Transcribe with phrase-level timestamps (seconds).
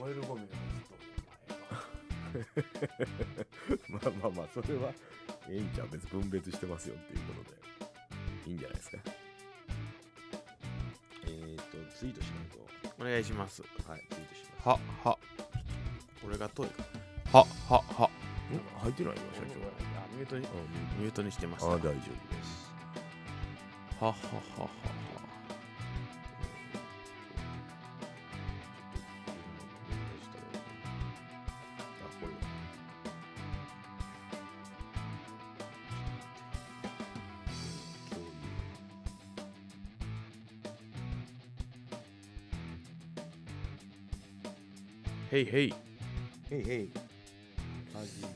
[0.00, 0.46] 燃えるゴミの
[3.88, 4.92] まあまあまあそれは
[5.48, 7.56] ええんちゃう別分別してますよっていうことで
[8.46, 8.98] いいんじゃないですか？
[11.24, 11.62] えーと
[11.96, 12.58] ツイートしないと
[13.00, 13.62] お願いします。
[13.86, 14.00] はい。
[14.10, 15.18] ツイートしますはは
[16.22, 16.66] これが遠い。
[16.68, 18.10] かははは
[18.82, 19.12] 入ってない。
[19.14, 19.46] よ社長
[20.16, 20.46] ミュートに
[20.98, 22.00] ミュートにしてましたあ大丈夫で
[22.44, 22.72] す
[24.00, 24.18] ははは
[24.64, 24.68] は
[45.40, 45.74] へいへい
[46.50, 46.90] へいへい
[47.94, 48.28] 始ま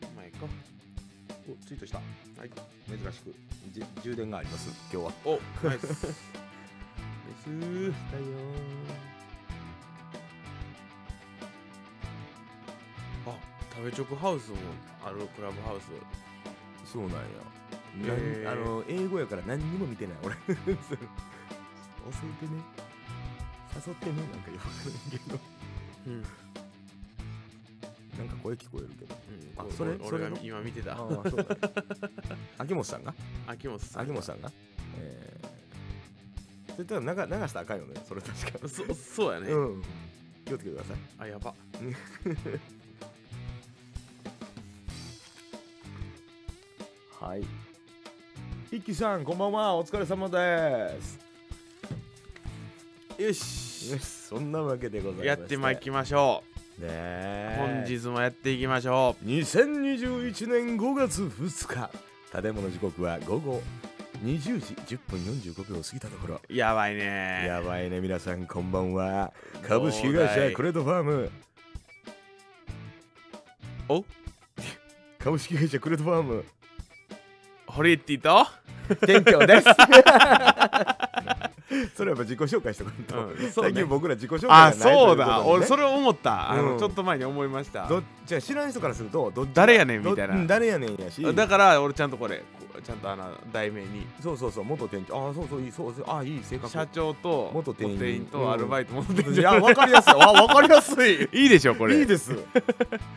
[0.00, 0.46] り前か。
[1.46, 1.98] おツイートした。
[1.98, 2.04] は
[2.46, 2.50] い。
[2.88, 3.34] 珍しく。
[3.70, 4.70] じ充電があります。
[4.90, 5.12] 今日は。
[5.26, 5.84] おナイス。
[5.84, 6.14] ナイ
[7.44, 7.50] ス。
[7.50, 8.24] だよ
[13.26, 13.36] あ
[13.74, 14.56] 食べチョクハウスも
[15.04, 15.90] あるクラブハウス。
[16.90, 17.18] そうなんや、
[18.46, 20.34] なんあの英語やから何にも見てない俺
[22.10, 22.60] 教えてね。
[23.86, 25.38] 誘ってねなんかよくわからんけど。
[26.06, 26.22] うん、
[28.18, 29.14] なんか声聞こえるけど。
[29.30, 29.96] うん、こあそれ？
[30.02, 30.92] 俺が今見てた。
[30.92, 31.48] ああそうだね。
[32.58, 33.14] 秋元さんが？
[33.46, 34.02] 秋元さん。
[34.02, 34.50] 秋元さんが？
[34.98, 37.94] えー、それと流流したらあかんよね？
[38.06, 38.68] それ確か。
[38.68, 39.82] そそうやね、うん。
[40.44, 40.96] 気をつけてください。
[41.18, 41.54] あやば。
[47.20, 47.44] はい。
[48.70, 49.74] 一輝さんこんばんは。
[49.76, 51.18] お疲れ様です
[53.18, 53.90] よし。
[53.92, 55.26] よ しそんなわけでございまして。
[55.28, 56.42] やってまいきましょ
[56.78, 57.56] う、ねえ。
[57.58, 61.90] 本日もやっていきましょ2021年5月2日。
[62.42, 63.62] 建物時刻は午後
[64.24, 66.40] 20時10分45秒過ぎたところ。
[66.48, 67.44] うやばいね。
[67.46, 69.32] やばいね皆さんこんばんは。
[69.62, 71.30] 株式会社クレドファーム。
[73.88, 74.04] お？
[75.18, 76.44] 株式会社クレドファーム。
[77.66, 78.46] ホリエッティと
[79.06, 79.66] 店長です
[81.94, 85.42] それやっぱ自己紹介しとかんと、うん最近僕ら自己紹介がなあいということそうだ。
[85.44, 86.50] 俺それ思った。
[86.50, 86.78] あの、うん。
[86.78, 87.86] ちょっと前に思いました。
[87.86, 90.46] どじゃあ知らん人からすると誰やねんみたいな。
[90.46, 91.22] 誰やねんやし。
[91.34, 92.42] だから俺ちゃんとこれ
[92.82, 94.06] ちゃんとあの題名に。
[94.20, 95.30] そうそうそう元店長。
[95.30, 96.70] あそうそういいそうそうあいい性格。
[96.70, 98.26] 社長と元店員。
[98.26, 99.40] とアルバイト元店長。
[99.40, 100.12] いやわかりやすい。
[100.12, 101.28] あわかりやすい。
[101.32, 101.98] いいでしょこれ。
[101.98, 102.34] いいです。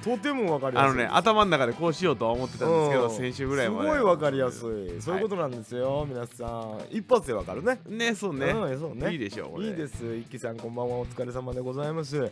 [0.04, 3.16] とてもわかりやすいあのね頭の中でこうしようとは思ってたんですけどうん。
[3.16, 3.90] 先週ぐらいまで。
[3.90, 5.02] すごいわかりやすい。
[5.02, 6.80] そういうことなんですよ、皆さん。
[6.92, 7.80] 一発でわかるね。
[7.88, 9.12] ねそうね、うんそうね。
[9.12, 9.68] いいでしょうこれ。
[9.68, 10.16] いいです。
[10.16, 10.96] 一輝さんこんばんは。
[10.98, 12.32] お疲れ様でございます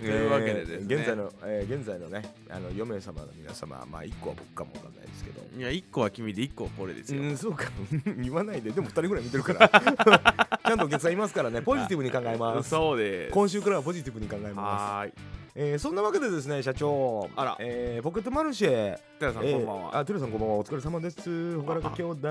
[0.00, 0.94] というわけでですね。
[0.96, 5.40] 現在の、えー現在のねあの4名様の皆様まあ1個は僕かもわかんないですけど。
[5.58, 7.64] いや1個は君で1個はこれですよ、うんそうか。
[8.18, 8.70] 言わないで。
[8.70, 9.68] でも2人ぐらい見てるから。
[10.64, 11.62] ちゃんとお客さんいますからね。
[11.62, 12.70] ポジティブに考えます。
[12.70, 13.32] そうです。
[13.32, 14.56] 今週からはポジティブに考えます。
[14.58, 15.12] はーい
[15.54, 17.28] えーそんなわけでですね社長。
[17.36, 17.56] あら。
[17.58, 18.98] えーポケットマルシェ。
[19.18, 19.98] 寺さん、えーこんばんは。
[19.98, 20.54] あテルさんこんばんは。
[20.56, 21.56] お疲れ様です。
[21.58, 22.28] ほからか兄弟。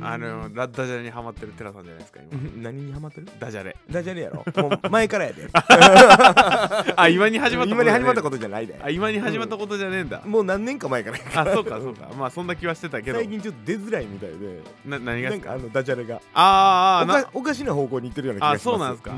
[0.00, 2.50] あのラッダジャレにハマってる寺さんじゃないですか今。
[2.62, 3.26] 何にハマってる？
[3.40, 3.76] ダジャレ。
[3.90, 4.44] ダジャレやろ。
[4.62, 5.48] もう前からやで。
[6.96, 8.78] あ今に始まった今に始まったとことじゃないで。
[8.80, 11.18] あ今に始まったことじゃねえんだ、もう何年か前から。
[11.42, 12.08] あそうかそうか。
[12.16, 13.18] まあそんな気はしてたけど。
[13.18, 14.62] 最近ちょっと出づらいみたいで。
[14.86, 16.20] な何がなんかあのダジャレが。
[16.34, 18.62] あーあおかおかしな方向に行ってるような気がします。
[18.68, 19.12] あそうなんですか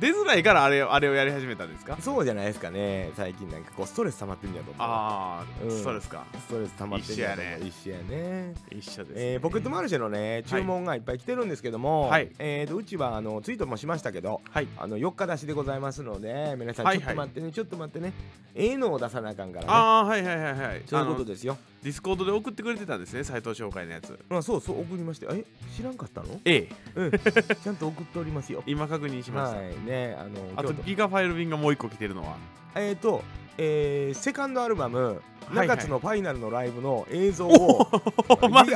[0.00, 1.96] 出づらいからあれあれをやり始めたんですか？
[2.00, 3.10] そうじゃないですかね。
[3.16, 4.74] 最近なんかこうストレス溜まってんやと思う。
[4.78, 5.82] ああ、うん。
[5.82, 6.24] そうですか。
[6.38, 7.66] ストレス溜まってんやと思う。
[7.66, 8.54] 一緒やね。
[8.70, 9.32] 一緒です、ね。
[9.32, 12.30] えーポケットマルシェのね注文がいっぱい来てるんですけども、はい。
[12.38, 14.68] えーとうちはあのツイートもしましたけどはい。
[14.76, 18.12] あの4日出しでございますので皆さんはいちょっと待ってね、ちょっと待ってね。
[18.54, 19.72] ええのを出さなあかんからね。
[19.72, 20.82] ああはいはいはいはい。
[20.86, 24.18] そういうことですよディスコードで送ってくれてたんですねサイト紹介のやつ。
[24.30, 25.26] あそうそう送りまして。
[25.30, 25.44] え
[25.76, 26.40] 知らんかったの？
[26.44, 26.72] ええ。
[26.96, 27.10] うん。
[27.10, 28.62] ちゃんと送っておりますよ。
[28.66, 29.78] 今確認しました、はい。
[29.86, 32.36] ねあのあとギガファイル便がもう一個来てるのは？
[32.74, 33.22] えっ、と
[33.56, 35.18] えーセカンドアルバムはい
[35.52, 37.88] 中津のファイナルのライブの映像を、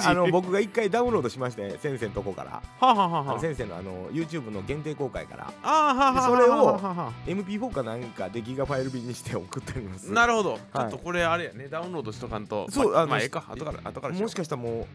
[0.02, 5.52] あの僕が一回ダウンロードしまして先生のとこから先生のあの YouTube の限定公開から。
[5.62, 14.86] あ、それをはあはあは MP4 かなんかでギガファイル便にして送っておりますあなるほど、ちょっとこれあれやねダウンロードしとかんとまあ、そうあのまあええか後から後からもしかしたらも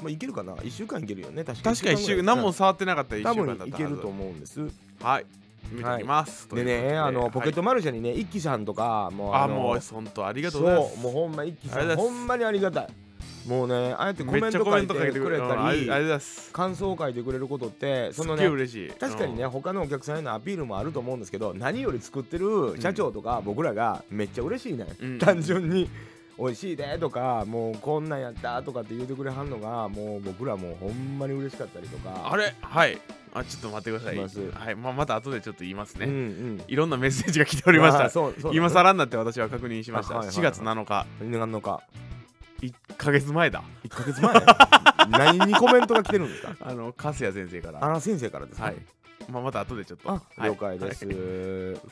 [0.00, 4.60] う、まあ、いけるかな1週間いけるよね確か確か一週ぐらい何も触ってなかったら一多週間だったはず分いけると思うんです
[5.00, 5.26] はい
[5.70, 10.98] 見ておきます、でねあのポケットマルシェにね一輝さんとかもうはい、あのもう本当ありがとうございます。
[11.00, 12.88] もうほんま一輝さんほんまにありがたい。
[13.46, 16.52] もうねああやってコメントト書いてくれたりりありがとうございます。
[16.52, 19.50] 感想を書いてくれることってそのね嬉しい確かにね、うん。
[19.50, 25.18] 他のお客さんへのアピールもあると思うんですけど何より作ってる社長とか僕らがめっちゃ嬉しいね、うん。
[25.20, 25.88] 単純に
[26.36, 32.28] 美味しいでとかもうこんなんやったとかって言うてくれはんのがもう僕らもうほんまに嬉しかったりとか。
[32.28, 32.52] あれ？
[32.60, 32.98] はい
[33.38, 34.18] あちょっと待ってください。
[34.18, 34.76] はい。
[34.76, 36.62] まあ、また後でちょっと言いますね、うんうん。
[36.66, 40.36] いろんなメッセージが来ておりました今更になって私は確認しました、あはいはい。
[40.36, 41.06] 4月7日。
[41.20, 41.82] 何があんのか
[42.62, 43.62] 1ヶ月前だ。
[43.84, 44.32] 1ヶ月前？
[45.36, 46.56] 何にコメントが来てるんですか？
[46.64, 47.84] あの粕谷先生から。
[47.84, 48.66] あら先生からですか？
[48.66, 48.76] はい。
[49.30, 50.10] まあ、また後でちょっと。
[50.10, 50.50] あはい。
[50.50, 51.16] 了解です、はい。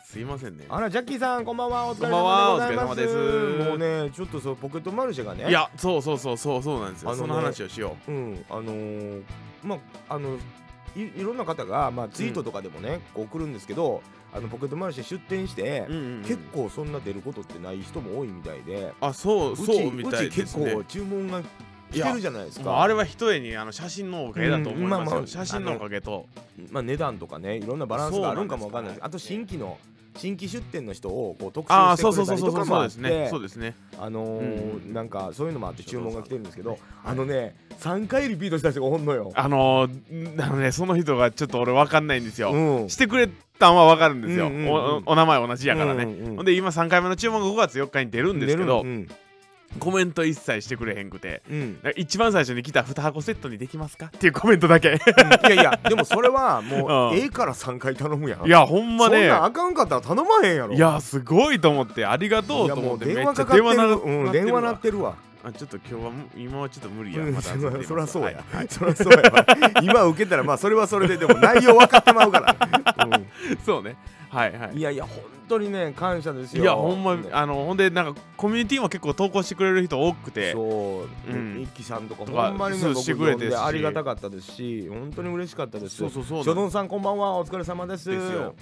[0.07, 0.65] すいませんね。
[0.69, 1.87] あらジャッキーさんこんばんは。
[1.89, 2.25] お疲れこんばん
[2.59, 2.71] は。
[2.71, 3.69] 様ですお疲れ様です。
[3.69, 5.49] もうねちょっとそうポケットマルシェがね。
[5.49, 8.45] いやそうそうそうそうそうなんですよ、ねその話をしようん。
[8.49, 9.23] あのー
[9.63, 9.77] ま
[10.09, 10.39] ああの
[10.97, 14.03] いいろんな方が、まあ、ツイートとかでもね、こう送るんですけど
[14.33, 16.23] あのポケットマルシェ出店してう、、うんうんうん。
[16.23, 21.43] 結構そんな出ることってない人も多いみたいで、あそううちそうみたいうち結ですね構注文が
[21.93, 22.83] 来てるじゃないですか。
[22.83, 24.89] あれは一重にあの写真のおかげだと思いますよ、うん。
[24.89, 26.27] まあまあ写真のおかげと。
[26.71, 29.05] まあ、値段とかねいろんなバランスがあるんかもわかんないです。
[29.05, 29.79] あと新規の
[30.17, 33.25] 新規出店の人をこう特集してそうそうそうそうくれたりとかもあっそうですね。
[33.25, 33.75] てそうですね。
[33.99, 34.95] あのーうん。
[34.95, 36.79] なんかそういうのもあって注文が来てるんですけどはい。
[37.05, 39.33] あのね3回リピートした人がおんのよ。
[39.35, 42.91] あのー、あのねその人がちょっと俺分かんないんですよ、うん。
[42.91, 43.29] してくれ
[43.59, 46.37] たんは分かるんですよ、うんうんうんおお名前同じやからね、うんうんうん。
[46.37, 49.09] ほんで今3回目の注文が5月4日に出るんですけど、うん
[49.79, 51.43] コメント一切してくれへんくて。
[51.51, 51.79] うん。
[51.97, 54.07] 一番最初に来た2箱セットにできますか？
[54.07, 54.89] っていうコメントだけ。
[54.89, 57.19] いやいやでもそれはもう うん。
[57.19, 58.47] ええから3回頼むやん。
[58.47, 59.21] いやほんまね。
[59.21, 60.75] そんなんあかんかったら頼まへんやろ。
[60.75, 62.07] いやすごいと思って。
[62.07, 63.07] ありがとうと思って。
[63.07, 64.33] 電めっちゃ話かかってる。
[64.33, 68.13] 電話鳴ってるわあちょっと今日はむ今はちょっと無理や、うんまた後で出ます。
[68.15, 68.67] そうや、はいはい。
[68.69, 69.47] そらそうやわ。
[69.85, 72.57] 今受けたらまあそれはそれででも内容分かってまうから、
[73.07, 73.09] う
[73.53, 73.59] ん。
[73.59, 73.97] そうね。
[74.31, 74.79] はいはい。
[74.79, 76.63] いやいや本当にね感謝ですよ。
[76.63, 80.53] いやほんまねあのほんでなんかコミュニティも結構投稿してくれる人多くて。
[80.53, 81.61] そう、うん。
[81.61, 85.97] 一輝さんとかほんまにね僕してくれてありがたかったですし本当に嬉しかったです。
[85.97, 86.39] そうそうそう。
[86.39, 87.37] 初丼さんこんばんは。
[87.37, 88.09] お疲れ様です。
[88.09, 88.55] ですよ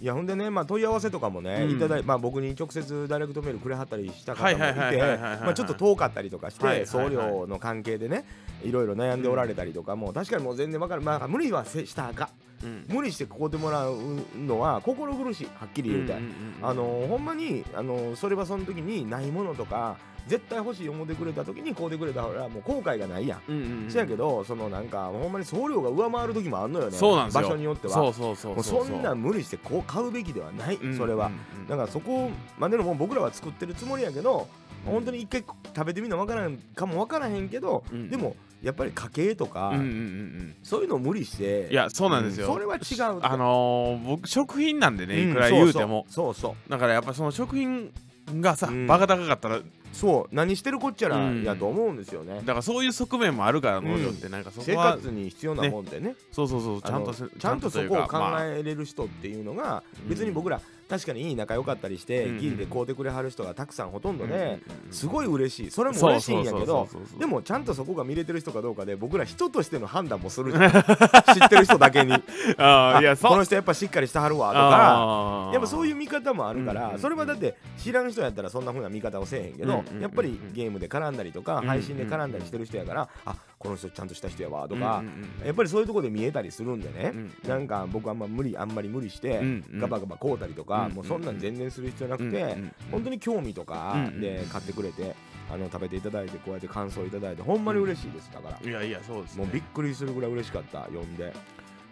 [0.00, 1.76] いやほんでねまあ問い合わせとかもね、うん。
[1.76, 8.24] いただいまあ僕に直接ダイレクトメールくれはったりした方もいてちょっと遠かったりとかして、はいはいはい送料の関係でね
[8.62, 11.02] いろいろ悩んでおられたりとかも、確かにもう全然わかる。
[11.02, 12.30] まあ無理はせしたらあか
[12.62, 12.84] んうん。
[12.88, 13.96] 無理してここでもらう
[14.36, 15.46] のは心苦しい。
[15.46, 16.30] はっきり言うて、うんうんうん
[16.62, 16.68] うん。
[16.68, 19.96] あのほんまにあのそれはその時にないものとか
[20.28, 23.40] 絶対欲しい思ってくれた時にこうでくれたらもう後悔がないやん。
[23.48, 23.90] うんうんうん。
[23.90, 26.96] せやけどそのなんかほんまに送料が上回る時もあんのよね。
[26.96, 27.94] そうなん場所によっては。
[27.94, 31.66] そうそうそうそうそんなん無理してこう買うべきではない、それはうんうんうん。
[31.68, 34.48] だからそこまでのもん僕らは作ってるつもりやけど、
[34.84, 35.44] 本当に一回
[35.74, 38.10] 食べてみな分からんかも分からへんけど、うん。
[38.10, 40.56] でもやっぱり家計とか、うんうんうんうん。
[40.62, 41.68] そういうのを無理して。
[41.70, 42.54] いやそうなんですよ、うん。
[42.54, 42.78] それは違
[43.16, 45.30] うあのー、僕食品なんでねうん。
[45.30, 46.34] いくら言うても、そう。
[46.34, 46.70] そうそう。
[46.70, 47.92] だからやっぱその食品
[48.40, 48.86] がさ、うん。
[48.86, 49.60] バカ高かったら
[49.98, 51.42] そう何してるこっちゃらうん。
[51.42, 56.14] やと思うんですよね、だからそういう側面もあるから農業ってなんかそ生こは、活に必要なもんでね。
[56.30, 56.82] そうそうそう。
[56.82, 60.08] ちゃんとせちゃんとそこを考えれる人っていうのがうん。
[60.08, 64.58] 別に僕ら確かに仲良かったりしてうんギリで買うてくれはる人がたくさんほとんどでうんうんうん
[64.90, 65.70] すごい嬉しい。
[65.70, 66.88] それも嬉しいんやけど
[67.18, 70.70] でもちゃんとそこが見れてる人かどうかで僕ら人としての判断もするじゃん。
[71.38, 72.12] 知ってる人だけに。
[72.58, 85.02] ああいやこの人やっぱしっかりしてはるわとかやっぱそういう見方もあるから、それはだって知らん人やったらそんな風な見方をせえへんけど、やっぱりゲームで絡んだりとか、配信で絡んだりしてる人やから、あこの人ちゃんとした人やわとか、
[85.44, 89.40] やっぱりそういうところで見えたりするんでね、うんなんか僕あんま無理あんまり無理して、
[89.74, 92.56] ガバガバ買うたりとか、うんもうそんなん全然する必要なくて、
[92.90, 95.14] 本当に興味とかで買ってくれて、
[95.50, 98.30] あの食べていただいてこうやって感想いただいてほんまに嬉しいです。
[98.32, 101.32] だから、いやいやそうです、ね、もうびっくりするぐらい嬉しかった読んで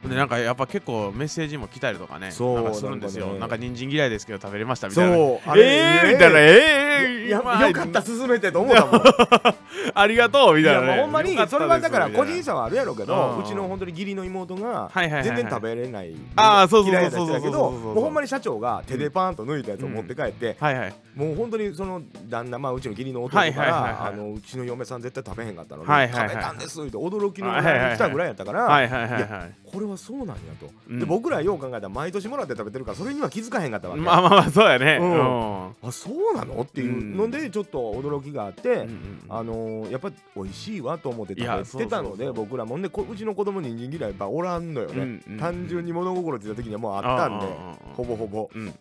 [0.08, 3.26] でなんかやっぱ結構メッセージも来たりとかねそうなんかするんですよ。
[3.26, 3.40] なんかね。
[3.40, 5.14] なんか人参嫌いですけど食べれましたみたいな。
[5.16, 6.40] そう えーみたいな。
[6.40, 9.02] えーやまあよかった進めてと思ったもん。
[9.94, 13.42] ありがとうみいたいな、ね、やもうほんまにそれはだから個人差はあるやろうけどうん。
[13.42, 17.94] うちの本当に義理の妹が全然食べれないあーそうそうそう嫌いやった人だけどそうそうそうそう。
[17.94, 20.94] もうほんまに社長が手でパーンと抜いたやつを持って帰ってはいはい。
[21.14, 23.90] もう本当にその旦那まあうちの義理の弟かはいはいはいはい。
[23.90, 29.22] らあのうちの嫁さん絶対食べへんかったのにはいはいはい食べたんですって驚きの来たぐらいやったからはいはいはいはい
[29.76, 30.70] これはそうなんやと。
[30.88, 30.98] うん。
[30.98, 34.98] で僕らよう考えたら毎年もらって食べてるからそれには気づかへんかったわけまあまあまあそうやね。
[35.00, 35.10] ううん。
[35.12, 36.62] んあそうなの？
[36.62, 47.46] っていうのでちょっと驚きがあって、うんうんあのーやっぱ美味しいわと思って食べてたので僕らもねこうちの子供に人参嫌いやっぱおらんのよね、うんうん単純に物心ついた時にはもうあったんで
[47.94, 48.48] ほぼほぼ。
[48.54, 48.72] うんうん。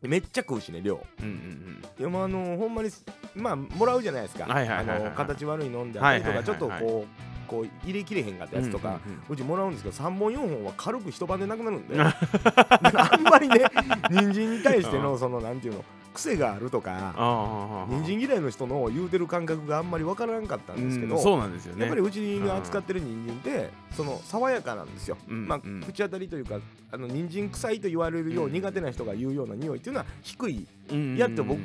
[0.00, 1.00] でめっちゃ食うしね量。
[1.20, 2.90] うんうんいやもうあのーほんまに
[3.34, 4.44] まあもらうじゃないですか。
[4.44, 5.00] はいはいはいはいはい。
[5.00, 6.82] あのー形悪い飲んであったりとはいかちょっはいはい。
[6.84, 11.98] はいとこうこう入れきれへんかったやつとか、うちもらうんですけど3本4本は軽く一晩でなくなるんで。
[12.00, 13.64] あんまりね
[14.10, 21.82] 人参に対してのそのなんていうの癖があるとかああ人参嫌いの人の言うてる感覚があんまりわからんかったんですけど、うんそうなんですよね。
[21.82, 25.72] やっぱりうちが扱ってる人参ってその爽やかなんですよ、まあうん。
[25.74, 26.58] うん口当たりというか
[26.90, 31.60] あの人参臭いと言われるよううん苦手な人が言うような匂いっていうのは低いうんやっと僕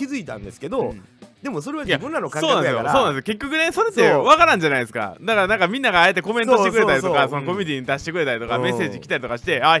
[0.00, 1.04] 気づいたんですけど、うん。
[1.42, 3.02] でもそれは自分らの感そうなんですよ覚やから。
[3.02, 3.34] そうなんですよ。
[3.34, 5.16] 結局ねそれって分からんじゃないですか。
[5.20, 8.62] だからなんかみんながあえてコメントしてくれたりとかそのコミュニティに出してくれたりとかうん。
[8.62, 9.78] メッセージ来たりとかしてあ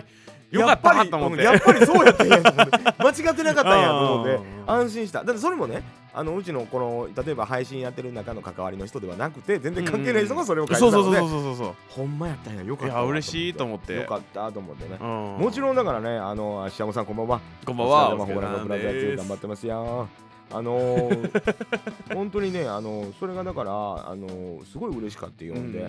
[0.50, 1.44] よかったなと思って。
[1.44, 4.34] やっぱりうんやっぱりそうやったんやと思って間違ってなかったんやと思って。
[4.34, 5.24] うん安心した。
[5.24, 12.62] だってそれもねあのうちのこの例えば配信やってる中の関わりの人ではなくて全然関係ない人がそれを書いてたそうそうそうのでほんまやったんや。
[12.62, 13.94] よかいったわや嬉しいと思って。
[13.94, 14.98] よかったと思ってね。
[15.00, 15.08] うん。
[15.44, 17.40] もちろんだからねあの芦山さんこんばんは。
[17.64, 18.14] こんばんは。
[18.14, 20.08] お疲れ様ホラーのブラザーズ頑張ってますよ
[20.52, 21.54] あのー、
[22.14, 25.86] 本当にねあのそれがだからあのーすごい嬉しかったよんで、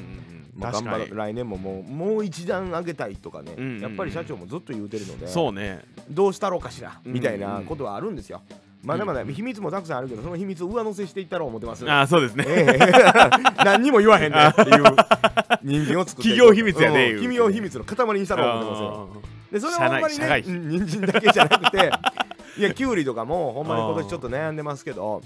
[0.55, 1.09] まあ、頑張確かに。
[1.09, 3.81] る来年ももうもう一段上げたいとかね、うんうんうん。
[3.81, 5.81] やっぱり社長もずっと言うてるのでそうね。
[6.09, 8.41] どうしたろうかしら、うんみたいなことはあるんですよ。
[8.83, 11.89] まだまだ秘密もたくさんあるけどその秘密を上乗せしていったら思ってます。
[11.89, 12.45] あそうですね。
[12.47, 12.79] ええ。
[13.63, 14.83] 何にも言わへんねっていう
[15.61, 17.15] 人間を作って企業秘密やねうん。
[17.17, 19.09] 企業秘密の塊にしたら思ってますよ。
[19.51, 21.91] でそれはほんまに社内ねうん人参だけじゃなくて
[22.57, 25.21] いやきゅうりとかも ほんまに今年ちょっと悩んでますけど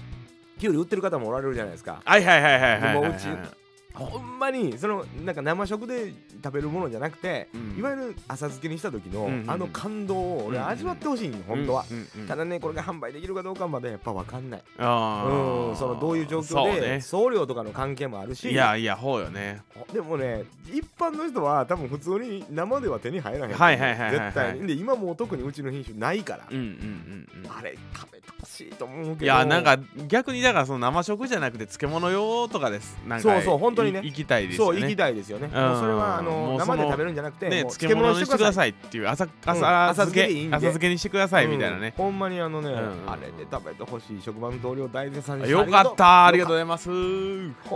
[0.60, 2.02] きゅうり売ってる方もおられるじゃないですか。
[2.06, 3.65] はいはいはいはいはいはい
[3.96, 7.80] ほんまにそのなんか生食で食べるものじゃなくて、うん。
[7.80, 14.64] いわゆる浅漬けにした時の、うんうんあの感動を俺うんうん味わってほしいの、本当は、うんうんうんただねこれが販売できるかどうかまでやっぱ分かんない。
[14.78, 15.70] あー。
[15.70, 17.02] うんそのどういう状況で、ね。
[17.02, 18.52] 送料とかの関係もあるし。
[18.52, 19.62] いやいやほうよね。
[19.94, 24.12] でもね一般の人は多分普通に生では手に入らへんはいはいはい。
[24.12, 24.68] 絶対に。
[24.68, 27.52] で今もう特にうちの品種ないから、うんうんうんうん。
[27.52, 29.26] あれ食べてほしいと思うけど。
[29.26, 32.98] いやなんか逆にだからその生食じゃなくて漬物用とかです。
[33.08, 34.80] なんかそうそう本当にねい行きたいですよね。
[34.80, 40.28] そう行きたいですよね、それはあのの生で食べるんじゃなくて、漬物にしてくだいさいっていう浅漬け。
[40.28, 40.56] でいいんで。
[40.56, 41.94] 浅漬けにしてくださいみたいなね。
[41.98, 42.04] うん。
[42.06, 46.54] ほんまにあのね、うんあれで食べてほしい職場の同僚大絶賛でよかったありがとう。
[46.54, 46.90] ごうざいます。
[46.90, 46.94] ほ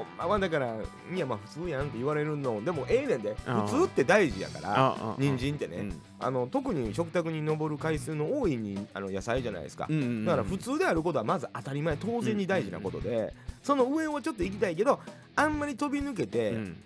[0.02, 0.76] んまはだから
[1.14, 2.64] いやまあ普通やんって言われるの。
[2.64, 3.36] でもええねんで。
[3.48, 3.62] うん。
[3.68, 6.02] 普通って大事やからあ人参ってね、うん。
[6.20, 11.98] あの特に食卓に上る回数の多いにあの野菜じゃないですか、だから普通であることはまず当たり前。
[12.00, 13.34] 当然に大事なことで、
[13.70, 15.00] その上をちょっと行きたいけど
[15.36, 16.78] あんまり飛び抜けてうん。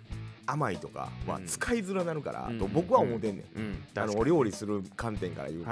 [0.46, 1.46] 甘いとかはうん。
[1.46, 2.58] 使いづらなるからうん。
[2.58, 3.84] と僕は思ってんねん、うん。
[3.96, 5.70] あのお料理する観点から言うと、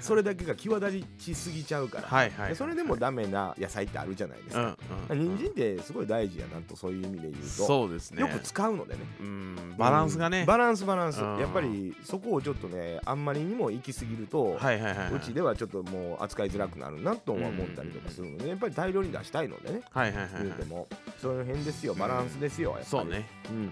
[0.00, 4.78] それだけが際立ちすぎちゃうから、それでもダメな野菜ってあるじゃないですうんか、
[5.10, 5.18] うん。
[5.18, 8.20] 人参ってすごい大事やなとそういう意味で言うとそうですね。
[8.20, 9.00] よく使うのでね。
[9.20, 9.74] うん。
[9.78, 10.44] バランスがね。
[10.46, 11.22] バランスバランス。
[11.22, 11.38] うん。
[11.38, 19.82] やっぱりそこをちょっとねあんまりにも行き過ぎると、うちではちょっともう扱いづらくなるなとは思ったりとかするので、やっぱり大量に出したいのでね。
[19.90, 20.42] はいはいはいはい。
[20.44, 20.86] 言うても。
[21.20, 21.94] そういう辺ですよ。
[21.94, 22.86] バランスですよ、やっぱり。
[22.86, 23.28] そうね。
[23.50, 23.56] うん。
[23.56, 23.70] うん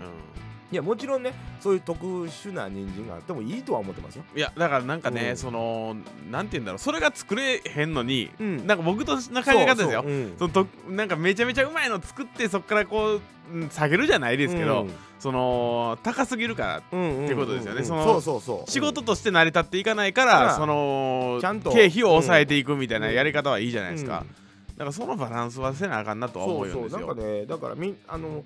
[0.71, 4.25] いやもちろんねそういう特殊な人参があってもいいとは思ってますよ。
[4.37, 5.37] いやだからなんかね、うん。
[5.37, 5.97] その
[6.31, 6.79] なんて言うんだろう。
[6.79, 8.67] それが作れへんのに、うん。
[8.67, 10.05] なんか僕との考え方ですよ。
[10.39, 13.21] そのとなんかめちゃめちゃうまいの作ってそこからこう
[13.51, 14.87] うん下げるじゃないですけど、
[15.19, 17.81] その高すぎるからうんうんうんってことですよね。
[17.81, 18.71] うんそのそうそうそう。
[18.71, 20.57] 仕事として成り立っていかないから、うん。
[20.57, 24.77] そのちゃんと経費を抑えていくみたいなやり方はいいじゃないですか、うん。
[24.77, 26.81] だからそのバランスはせなあかんなとは思うんですよ。
[26.81, 27.01] そううそう。
[27.01, 28.45] なんかねだからみあの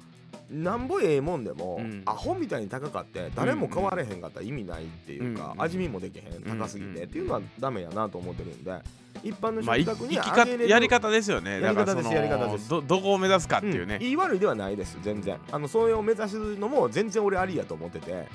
[0.53, 2.03] なんぼええもんでも、うん。
[2.05, 8.81] アホみたいに高かって誰も買われへんかったら意味ないっていうか、うん味見もできへん高すぎて、っていうのはダメやなと思ってるんで
[9.23, 11.61] 一般の食卓にあげれるやり方ですよね。
[11.61, 12.69] やり方ですやり方です。
[12.69, 15.39] どどこを目指すかっていうね、ん、言い悪いではないです全然。
[15.51, 18.27] あのそれを目指すのも全然俺ありやと思っててうん。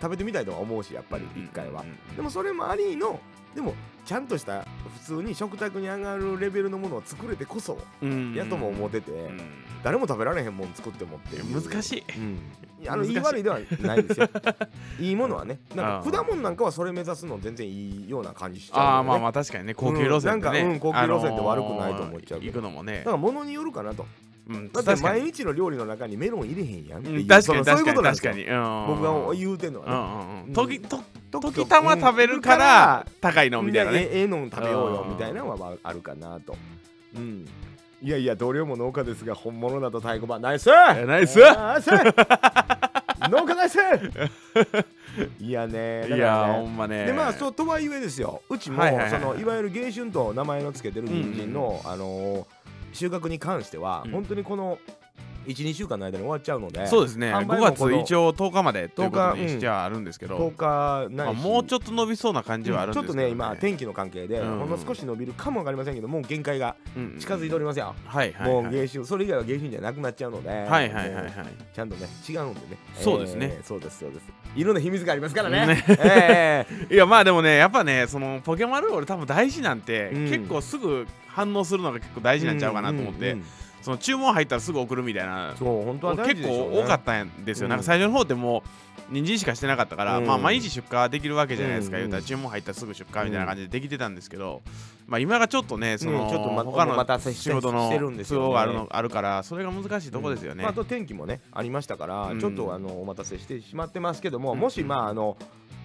[0.00, 2.16] 食べてみたいとは思うしやっぱり一回は、うんうんうん。
[2.16, 3.20] でもそれもありの
[3.54, 4.64] でもちゃんとした
[4.96, 8.34] 普通に食卓に上がるレベルのものを作れてこそうん。
[8.34, 9.40] やとも思ってて、うん。
[9.84, 12.04] 誰も食べられへんもん作ってもって難しい。
[12.18, 12.38] うん、
[12.88, 13.08] あのい。
[13.08, 14.28] 言い悪いではないですよ。
[14.98, 15.58] いいものはね。
[15.74, 19.74] なんか果物なんかはそれ目指すの全然いいような感じしちゃう、ね、ああまあまあ確かにね。
[19.74, 20.70] 高級路線ってね、うん。
[20.70, 22.40] なんかうん高級路線って悪くないと思っちゃうけど。
[22.40, 22.98] あのー行くのもね。
[22.98, 24.06] だから物によるかなと
[24.48, 28.32] うんだって毎日の料理の中にメロン入れへんやんっていう、うん確かにそういうことなんですよ。
[28.32, 30.80] 確かにうん僕が言うてんのはね、時
[31.66, 34.02] たま食べるから高いのみたいなね。
[34.02, 36.56] えええのん食べようようんみたいなのはあるかなと。
[37.16, 37.44] うん。
[38.02, 40.40] いやいや同僚も農家ですが本物だと太鼓判。
[40.40, 40.66] ナイス！
[40.68, 41.40] ナイス！
[41.40, 41.90] ナイス！
[43.30, 43.78] 農家ナイス！
[45.40, 47.06] いやねいやほんまね。
[47.06, 48.42] でまあそうとはいえですよ。
[48.48, 49.20] うちも、はいはいはいはい。
[49.22, 52.44] そのいわゆる芸春と名前の付けてる人参の、あのー
[52.96, 54.10] 収穫に関しては、うん。
[54.12, 54.78] 本当にこの
[55.46, 56.86] 12週間の間に終わっちゃうので。
[56.86, 57.32] そうですね。
[57.32, 60.56] 販売5月一応10日までということ10日にしてはあるんですけど、10
[61.08, 64.58] 日ないし、まあ、もうちょっと伸びそうな感じはあるんですけど、ちょっとね今天気の関係で、うん。
[64.58, 68.62] ほんの少し伸びるかもわかりませんけどもう限界がうん近づいておりますよ、はいはいはい。
[68.62, 70.48] もう芸春それ以外は芸春じゃなくなっちゃうので。
[70.48, 71.14] ははいはいはい。
[71.14, 71.32] はい
[71.74, 72.66] ちゃんとね違うんでね。
[72.94, 73.54] そうですね。
[73.58, 74.22] えーそうですそうです。
[74.54, 75.66] いろんな秘密がありますからね。
[75.66, 75.84] ね。
[75.88, 80.28] ええ いやまあでもねやっぱねそのポケモンルール多分大事なんて、うん。
[80.28, 83.44] 結構すぐ反応するのが結構大事なんちゃうかなと思って、んんん
[83.86, 85.54] その注文入ったらすぐ送るみたいな。
[85.56, 87.70] そう本当は大事結構多かったんですよ、うん。
[87.70, 88.64] なんか最初の方っても
[89.08, 90.26] う人参しかしてなかったから、うん。
[90.26, 92.02] まあ毎日出荷できるわけじゃないですか、うん。
[92.02, 94.62] 言うたら注文入ったらすぐ出荷みたいな感じでできてたんですけど、
[95.06, 97.88] まあ今がちょっとねその、ねちょっとま他の仕事の
[98.24, 102.40] 都合があるのあるからそれが難しいとこですよね、まあ、あと天気もねありましたから、うん。
[102.40, 104.58] ちょっとあのお待たせしてしまってますけども、うん。
[104.58, 105.36] もしまああの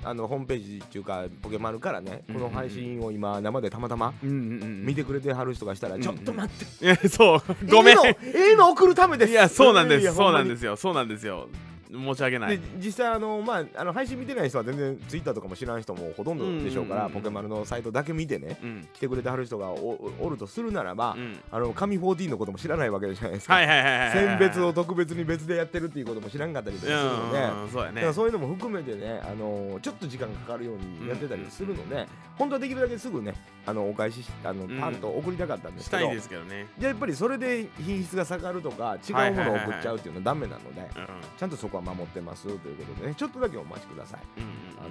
[0.03, 7.97] あのホームページっていうかポケマルからねうんこの配信を今生でたまたまうんうんうん見てくれてはる人がしたら、うんちょっと待って、いやそうごめん。
[8.07, 8.15] え
[8.53, 9.31] えの送るためです。
[9.31, 10.13] いやそうなんです。
[10.13, 10.75] そうなんほですよ。
[10.75, 11.47] そうなんですよ
[11.91, 12.57] 申し訳ない。
[12.57, 18.87] で実際あの、まあ、あの配信見てない人は全然ツイッターとかも知らん人もほとんどでしょうから、うんうんうんポケマルのサイトだけ見てねうん。
[18.93, 21.39] 来てくれてはる人がおおるとするならば、うん。
[21.51, 24.11] あの神14のことも知らないわけじゃないですか、はいはいはいはいはい。
[24.11, 27.69] 選別を特別に別でやってるっていうことも知らんかったりするので、うん。
[27.69, 27.95] そうやね。
[27.95, 32.07] だからそういうのも含めてね、あのちょっと時間がかかるようにやってたりするので、
[32.37, 33.33] 本当はできるだけすぐね
[33.65, 34.79] あのお返ししあのん。
[34.79, 36.67] パンと送りたかったんですけど、したいですけどね。
[36.77, 40.89] でやっぱりそれで品質が下がるとか違うものを送っちゃうっていうのはダメなので、うん。
[41.37, 44.19] ちゃんとそこは守ってますということでねちょっとだけお待ちください。
[44.37, 44.89] うんあの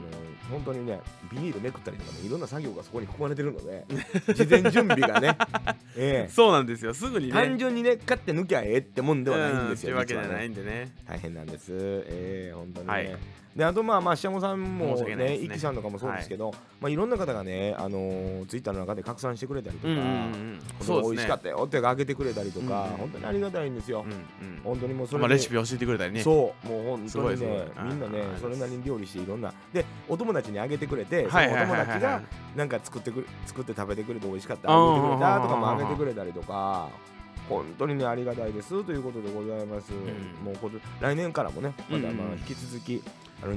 [0.50, 1.00] 本当にね
[1.32, 3.85] ビニールめくったりとかねいろんな作業がそこに含まれてるので
[4.35, 5.37] 事前準備がね、
[5.97, 6.28] ええ。
[6.28, 6.94] そうなんですよ。
[6.94, 7.32] すぐにね。
[7.32, 10.92] 単純にねカッて抜きゃええってもんではないんですよ、うんっていうわけじゃないんでね。
[11.06, 11.73] 大変なんです。
[11.73, 12.92] ええ本当にね。
[12.92, 13.18] はい。
[13.54, 21.02] であとまあまあ下さんもね一輝さんとかもそうですけど、まあいろんな方がねあのーツイッターの中で拡散してくれたりとか、うんうんうん。
[21.02, 24.04] 美味しかったよってあげてくれたりとか、うんうん本当にありがたいんですよ。
[24.06, 24.61] うんうん。
[24.62, 26.23] 本当にもうそれまあでレシピ教えてくれたりね。
[26.23, 26.68] そう。
[26.68, 27.95] もう本すごいすごい当にね。
[27.95, 31.41] みんなねそれなりに料理していろんなでお友達にあげてくれてお友
[31.75, 32.23] 達が
[32.57, 36.89] なんか作ってくれ作って食べてくれて美味しかったあげてくれたとかもあげてくれたりとか
[37.49, 39.97] 本当にねありがたいですということでございます、ん。
[40.45, 43.03] もう来年からもねまたまあ引き続き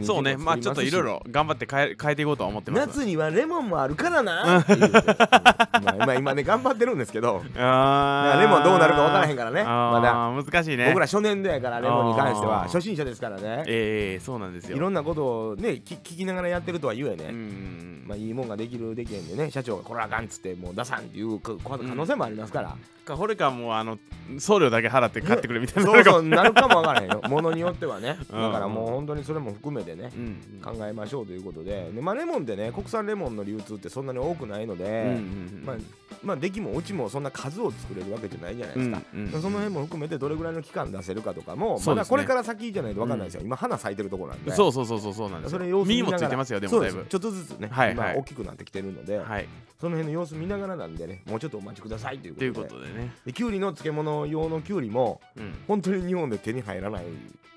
[0.04, 0.38] そうね。
[0.38, 2.88] まあちょっといろいろ頑張って変え変えていこうとは思ってます。
[2.88, 4.92] 夏にはレモンもあるからなって言う。
[4.92, 4.98] て
[5.84, 7.44] まあ今今ね頑張ってるんですけど。
[7.58, 8.42] あー。
[8.42, 9.64] レモンどうなるか分からへんからね。
[9.64, 10.14] まだ。
[10.44, 10.88] 難しいね。
[10.88, 13.64] 僕ら初年度やからレモンに関しては初心者ですからね。
[13.68, 14.78] ええそうなんですよ。
[14.78, 22.76] いろんなことをねき聞きながらやってるとは言えね、うんうんまあいいもんができるできへんでね社長がこれあかんっつってもう出さんっていうか可能性もありますから、
[23.06, 23.98] かこれかもうあの
[24.40, 27.22] 送料だけ払って買ってくれみたいなそうそうなるかもわからへんよ。
[27.30, 28.18] ものによってはね。
[28.32, 28.42] うん。
[28.42, 31.92] だからもう本当にそれも含めてねうん考えましょうということで。
[31.94, 35.64] で、まあ、レモンってね国産レモンの流通ってそんなに多くないので、うんうん。
[35.66, 35.76] まあ、
[36.24, 41.84] まあ出来もうちもそんな数を作れるわけじゃないじゃないですか、うんうんその辺も含めてどれぐらいの期間出せるかとかも、ね。
[41.86, 44.52] まだこれから先じゃないと分かんないですよ、今花咲いてるところなんで。
[44.52, 45.60] そうそうそうそうそうなんですよ。
[45.60, 46.18] それ様子見身ながら。
[46.18, 46.96] もついてますよでそうです。
[46.96, 47.96] もだいぶちょっとずつね、はいはい。
[47.96, 49.48] 今大きくなってきてるので、はい。
[49.80, 52.88] その辺の様子見ながらなんでねもうちょっとお待ちくださいということで。
[52.88, 53.14] ね。
[53.26, 55.54] できゅうりの漬物用のきゅうりもうん。
[55.68, 57.06] 本当に日本で手に入らない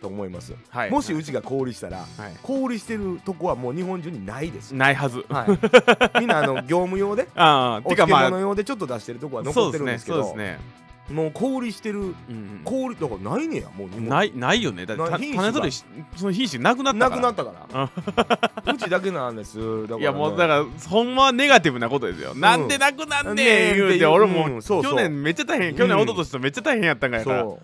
[0.00, 0.90] と思います、はい。
[0.90, 2.06] もしうちが小売りしたらはい。
[2.42, 5.24] 小売りしてるとこはもう日本中にないです、ないはず。
[5.28, 14.86] はい、みんなあの業務用でああおてかまあ漬物用でちょっと出してるとこは残ってるんですけどそうですねもう小売りしてるうん小売りだからないねやもう日本ないないよね。
[14.86, 15.84] だって種取りし
[16.16, 17.22] その品種なくなったから。
[17.22, 17.54] なくなっ
[18.14, 18.72] たから。
[18.74, 19.58] うちだけなんです。
[19.58, 26.02] いやもうだからほんまはネガティブなことですよ、なんでなくなんねねん言うて俺も、うんそう去年めっちゃ大変去年うん。
[26.02, 27.60] 一昨年とめっちゃ大変やったんかやから、そ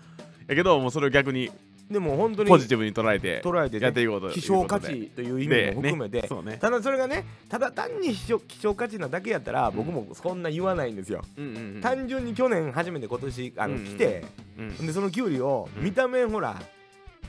[0.47, 1.51] やけどもうそれを逆にう
[1.91, 6.27] でも本当にポジティブに捉えて捉えて、ね、やっていこうと希少価値という意味も含めて、ね。
[6.27, 6.57] そうね。
[6.59, 11.81] ただそれがねただ単に希少希少価値なだけやったら僕もそんな言わないんですよ、うんうんうん。
[11.81, 14.25] 単純に去年初めて今年あの、うん来て
[14.57, 14.87] うん。
[14.87, 15.83] でそのキュウリをうん。
[15.83, 16.59] 見た目ほら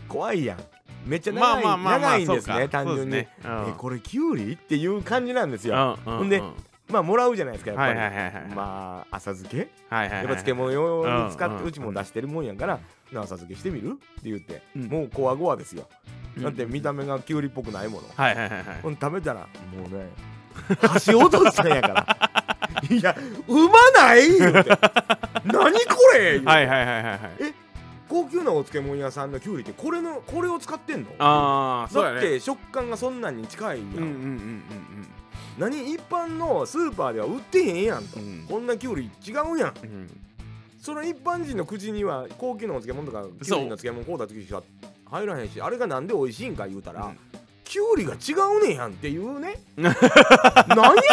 [0.09, 0.59] 怖いやん。
[1.07, 3.29] めっちゃ長い、長いんですね単純に、ね。
[3.45, 3.51] うん。
[3.69, 6.53] えこれキュウリっていう感じなんですよ、うんうんほんでうん。
[6.89, 9.69] まあもらうじゃないですかやっぱり、はいはいはいはいまあ浅漬け？
[9.89, 12.79] はいはいはいやっぱ漬物用に使って、うんうちも出してるもんやから、
[13.15, 13.93] な浅漬けしてみる？
[13.93, 14.89] って言って、うん。
[14.89, 15.89] もうコアゴアですよ、
[16.37, 16.43] うん。
[16.43, 18.97] だって見た目がキュウリっぽくないもの、はいはいはいはい。
[19.01, 19.47] 食べたらも
[19.87, 20.09] うね
[20.81, 22.31] 箸落としたんやから。
[22.91, 23.17] いや
[23.49, 24.71] うまない言うて。
[25.45, 26.41] 何これ？
[26.41, 27.21] はいはいはいはいはい。
[28.09, 31.09] 高級なお漬物屋さんのキュウリってこれのこれを使ってんの？
[31.19, 32.21] ああそうやね。
[32.21, 33.85] だって食感がそんなんに近いや。
[33.85, 34.63] ん、うんうんうん
[35.59, 35.93] 何？
[35.93, 38.45] 一般のスーパーでは売ってへんやんと、うん。
[38.49, 39.59] こんなキュウリ違うやんうん。
[39.59, 40.21] うん
[40.85, 44.63] その一般人の口には高級なお漬物とかキュウリの漬物買うた時しか
[45.11, 47.19] 入らへんしあれがなんで美味しいんか言うたら、うん。
[47.65, 49.41] キュウリが違うねんやんっていう。
[49.41, 49.95] ねなんや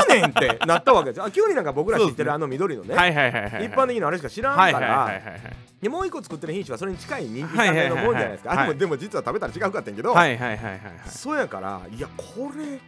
[0.09, 1.23] ねんってなったわけです。
[1.23, 2.93] あキュウリなんか僕ら知ってるあの緑のね。
[2.95, 5.41] はいはいはいはい一般的なあれしか知らんかはいはいはいはいらはい。
[5.81, 8.49] でもう一個作ってる品種はそれに近い人気高めのもんじゃないですか。
[8.49, 10.81] はいはいはいはいあれもでも実は食べたら違うかってんけど、はいはいはいはいはい。
[11.05, 12.79] そうやからいやこれ、うん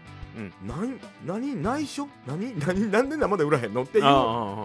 [0.65, 2.07] 何何内緒？
[2.25, 4.03] 何 何なんで生で売らへんのっていう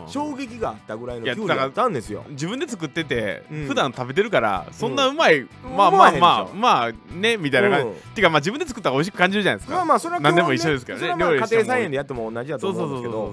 [0.08, 2.24] 衝撃があったぐらいのキュウリだったんですよ。
[2.30, 3.66] 自分で作ってて、うん。
[3.66, 5.48] 普段食べてるからそんなうまい、ん。
[5.76, 7.94] まあまあまあまあねみたいな感じ、うん。
[8.14, 11.14] てかまあ自分で作ったら美味しく感じるじゃないですか、まあまあそれは何でも一緒ですからね。
[11.18, 13.32] 料理家庭菜園でやっても同じだと思うんですけど。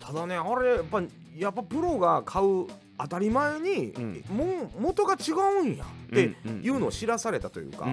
[0.00, 1.02] ただねあれやっぱ
[1.36, 2.66] やっぱプロが買う
[2.98, 4.24] 当たり前に、うん。
[4.28, 4.44] も
[4.76, 7.86] う元が違うんやっていうのを知らされたというか、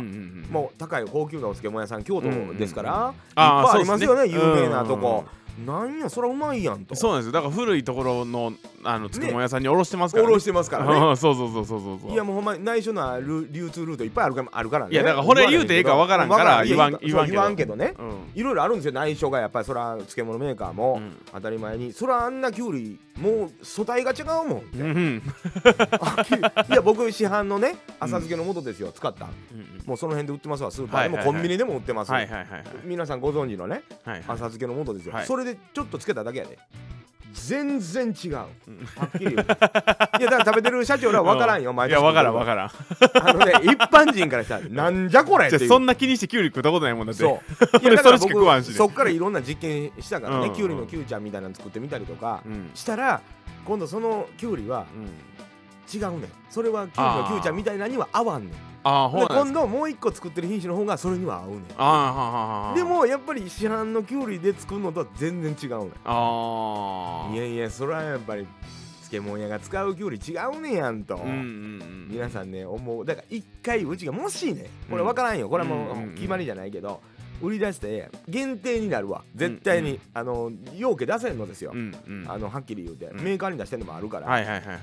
[0.52, 5.26] もう高い高級なお漬物屋さん京都ですから、いっぱいありますよね有名なとこ、
[5.64, 6.96] なんやそれはうまいやんと。
[6.96, 7.32] そうなんですよ。
[7.32, 10.30] だから古いところのあの漬物屋さんに卸してますから、ね。
[10.30, 10.92] おろしてますからね。
[11.08, 12.12] う んそうそうそうそうそうそう。
[12.12, 14.92] いやもうほんまに内緒なル流通ルートいっぱいあるかあるからね。
[14.92, 17.76] いやだからこれ言うてええかわからんから言わん言わんけど。
[17.76, 17.94] ね。
[17.98, 18.16] うん。
[18.36, 20.96] いろいろあるんですよ内緒がやっぱりそら漬物メーカーも。
[20.96, 21.16] うん。
[21.34, 21.94] 当たり前に。
[21.94, 24.64] そらあんなきゅうりもう素体が違うもん。
[24.74, 25.24] うんうん。
[26.70, 29.26] いや僕市販のね浅漬けの素ですよ使った。
[29.26, 31.34] うんもうその辺で売ってますわスーパーでもはいはいはい。
[31.34, 32.12] コンビニでも売ってます。
[32.84, 34.22] 皆さんご存知のねはいはい。
[34.22, 35.26] 浅漬けの素ですよ、はい。
[35.26, 36.58] それでちょっとつけただけやで
[37.34, 38.36] 全然違う。
[38.36, 39.06] はうん。
[39.08, 39.36] っきり言う。
[39.38, 41.98] いやだから食べてる社長らは分からんよ毎年。
[41.98, 42.70] いやわからんわんからん。
[43.22, 47.24] あのね一般人からしたら なんじゃこれってそんな気にしてキュウリ食ったことないもんだって。
[47.24, 47.78] そう。
[47.84, 48.18] いやだ俺
[48.64, 50.54] そっからいろんな実験したからね、うん。
[50.54, 52.42] きゅうりのキュウちゃんみたいなの作ってみたりとか。
[52.46, 52.72] うん。
[52.74, 53.22] したら
[53.66, 55.06] 今度そのきゅうりはうん。
[55.94, 56.30] 違うねん。
[56.50, 58.54] それはきゅうりのキュウちゃんみたいなには合わんねん
[58.88, 61.62] あで今度もう一個作ってる品種の方がそれには合うねん。
[61.76, 68.46] あでもやっぱり市販のきゅうりで作るのとは全然違うねんああいやいやそれはやっぱり
[69.10, 73.04] 漬物屋が使うきゅうり違うねやんと、うんうんうん皆さんね思う。
[73.04, 75.50] だから一回うちがもしねこれ分からんよ。
[75.50, 77.02] これはもうんうんうんう決まりじゃないけど
[77.42, 79.24] 売り出して限定になるわ。
[79.36, 82.26] 絶対に、うんあの容器出せんのですよ、うんうん。
[82.30, 83.22] あのはっきり言うて、うん。
[83.22, 84.80] メーカーに出してんのもあるから、はいはいはいはい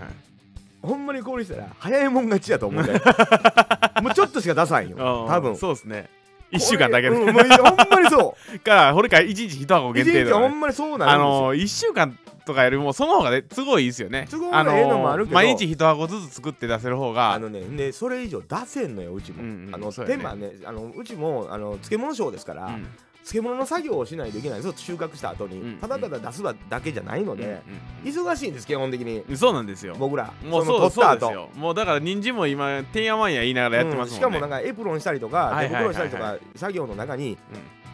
[0.82, 3.00] ほんまにこうしたら早いもん勝ちやと思うね
[4.02, 5.26] もうちょっとしか出さんよ。
[5.28, 5.56] 多分。
[5.56, 6.10] そうですね。
[6.50, 7.16] 一週間だけで。
[7.16, 8.58] ほんまにそう。
[8.60, 10.48] からこれから一日一箱限定とかね。
[10.48, 14.26] ほんまにそうなの一週間とかよりもその方がね都合いいですよね。
[14.30, 15.34] 都合がええのもあるけど。
[15.34, 17.32] 毎日一箱ずつ作って出せる方が。
[17.32, 19.94] あのねでそれ以上出せんのようちも、うんうんあのね。
[20.06, 22.86] 手間ねあのうちもあの漬物商ですから、うん
[23.24, 24.58] 漬物の作業をしないといけない。
[24.58, 27.62] んですよ収穫した後に、うんただただ出すだけじゃないので、
[28.04, 29.20] うん忙しいんです基本的に。
[29.20, 29.94] うんそうなんですよ。
[29.98, 30.32] 僕ら。
[30.44, 31.48] もうそうそうですよ。
[31.54, 35.94] もうだから人参も今てんやわんや言いながらやってますもんね、うんしかもなんかエプロンしたりとかはいはいはいはい。
[35.94, 37.36] 手袋したりとか作業の中にうん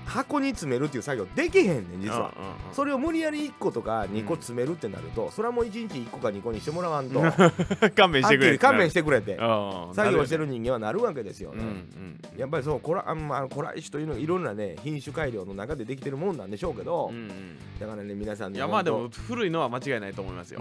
[0.08, 7.32] 箱に詰めるっていう作業できへんねん実は、うんうんうんそれを無理やり1個とか2個詰めるってなると、それはもう1日1個か2個にしてもらわんとは
[7.96, 8.58] 勘弁してくれ。
[8.58, 17.28] 勘弁してくれてうん作業してるる人間はなるわけですよね、うんうんやっぱりそうコラあまあ、コライというのはいろんなね品種改良の中でできてるもんなんでしょうけど、うんうん。
[17.80, 20.60] だからね皆さんねいやまあでも古いのは間違いないと思いますよ、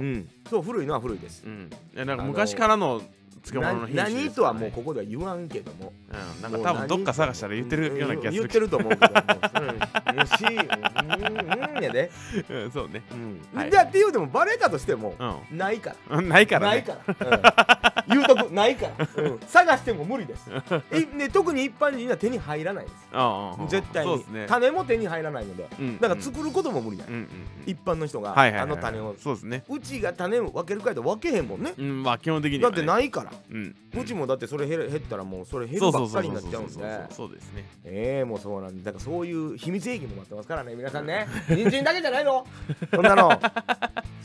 [0.49, 1.45] そう古いのは古いです。
[1.45, 3.01] いやなんか昔からの
[3.43, 5.93] 漬物の品種何とはもうここでは言わんけども。
[6.09, 12.11] うん、なんか多分どっか探したら言ってるような気がする言ってると思うけどもうしうんうんやで、
[12.49, 13.03] うんそうね。
[13.11, 13.41] うん。
[13.53, 16.75] はいでっていうでもバレたとしてもうないからんないからね。
[16.75, 20.49] ないから、うん、言うとくないから、うん、探しても無理です。
[20.93, 22.95] い、ね、特に一般人には手に入らないです。
[23.13, 24.45] うんうんうん絶対に、そうですね。
[24.47, 25.67] 種も手に入らないので。
[25.79, 27.27] うんだから作ることも無理や、うんうんうん。
[27.65, 29.15] 一般の人が、はいはいはいあの種を。
[29.21, 29.63] そうですね。
[29.69, 33.75] うちが種を分けるかいと分けへんもんね、うんまあ基本的にだってないから、うん。
[33.99, 36.71] うちもだってそれ減ったらもうそれ減るばっかりになっちゃうんで。
[37.11, 37.65] そうですね。
[37.85, 42.45] ええもうそうなんでだからそういう秘密兵器も待ってますからね皆さんね人参だけじゃないの。
[42.91, 43.31] そんなの。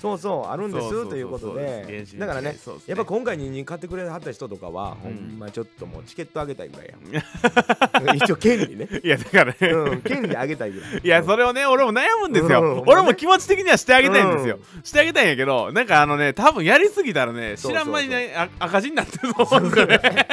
[0.00, 2.04] そうそうあるんですということで。
[2.18, 5.12] だからねそうですやっぱ今回人参買ってくれはった人とかは、うん。
[5.14, 6.94] ほんまちょっともうチケットあげたいぐらい。
[7.12, 8.88] や 一応権利ね。
[9.02, 9.52] いやだから。
[9.52, 11.00] ねうん権利あげたいぐらい。
[11.02, 12.82] いやそれをね俺も悩むんですよ、うん。
[12.86, 20.28] 俺も気持ち的にはしてあげたいんですよ、してあげたいんやけどなんかあのね多分やりすぎたらね知らん間にねあ赤字になってると思うんですよね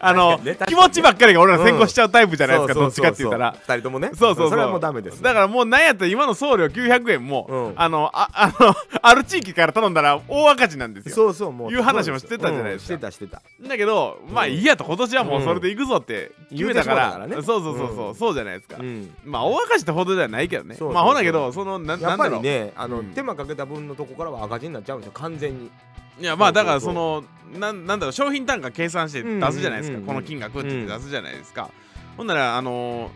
[0.00, 3.56] あの、気持ちばっかりが俺ら先行しちゃうタイプじゃないですか、そうどっちかって言ったら。
[3.58, 4.10] 二人ともね。
[4.14, 7.72] そうそうそれはもうダメですだからもうなんやったら今の送料900円も、うん。
[7.76, 11.14] あのあ あのある地域から頼んだら大赤字なんですよ。
[11.14, 11.72] そうそうもう。
[11.72, 12.94] いう話もしてたじゃないですか。
[12.94, 13.42] うんしてたしてた。
[13.66, 18.14] だけどまあいいやと今年はもうそれで行くぞって決めたから,、からねそうそうそうそう、うん。
[18.14, 19.10] そうじゃないですか、うん。
[19.24, 20.76] まあ大赤字ってほどではないけどね。
[20.80, 22.42] まあほんだけどそのなやっぱりなんだろう。
[22.42, 23.06] ねあの、うん。
[23.06, 25.12] 手間かけた分のとこからは赤字になっちゃうんですよ。
[25.14, 25.70] 完全に
[26.20, 27.24] いやまあだからその
[27.58, 31.70] なんなんだろう商品単価計算して出すじゃないですか、この金額って出すじゃないですか、
[32.16, 33.10] ほんならあのー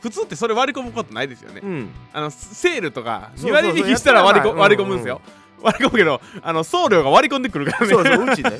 [0.00, 1.90] 普通ってそれ割り込むことないですよね、うん。
[2.14, 3.72] あのセールとか2そうそうそう。
[3.72, 5.20] 割引きしたら割りこやったら割り込むんですよ、
[5.60, 7.92] 割り込むけどあの送料が割り込んでくるからね。
[7.92, 8.56] そうそううちね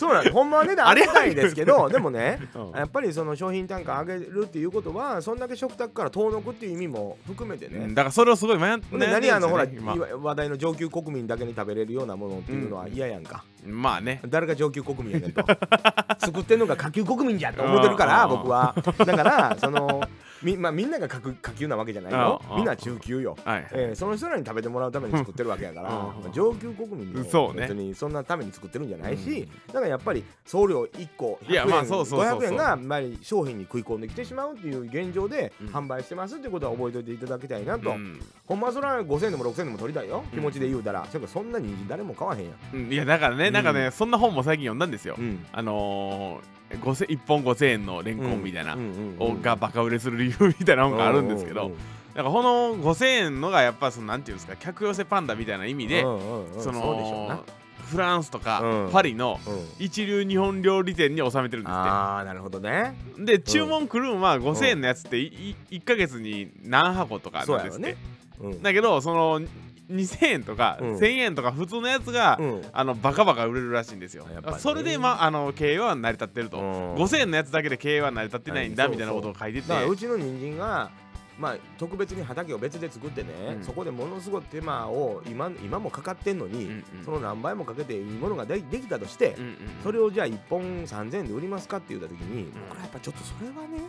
[0.00, 2.78] そうなんですほんまは値段 あれ上げたいですけどでもねうん。
[2.78, 9.66] やっぱりその商品単価上げるっていうことはそんだけ食卓から遠のくっていう意味も含めてね、うんだからそれをすごい悩んほんで悩んでるんです何あのほら
[10.22, 14.20] 話題の上級国民だけに食べれるようなものっていうのは嫌やんか、まあね。
[14.28, 15.44] 誰が上級国民やねんと。
[16.18, 18.30] 作ってんのが下級国民じゃと思ってるからうん。
[18.30, 18.74] 僕は。
[18.98, 20.02] だからその
[20.42, 22.40] み,、まあ、みんなが下下級なわけじゃないよ。
[22.50, 22.56] うん。
[22.56, 25.96] みんな中級よ、はいえーその人らに食べてもらうために作ってるわけやから、うん。
[25.96, 27.62] まあ上級国民もそうね。
[27.62, 32.40] 別にそんなために作ってるんじゃないし、だからやっぱり送料1個100円いやまあそうそうそうそう。
[32.40, 35.66] 500円がやっぱり商品に食い込んできてしまうっていう現状でうん。
[35.68, 38.20] 販売してますっていうことは覚えておいていただきたいなと、うん。
[38.46, 40.24] ほんまはそれは5000円でも6000円でも取りたいよ。
[40.32, 42.92] うん気持ちで言うたら、それからそんな人参誰も買わへんやん、うん。
[42.92, 45.16] いやだからねなんかねそんな本も最近読んだんですよ。
[45.18, 45.44] うん。
[45.52, 48.76] あのー、5000 1本5000円のレンコンみたいな
[49.42, 51.72] がバカ売れする理由みたいなのがあるんですけど
[52.14, 57.44] なんかこの5000円のがやっぱそのなんていうんですか客寄せパンダみたいな意味でその
[57.90, 58.92] フランスとかうん。
[58.92, 59.84] パリのうん。
[59.84, 62.94] 一流日本料理店に収めてるんですっああなるほどね。
[63.16, 67.96] てで注文来るんは5000円のやつっていい1ヶ月に何箱とかなんですね。
[68.40, 68.62] うん。
[68.62, 69.40] だけどその
[69.90, 70.96] 2000円とかうん。
[70.96, 72.62] 1000円とか普通のやつがうん。
[72.72, 74.24] あのバカバカ売れるらしいんですよ。
[74.24, 74.36] ね。
[74.58, 76.58] それでまああの経営は成り立ってると。
[76.58, 76.94] うん。
[76.94, 79.84] 5000円のやつだけで経営は成り立ってないんだはいみたいなことを書いてて。
[79.84, 80.90] うちの人参が
[81.40, 83.64] まあ特別に畑を別で作ってね、うん。
[83.64, 87.04] そこでものすごい手間を今今もかかってんのに、うんうん。
[87.04, 93.80] その何倍もかけていいものがでできたとして、うんうんそれをじゃあ1本3000円で売りますかって言った時に、僕らやっぱちょっとそれはね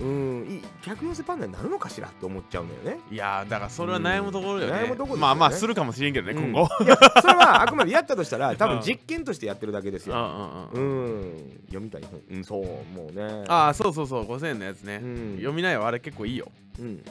[0.00, 0.08] うん。
[0.42, 3.02] うんいい客寄せパンダになるのかしらって思っちゃうんだよね。
[3.10, 5.20] いやーだからそれは悩むところよね、うん悩むところね。
[5.22, 6.52] まあまあするかもしれんけどね、うん。
[6.52, 8.78] 今後いやそれはあくまでやったとしたら多うん。
[8.80, 10.24] 分実験としてやってるだけですうんうよ。
[10.26, 11.20] んううん。
[11.30, 13.44] ん読みたい本、うん、そうもうね。
[13.48, 15.36] ああそうそうそう5000円のやつね、うん。
[15.36, 17.04] 読みなよあれ結構いいようん。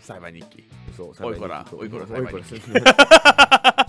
[0.00, 0.64] 裁判日記。
[0.96, 2.58] そうおいこらそうおいこらおいこら裁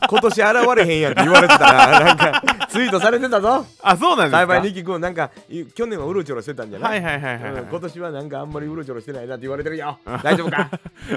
[0.09, 3.65] 今年現れへんやんって言われてたらなんかツイートされてたぞ。
[3.81, 4.37] あそうなんですか？
[4.37, 9.97] 栽培日記くんなんかい去年はうろちょろしてたんじゃない、はいはいはいはい、はいうん今年はなんかあんまりうろちょろしてないなって言われてるよ。
[10.23, 10.69] 大丈夫か？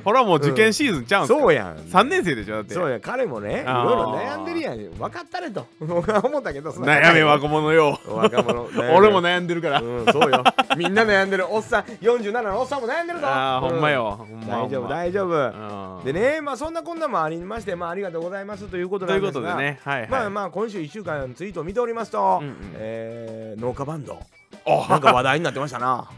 [0.05, 1.76] ほらもう受験シーズンちゃうんすか、そうやん。
[1.76, 2.57] 3年生でしょ？
[2.57, 2.74] だって。
[2.74, 4.79] そうや彼もねいろいろ悩んでるやん。
[4.79, 5.66] 分かったれと。
[5.81, 7.98] 僕は思ったけど悩め若者よ。
[8.07, 8.66] 若者。
[8.96, 10.44] 俺も悩んでるから、うんそうよ。
[10.76, 11.46] みんな悩んでる。
[11.48, 13.26] おっさん47のおっさんも悩んでるぞ。
[13.26, 15.98] ああほんまうよ、大丈夫大丈夫。
[15.98, 16.05] うん。
[16.05, 22.56] でねまあそんなこんなもありましてまあありがとうございますということとうんこないですがとでねはいはい、まあまあ今週1週間ツイートを見ておりますと、うんうん。
[22.74, 24.18] えー農家バンド。
[24.64, 26.08] おなんか話題になってましたな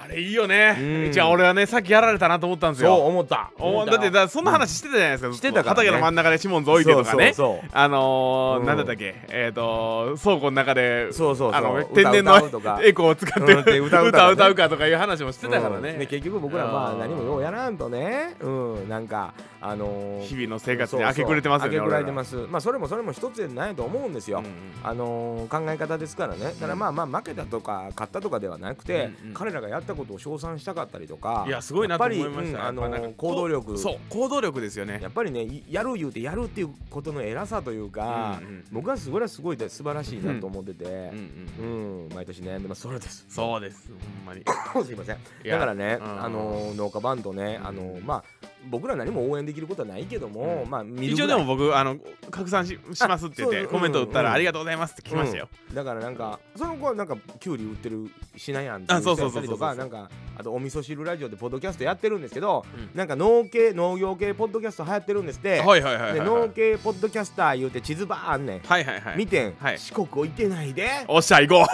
[0.00, 0.76] あれいいよね。
[0.78, 1.12] うん。
[1.12, 3.50] じゃあ俺はねさっきやられたなと思ったんですそうよ思った。
[3.58, 5.88] おだってだそんな話してたじゃないですか、してたからね。
[5.88, 7.34] 畑の真ん中でシモンズ置いてとかね。
[7.72, 8.66] あのーうん。
[8.66, 9.14] なんだったっけ？
[9.28, 12.36] えっ、と倉庫の中でそうそうあの歌天然の
[12.82, 15.98] エコーを使って、う歌う歌歌う歌うかとかいう話もしてたからね、うん。
[15.98, 16.98] で結局僕らまあうん。
[17.00, 18.36] 何もようやらんとね。
[18.40, 18.88] うん。
[18.88, 24.52] なんかあのー日々の生活に明け暮れてますよね明け暮れてす、ますまあそれもそれも一つでないと思うんですよ、うんうん。
[24.84, 26.54] あのー考え方ですからね。
[26.60, 29.34] ただまあまあ負けたとか勝ったとかではなくて、うんうん。
[29.34, 33.76] 彼らがやったことを称賛したかったりとかいやすごいなと思いましたあの行動力。
[33.76, 35.00] そう行動力ですよね。
[35.02, 43.26] やっぱりねいやる言うてやるっていうことの偉さというか、うんうん僕はすごいすごいで素晴らしいなと思っててうんうんうん、毎年悩んでますそれです。
[43.28, 44.42] そうですほんまに。
[44.84, 45.18] すいません。
[45.48, 46.22] だからね、うん。
[46.24, 48.24] あのー農家バンドね、うんあのーまあ
[48.70, 50.70] 僕ら何も応援できることはないけども、うん。
[50.70, 51.96] まあ一応でも僕あの
[52.30, 62.90] 拡散ししますって言ってコメント打ったらありがとうございますって来ましたよ、だからなんかその子はなんかキュウリ売ってるしなやんっていうあそうそう人やったりとかなんかあとお味噌汁ラジオでポッドキャストやってるんですけど、うん。
[62.94, 66.28] なんか農系農業系ポッドキャスト流行ってるんですって、はいはいはいはいではい。
[66.28, 69.16] 農系ポッドキャスター言うて地図ばーあんねん、はいはいはい。
[69.16, 69.78] 見てん、はい。
[69.78, 70.88] 四国置いてないで。
[71.08, 71.66] おっしゃ行こ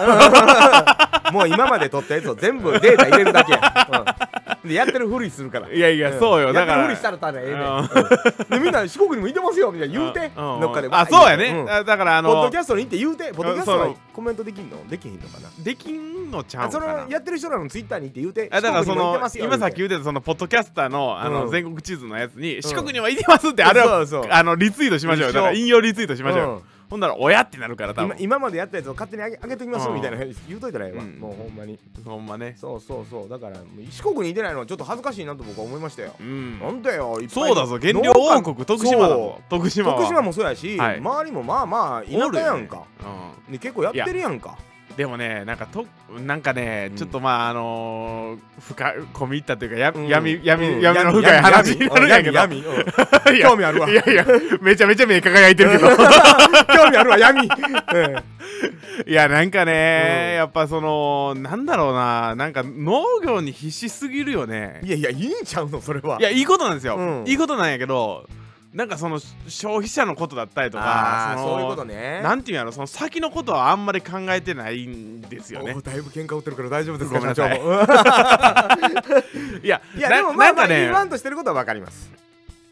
[1.33, 3.61] もう今まで撮ったやつを全部データ入れるだけや、
[4.73, 5.69] やってるふりするから。
[5.69, 6.19] ういやいや、ん。
[6.19, 6.53] そうよ。
[6.53, 6.87] だから。
[6.87, 8.51] ふりしたらただええねん。
[8.51, 10.61] でみんな四国にもいてますよみたいな言うてうん。
[10.61, 11.67] どっかであそうやね、うん。
[11.67, 15.51] だだからあポッドのキャストに行って言うてポッドキャストはそのコメントできんのできひんのかな？
[15.59, 17.05] できんのちゃうかな？
[17.05, 21.51] のやってる人らのツイッターに行って言うてあだからその今さっき言うてたそのポッドキャスターのあのうん。
[21.51, 28.23] 全国地図のやつに四国にはいてますってあれをそうそうあのリツイートしましょうだから引用リツイートしましょうほんなら親ってなるから多今分。
[28.23, 29.95] 今までやったやつを勝手にあげあげときますうん。
[29.95, 31.03] みたいな言うといたらええわ。
[31.03, 31.19] うん。
[31.19, 31.79] もうほんまに。
[32.05, 32.57] ほんまね。
[32.59, 33.29] そうそうそう。
[33.29, 36.15] だからもう四国にいてないのはちょっと恥ずかしいなと僕は思いましたよ。
[36.21, 36.59] うん。
[36.61, 37.29] なんだよいっぱい。
[37.29, 39.97] そうだぞ原料王国徳島だぞ徳島は。
[39.97, 40.99] 徳島もそうやし、はい。
[40.99, 42.85] 周りもまあまあ田舎やんか、
[43.49, 44.51] うで結構やってるやんか。
[44.51, 45.87] んでもねなんかと
[46.21, 46.97] なんかねうん。
[46.97, 50.07] ちょっとまああのー深い込み入ったというかやうん。
[50.07, 50.81] 闇闇うん。
[50.81, 52.33] 闇の深い話になるんやけど。
[52.33, 52.63] 闇
[53.43, 53.91] 興味あるわ。
[53.91, 54.25] いやいや
[54.61, 55.89] めちゃめちゃ目輝いてるけど。
[55.97, 57.49] 興味あるわ闇、うん。
[59.07, 60.37] いやなんかね、うん。
[60.37, 64.81] やっぱそのなんだろうななんか農業に必死すぎるよね。
[64.85, 66.19] いやいやいいんちゃうのそれは。
[66.21, 67.25] いやいいことなんですよ、うん。
[67.27, 68.29] いいことなんやけど
[68.75, 72.21] なんかその消費者のことだったりとあかそういうことね。
[72.23, 75.75] なんていうんやろその先のことはあんまり考えてないんですよね。
[75.75, 77.61] おだいぶ喧嘩売ってるから大丈夫ですかごめんなさい。
[79.65, 82.11] いやいやなでもまあまあなんかね言わんとしてることはわかります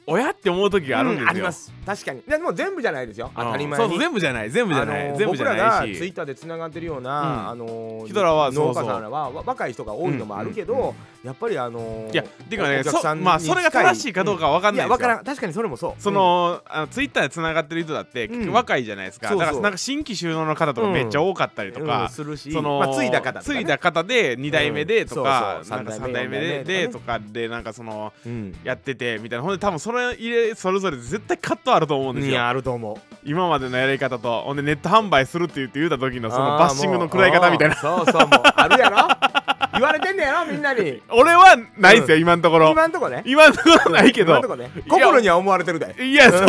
[0.07, 1.73] 親って思う時があるんですよ、うんあります。
[1.87, 2.23] 確かに。
[2.23, 3.31] でも全部じゃないですよ。
[3.37, 3.99] 当たり前に。
[3.99, 4.51] 全部じゃない。
[4.51, 7.49] 全部じゃない、あのー全部じゃない僕らがツイしッターでつながってるような、うん。
[7.51, 10.89] あのー人らは農家さんらはわ若い人が多いのもあるけど、うんうん。
[10.89, 15.07] うんやっぱりあのーいやていうかねそまあそれが正しいかどうかは分かんいないですよ。
[15.07, 15.25] やわからん。
[15.25, 16.03] 確かにそれもそう。
[16.03, 18.53] その、あのツイッターでつながってる人だって、うん。
[18.53, 19.31] 若いじゃないですか。
[19.31, 22.51] だからなんか新規収納の方とかめっちゃ多かったりとうんか、するし。
[22.51, 25.65] その、まあ、ついだ方ね、ついだ方で2代目でとか、うん。
[25.65, 25.85] そうそう。
[25.85, 28.59] なんか三代目3代目でととかでなんかそのうん。
[28.65, 29.45] やっててみたいな。
[29.45, 32.33] ほんで多分それ入れそれぞれ絶対カットあると思うんですよ。
[32.33, 32.97] いやあると思う。
[33.25, 34.43] 今までのやり方と。
[34.43, 37.75] ほんでネット販売するって言って言うた時のそのバッシングの食らい方みたいな。
[37.77, 38.97] そうそうもうあるやろ？
[39.75, 41.01] 言われてんねやろみんなに。
[41.11, 42.71] 俺はないですよ、今んところ。
[42.73, 43.23] 今んとこね。
[43.25, 44.33] 今んところないけど。
[44.33, 44.71] 今んとこね。
[44.89, 45.95] 心には思われてるで。
[46.05, 46.47] いやそう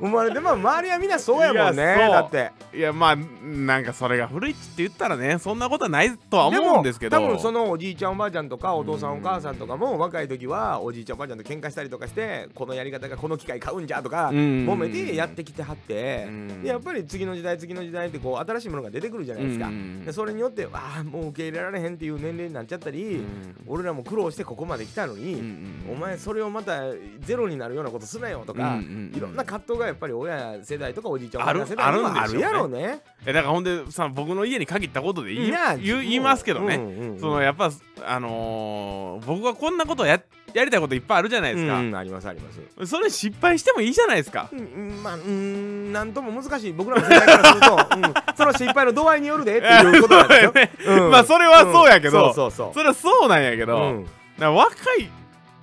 [0.00, 2.52] 思われてまあ周りはみんなそうやもんねだって。
[2.72, 7.16] いやまあなんかそれが古いって言ったらねそんなことはないとは思うんですけど。
[7.16, 14.36] 多分そのおじいちゃんおばあちゃんとかお父さんお母さんとかも若い時はおじいちゃんおばあちゃんと喧嘩したりとかしてこのやり方がこの機械買うんじゃとかうん
[14.68, 16.28] 揉めてやってきてはって
[16.64, 19.66] やっぱり次の時代次の時代ってこう新しいものが出てくるじゃないですか。
[19.66, 20.04] うん。
[20.04, 23.56] でそれによってああもう受け入れられへんっていう年齢になっちゃったりうん。
[23.66, 26.80] 俺らも苦労してここまで来たのにんお前それをまた
[27.20, 28.78] ゼロになるようなことすなよとか
[29.14, 33.00] いろんな葛藤がやっぱり親世代とかおじいちゃんおある世代あるあるやろうね。
[33.26, 37.20] えだからほんでさ僕の家に限ったことで言い言いますけどね、うんうんうん。
[37.20, 37.70] そのやっぱ
[38.06, 40.22] あのー僕はこんなことや
[40.54, 42.86] やりたいこといっぱいあるじゃないですか、うんありますあります。
[42.86, 44.48] それ失敗してもいいじゃないですか。
[44.52, 46.72] うんうんまあうーんなんとも難しい。
[46.72, 50.52] 僕らの世代からすると、 うん、その失敗の度合いによるでっていうことなんですよ、
[51.04, 51.10] うん。
[51.10, 52.34] まあそれはそうやけどうん。
[52.34, 54.04] そうそうそれはそうなんやけど、
[54.38, 55.10] 若い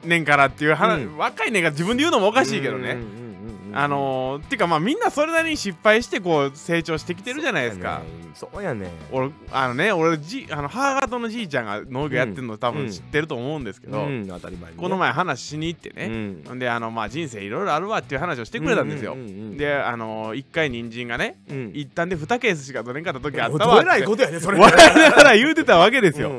[0.08, 1.18] ねんからっていう話、うん。
[1.18, 3.27] 若いねんから自分で言うのもおかしいけどね、うんうんうんうん
[3.74, 8.02] あのー、っていうかまあみんなそれなりに失敗してこう成長してきてるじゃないですか、
[8.34, 8.92] そうやねん。
[9.12, 14.84] 俺あのね俺じあの母方のじいちゃんが農業やってるの多分知ってると思うんですけど、うん当たり前にね。
[14.84, 16.06] この前話しに行ってね、
[16.50, 16.60] うん。
[16.60, 21.72] であのまあ人生いろいろあるわっていう話をしてくれたんですよ、うんうんうんうんであのー、1回人参がねうん。
[21.74, 24.60] 一旦で2ケースしか取れんかった時あったわどえらいことやねそれ。
[24.60, 26.32] 笑いながら言うてたわけですよ、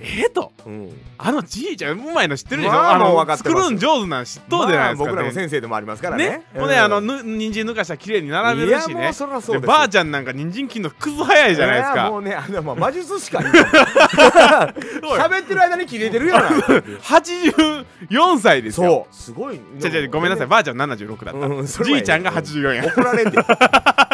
[0.00, 0.52] うんえと。
[0.66, 0.90] うん。
[1.18, 3.56] あのじいちゃんうまいの知ってるでしょ、まあのもう分かってます。
[3.56, 6.28] 作るん上手なん知っとうじゃないですか、まあ僕らも先生でもありますからね。
[6.28, 6.68] ね、ほん。
[6.68, 8.94] であのぬ人参抜かしたら綺麗に並べるしね。
[8.94, 11.96] いやもうそらそうですでばあちゃんなんか人参切るのクズ早いじゃないですか。
[11.98, 13.40] やもうねあのまあ魔術師か。
[13.44, 16.48] 今喋ってる間に切れてるような。
[17.00, 19.06] 84歳ですよ。
[19.10, 19.14] そう。
[19.14, 19.60] すごい。
[19.80, 20.46] ちゃちゃごめんなさい。
[20.46, 22.84] ばあちゃん76だった、うんじいちゃんが84や。
[22.84, 23.38] 怒られんで。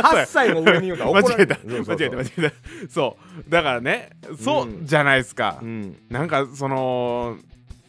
[0.01, 1.57] 8歳も上に言うから間違えた。
[1.65, 2.57] 間違えた間違えた。
[2.91, 3.17] そ
[3.47, 3.51] う。
[3.51, 4.11] だからね
[4.43, 4.87] そううん。
[4.87, 5.70] じゃないですか、うん
[6.09, 7.37] なんかその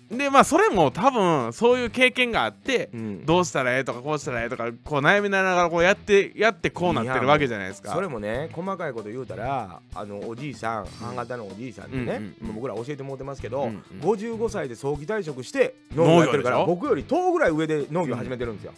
[0.09, 3.25] でまあそれも多分そういう経験があって、うん。
[3.25, 7.93] どうしたらええとかこうしたらええとかこう悩みながらこうやってやってこうなってるわけじゃないですか。
[7.93, 12.47] それもね細かいこと言うたらあのおじいさん母方のおじいさんにね、うんうんうん。
[12.47, 13.99] まあ僕ら教えてもらってますけど、うんうん。
[14.01, 18.73] 55歳で早期退職して農業やってるから僕より10ぐらい上で農業始めてるんですよ、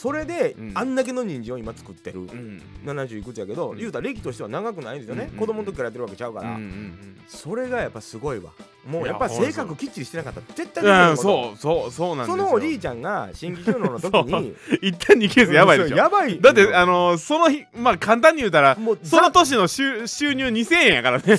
[0.00, 0.72] それで、うん。
[0.74, 2.62] あんだけの人参を今作ってる、うん。
[2.86, 3.76] 70いくつやけど、うん。
[3.76, 5.32] 言うたら歴としては長くないんですよね、うん。
[5.32, 5.38] うん。
[5.38, 7.16] 子供の時からやってるわけちゃうから、うんうん。
[7.28, 8.50] それがやっぱすごいわ
[8.86, 10.40] もういややっぱ性格きっちりしてなかった。
[10.40, 12.44] ら絶対うん、そうそうそうなんですよ。
[12.44, 15.96] そのおじいちゃんが新規収納の時に一旦2ケースやばいでしょ。
[15.96, 16.40] やばい。
[16.40, 21.36] だってあのーその日まあ簡単に言うたらもうその年の収収入2000円やからね。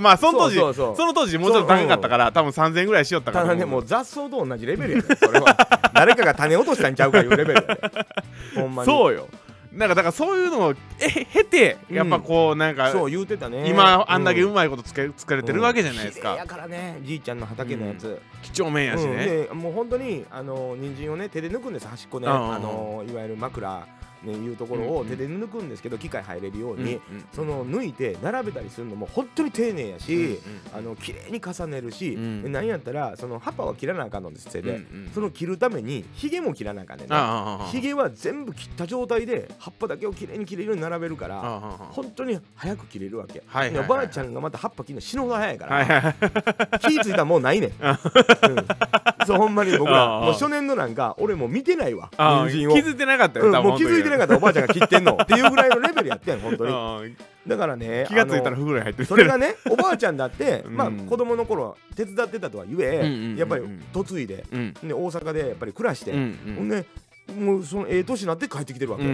[0.00, 3.44] まあその当時その当時もうちょっと高かったから多分3000円ぐらいしよったから。
[3.44, 5.90] ただねもう雑草と同じレベルやでそれは。
[5.94, 7.66] 誰かが種落としたんちゃうかいうレベル
[8.54, 8.86] ほんまに。
[8.86, 9.28] そうよ
[9.74, 11.96] なんかだからそういうのをえ経てうん。
[11.96, 13.68] やっぱこうなんか、そう言うてたね。
[13.68, 16.30] 今あんだけううまいことつけ作れてるわけじゃないですか。
[16.30, 19.16] 綺麗や、からねじいちゃんの畑のやつ、几帳面やしうん。
[19.16, 23.86] ね、でもう本当にあの人参をね手で抜くんです端っこね、あのいわゆる枕
[24.24, 27.00] ねいうところを手で抜くんですけど機械入れるように、
[27.32, 30.38] その抜いて並べたりするのも本当に丁寧やし、うんうん
[30.74, 34.80] あの綺麗に重ねるし、うんでなんやったらその葉っぱは切らなあかんのです手で、
[35.14, 37.14] その切るためにひげも切らなあかんねんね。
[37.14, 37.68] ああああああ。
[37.68, 41.40] ひげは全部切った状態で葉っぱだけをきれいに切れるように並べるから
[41.92, 46.14] 本当に早く切れるわけ、はいはいおばあちゃんがまた葉っぱ切るの死ぬほど早いから、はいはいはい。
[46.80, 49.26] 気ぃついたらもうないねん、 うん。
[49.26, 52.10] そうほんまに僕ああらもう初年度なんか俺もう見てないわ。
[52.16, 55.18] ああ気人参をづいてなかったよ、うん、もう気づいてなかったおばあちゃんが切ってんの？
[55.20, 56.72] っていうぐらいのレベルやってん本当に。
[56.72, 57.16] うん。
[57.46, 59.06] だからね気がついたらあの袋に入ってる。
[59.06, 60.76] それがねおばあちゃんだって、 うん。
[60.76, 64.72] まあ子供の頃手伝ってたとは言え、やっぱり嫁いでうん。
[64.82, 66.86] で大阪でやっぱり暮らして、ほんで
[67.38, 69.04] もうそのええ年になって帰ってきてるわけ、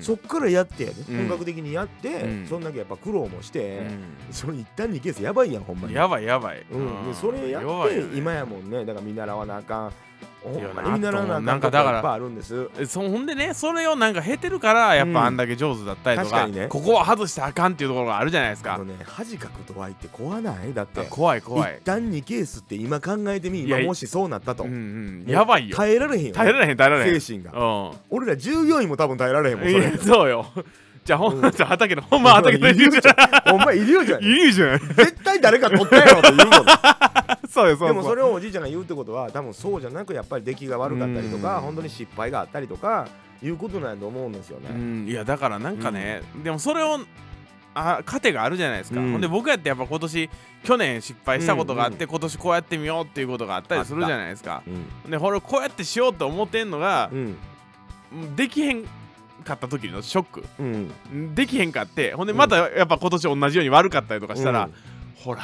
[0.00, 2.46] そっからやって本格的にやって、うん。
[2.46, 3.80] そんだけやっぱ苦労もして、
[4.30, 5.94] うそれ一旦にケースやばいやんほんまに。
[5.94, 8.84] んやばいやばい、うん、でそれやって今やもんね。
[8.84, 9.92] だから見習わなあかん
[10.44, 16.66] ほんまいやに見習わなあなんかだからいっぱいあるんですえそほんでねそれをなんか経てるからやっうんぱあんだけ上手だったりとか,、確かにね。
[16.68, 18.74] ここは外したらあかんっていうところがあるじゃないですか。
[18.74, 20.74] あのね恥かく度合いって怖ない？
[20.74, 21.78] だって怖い怖い。
[21.80, 25.24] 一旦2ケースって今考えてみ今もしそうなったと、うんうん。
[25.26, 25.76] やばいよ。
[25.76, 27.20] 耐えられへんよ、ね、耐えられへん耐えられへん。
[27.20, 27.90] 精神が。
[27.90, 29.96] う俺ら従業員も多分耐えられへんもんそれ。
[29.98, 30.46] そうよ。
[31.04, 31.54] じゃあほんま、うん。
[31.54, 34.78] じゃあ畑のほんま畑のイリュージョンお前イリュージョンやねいいじゃん。
[34.78, 36.64] 絶対誰か取ったやろって言うもん
[37.52, 37.88] そうよそう。
[37.88, 41.62] でもそれをおじいちゃんが言うってことは多分そうじゃなくやっぱり出来が悪かったりとかうん。
[41.64, 43.06] 本当に失敗があったりとか
[43.42, 45.06] いうことなんやと思うんですよね、うん。
[45.06, 46.98] いやだからなんかね、でもそれを
[47.74, 49.12] あ糧があるじゃないですか、うん。
[49.12, 50.30] ほんで僕やってやっぱ今年
[50.64, 52.10] 去年失敗したことがあって、うん。
[52.10, 54.62] 今年こうやってみようっていうことがあったりするじゃないですか。
[55.04, 55.10] うん。
[55.10, 57.36] でこれこうやってしようと思ってんのがう、ん。
[58.34, 58.84] できへん
[59.44, 60.44] かった時のショック。
[60.58, 61.34] うん。
[61.34, 64.72] できへんかってほんでまたやっぱ今年同じように悪かったりとかしたら、うん。
[65.16, 65.42] ほら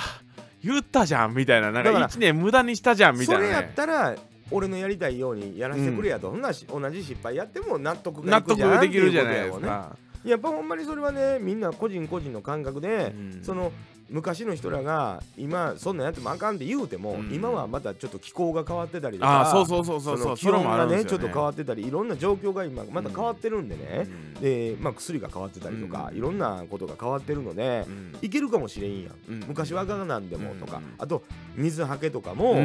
[0.62, 4.16] 言ったじゃんみたいななんかだから1年無駄にしたじゃんみたいな、それやっね、たら
[4.50, 6.18] 俺のやりたいようにやらせてくれや。
[6.18, 9.96] と、ほんならし同じ失敗やっても納得が納いくじゃん得できるじゃないですか。
[10.24, 13.42] やっぱほんまにそれはねみんな個人個人の感覚で、うん。
[13.42, 13.72] その
[14.10, 17.34] 昔の人らが今そんなんやってもあかんって言うても、うん。
[17.34, 24.06] 今はまたちょっと気候が変わってたりとかそうそうそうそうそうその気温がねちょっと変わわってたりいろんな状況が今また変わってるんでね、
[24.40, 26.18] で、まあ、薬が変わってたりとか、うん。
[26.18, 27.86] いろんなことが変わってるので、
[28.22, 29.44] いけるかもしれんやん、うん。
[29.48, 30.94] 昔はあかんなんでもとか、うん。
[30.98, 31.24] あと
[31.56, 32.56] 水はけとかも、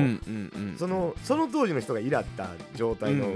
[0.78, 3.28] そのその当時の人がいらった状態の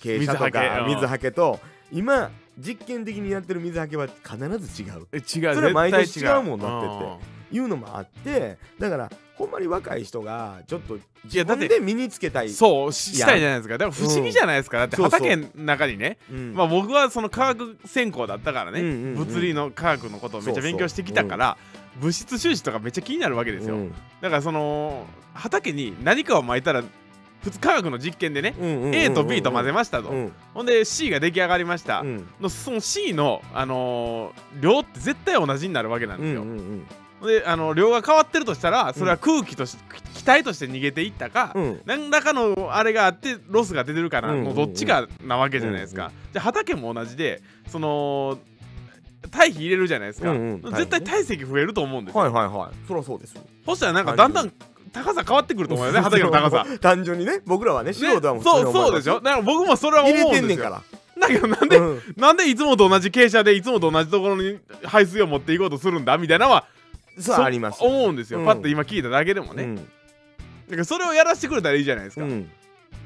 [0.00, 1.58] 傾斜とか水はけと
[1.92, 5.06] 今実験的にやってる水はけは必ず違う。
[5.12, 5.22] え違う。
[5.54, 6.42] それは毎年違う。
[6.42, 7.36] もんなってって。
[7.52, 12.50] いうのもあってだからほんまに若い人がちょっと自分で身につけたい。
[12.50, 13.76] そうししたいじゃないですか。
[13.76, 16.18] だから不思議じゃないですか、だって畑の中にね。
[16.30, 16.54] うん。
[16.54, 21.58] まあ僕はその科学専攻だったからね、うんうんうん物理の科学のことをめっちゃ勉強してきたから
[22.00, 23.94] 物質収支とかめっちゃ気になるわけですよ、うん。
[24.20, 26.82] だからその畑に何かを撒いたら
[27.46, 30.32] 普通科学の実験でね、うんうんうんうん A と B と混ぜましたと、うん。
[30.52, 32.28] ほんで C が出来上がりました、うん。
[32.40, 36.86] のその C の、あのー量って絶対同じになるわけなんですよ、うんうん
[37.22, 39.78] であの量が変わってるとしたらそれは空気とし、
[40.14, 41.80] 気体として逃げていったか、うん。
[41.86, 44.46] 何らかのあれがあってロスが出てるかな、うんうんうん。
[44.48, 48.38] もうどっちかなわけじゃないですか、うんじゃあ畑も同じでその
[49.30, 50.74] 堆肥入れるじゃないですか、うんうん。
[50.74, 52.86] 絶対体積増えると思うんですよ、はいはいはい。
[52.86, 53.34] そりゃそうです
[53.64, 54.52] そしたらなんかだんだん
[55.04, 56.66] 高さ変わってくると思うよね 畑の高さ。
[56.80, 57.40] 単純にね。
[57.46, 59.20] 僕らはね素ね人はもそうそうでしょ？
[59.20, 60.82] だから僕もそれは思うんですよ。
[61.18, 62.02] だけどなんで、うん。
[62.16, 66.64] なんでいつもと同じ傾斜でいつもと同じところに排水を持っていこうとするんだみたいなのは
[67.18, 67.78] そうあります。
[67.82, 68.44] 思うんですよ、うん。
[68.44, 69.76] パッと今聞いただけでもね、うん。
[69.76, 72.50] だからそれをやらせてくれたらいいじゃないですか、うん。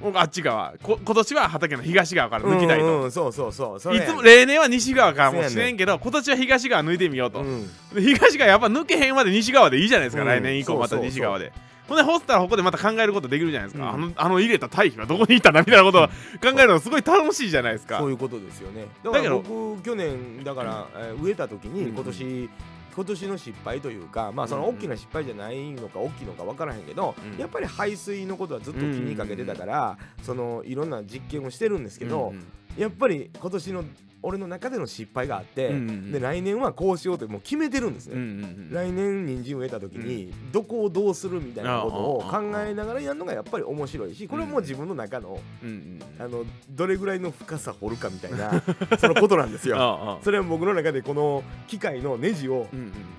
[0.03, 0.74] 僕あっち側。
[0.82, 3.80] こ今年は畑の東側から抜きたいと、うんうんそうそうそう。
[3.80, 7.68] それいつも例年は西側からもしれんけど、今年は東側抜いてみようと、うん。
[7.95, 10.28] で東側やっぱ抜けへんまで西側でいいじゃないですか、うん。
[10.28, 11.11] 来年以降またそうそうそう。
[11.11, 11.53] 西側で
[11.91, 14.05] ほんでほったらここでまた考えることできるじゃないですか、うん。
[14.05, 16.07] あのあの入れた堆肥はどこにいたんだみたいなことを
[16.41, 17.99] 考えるのすごい楽しいじゃないですか。
[17.99, 18.86] そういうことですよね。
[19.03, 21.95] だから僕去年だから、えー植えた時にうん。
[21.95, 22.51] 今年、
[22.95, 24.76] 今年の失敗というかまあそのうん。
[24.76, 27.41] 大きな失敗じゃないのか大きいのか分からへんけど、うん。
[27.41, 32.43] やっぱり排水のことはずっと気にかけてたから、そのいろんな実験をしてるんですけど、うんうん。
[32.78, 33.84] やっぱり今年の
[34.23, 38.14] 俺の中での失敗があって、うんうんうんで来年はこうしようってもう決めてるんですね。
[38.14, 48.62] うんうんうん来年人参を植えた時にどこをどうするみたいなことを考えながらやるのがやっぱり面白いしこれはもう自分の中のうんうんあのどれぐらいの深さ掘るかみたいな
[48.99, 50.21] そのことなんですよ。
[50.23, 52.66] それは僕の中でこの機械のネジを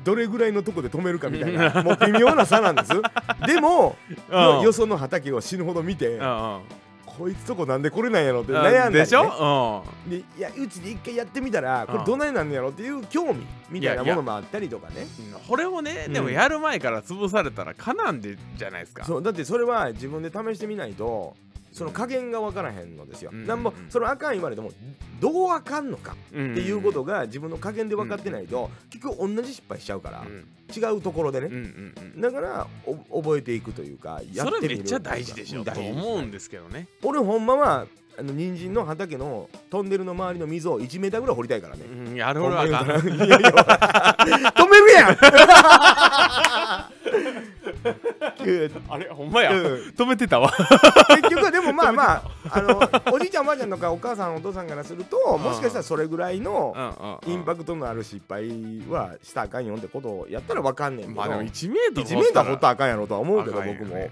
[0.03, 2.91] どれぐらいのとこで止めるかみたいなもう微妙な差なんです。
[3.47, 3.95] でも
[4.63, 6.59] よその畑を死ぬほど見てあ
[7.21, 15.05] こいつとこなんでこれなんやろってあ悩んだり、ね、でしょ、でいやうちで一回やってみたらこれどないなんのやろっていう興味みたいなものもあったりとかね。
[15.33, 19.05] うん、これをね、うんでもやる前から潰されたらかなんでじゃないですか。
[19.05, 21.35] そうだってそれは自分で試してみないと
[21.71, 23.31] その加減が分からへんのですよ。
[23.33, 24.71] うんなんぼそのあかん言われても
[25.19, 30.45] どうあかんのかっっていうことが自分の加減で分かってないと結局同じ失敗しちゃうからうん。
[30.73, 31.47] 違うところでね。
[31.47, 32.21] うんうんうん。
[32.21, 32.67] だから
[33.11, 35.63] お覚えていくというかやっそれてみるめっちゃ大事でしょ。
[35.63, 36.87] と思うんですけどね。
[37.03, 41.85] 俺ほんまはあの人参の畑のトンネルの周りの水を1メーターぐらい掘りたいからね。
[41.85, 45.15] うんやる俺はあかんほんまに いやいや止めるやん
[48.89, 49.59] あれほんまや、うん。
[49.95, 50.51] 止めてたわ。
[51.21, 52.79] 結局はでもまあまああの
[53.13, 58.49] おじいちゃんおばあちゃんとかお母さんお父さんからするともしかしたらそれぐらいのインパクトのある失敗
[58.89, 64.09] はしたらあかんよってことをやったらわかんねんけど、まあでも1メートル1メーター掘ったらあかんやろとは思うけど僕も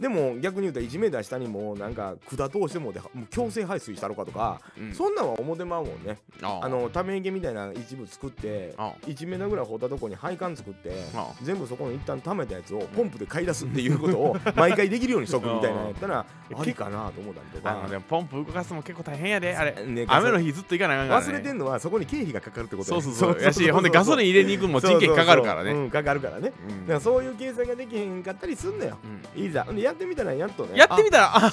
[0.00, 4.94] でも逆に言うと1メーター下にもなんか管通してもうてもう強制排水したろかとか、うん。
[4.94, 6.18] そんなんは表まうもんね。
[6.42, 6.68] ああ。
[6.68, 17.88] のため池みたいな一部作ってあ1メーターぐらい掘ったとこに配管作ってあ全部そこの一旦溜めたやつをポンプで買い出すっていうことを 毎回できるようにしとくみたいなやったらありかなと思ったりとか。
[17.88, 19.84] でもポンプ動かすのも結構大変やであれ。
[19.84, 23.42] ね雨の日ずっと行かなあから、ね、忘れてんのはそこに経費がかかるってことそうそうそう。
[23.42, 25.72] やしほんでガソリンン入れに行くのも人件費かかるからね。
[25.72, 26.52] うんかかるからね。
[26.68, 26.80] うん。
[26.82, 28.98] だからそういう計算ができへんかったりすんのよ。
[29.36, 29.44] うん。
[29.44, 30.78] いざやってみたらやっとね。
[30.78, 31.52] やってみたらあ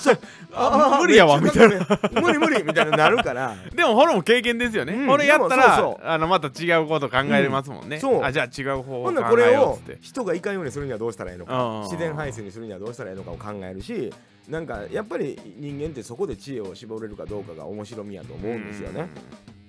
[0.54, 1.80] ああ無理やわみたいな。
[1.80, 3.56] な無理無理みたいになるから。
[3.74, 8.24] でもホルも経験ですよね、うんこれやったらあのまた違うこと考えれますもんね、うんそう。
[8.24, 11.82] あじゃあ違う方法ほんなら考これを人がいかんようにするにはどうしたらいいのか。
[11.84, 14.12] 自然排水にするにはどうしたらいいのかを考えるし
[14.50, 19.10] なんかやっぱり人間ってそこで知恵を絞れるかどうかが面白みやと思うんですよね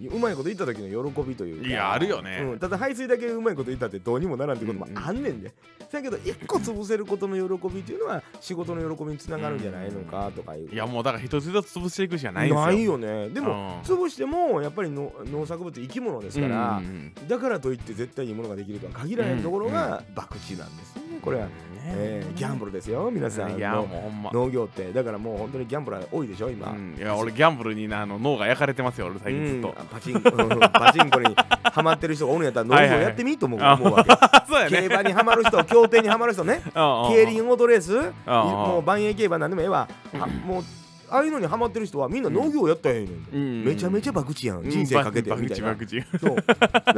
[0.00, 1.68] うまいこと言った時の喜びというか。
[1.68, 2.40] いやあるよね。
[2.42, 2.58] うん。
[2.58, 5.52] ただ排水だけうまいこと言ったってどうにもならんってこともあんねんで、
[5.90, 10.68] だけど一個潰せることの喜びっていうのは仕事の喜びにつながるんじゃないのかとかいう。
[10.70, 12.66] いやもうだから一つ一つ潰していくしかないんですよ。
[12.66, 13.28] ないよね。
[13.30, 13.80] でもうん。
[13.80, 21.52] 潰してもやっぱりの農作物生き物ですから、うんうんだからといって絶対いいものができるとは限らないところが博打なんですねこれは、ね
[21.88, 23.56] えーギャンブルですよ皆さん。
[23.56, 24.30] いやもうのほんま。
[24.32, 24.92] 農業って。
[24.92, 26.96] だからもう本当にギャンブラー多いでしょ今、うん。
[26.98, 30.22] いや俺ギャンブルになあの脳が焼かれてますよ俺最近ずっと、うんパチンうん
[30.70, 34.70] パチンコにハマってる人がおるんやったら農業やってみと思う,、わけ。
[34.70, 36.62] 競馬にはまる人 競艇にはまる人ね。
[36.74, 39.88] 競競輪オートレースうんもう万栄競馬なんでもええわ。
[40.18, 40.64] はもう
[41.08, 43.64] ああいうのにはまってる人はみんな農業やったらええねん、うん。
[43.64, 44.62] めちゃめちゃ博打やん。
[44.68, 45.54] 人生かけてみたいな。
[45.54, 46.02] チバクチ。
[46.20, 46.36] そう。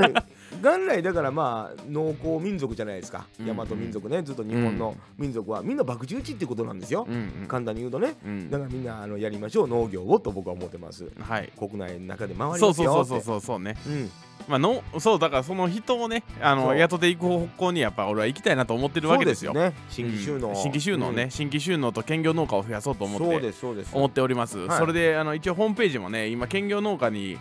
[0.01, 0.15] ね
[0.61, 3.27] 元来だからまあ農耕民族じゃないですか。
[3.41, 3.47] うん。
[3.47, 4.23] 大和民族ね。
[4.23, 5.63] ずっと日本の民族は。
[5.63, 7.07] みんな博打打ちってことなんですよ。
[7.09, 7.47] うんうん。
[7.49, 8.17] 簡単に言うとね。
[8.25, 8.51] うん。
[8.51, 11.11] だからみんなあのやりましょう農業をと僕は思ってます。
[11.21, 11.53] はい。
[11.59, 13.77] 国内の中で回りそうそうそうそうそうそうね。
[13.87, 14.11] うん。
[14.49, 19.53] まあのそうだからその人をねあの雇っていく方向にやっぱ俺は行きたいなと思ってるわけですよ。
[19.53, 19.75] ね。
[19.91, 20.55] 新規収納、うん。
[20.57, 23.91] 新規収納ね、新規収納と兼業農家を増やそうとうん思ってそうですそうです。
[23.95, 24.79] 思っております、はい。
[24.79, 27.37] それであの一応ホームページもね今兼業農家に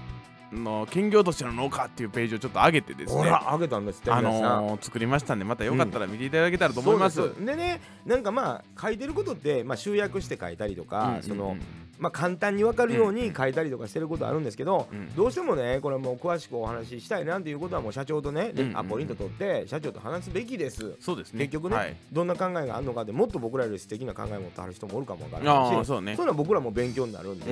[0.52, 7.46] の兼業としての農家っていうページをちょっと上げてですねほらあげたんですってあのー作りましたんでまたよかったら見ていただけたらと思います、そうです。
[7.46, 15.14] でねなんかまあ書いてることって、まあ、集約して書いたりとか、うんそのうんまあ、簡単に分かるように書いたりとかしてることあるんですけど、うん。
[15.16, 20.96] どうしてもねこれもう詳しくお話ししたいなっていうことはもう社長とね、アポイント取って社長と話すべきです。
[21.00, 21.46] そうですね。
[21.46, 26.16] 結局ね、はい、どんな考えがあるのかでもっと僕らより素敵な考えを持ってはる人もおるかもわからあないしあそうね。
[26.16, 27.52] そういうのは僕らも勉強になるんで、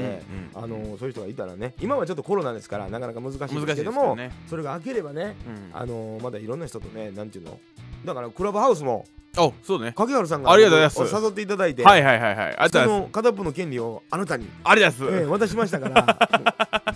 [0.56, 4.32] うんあのそういう人がいたらね今はちょっとコロナですからなかなか難しいですけども、よね。
[4.50, 5.70] それが開ければね、うん。
[5.74, 7.60] あのまだいろんな人とねなんていうの
[8.06, 9.06] だからクラブハウスも
[9.38, 9.94] おそうね。
[9.96, 11.24] 影原さんがありがとうございます。
[11.24, 12.46] 誘っていただいて、はいはいはいはい。
[12.46, 16.18] ありがとそうございまの片っぽの権利をあなたに、すありがとうございえー渡しましたから。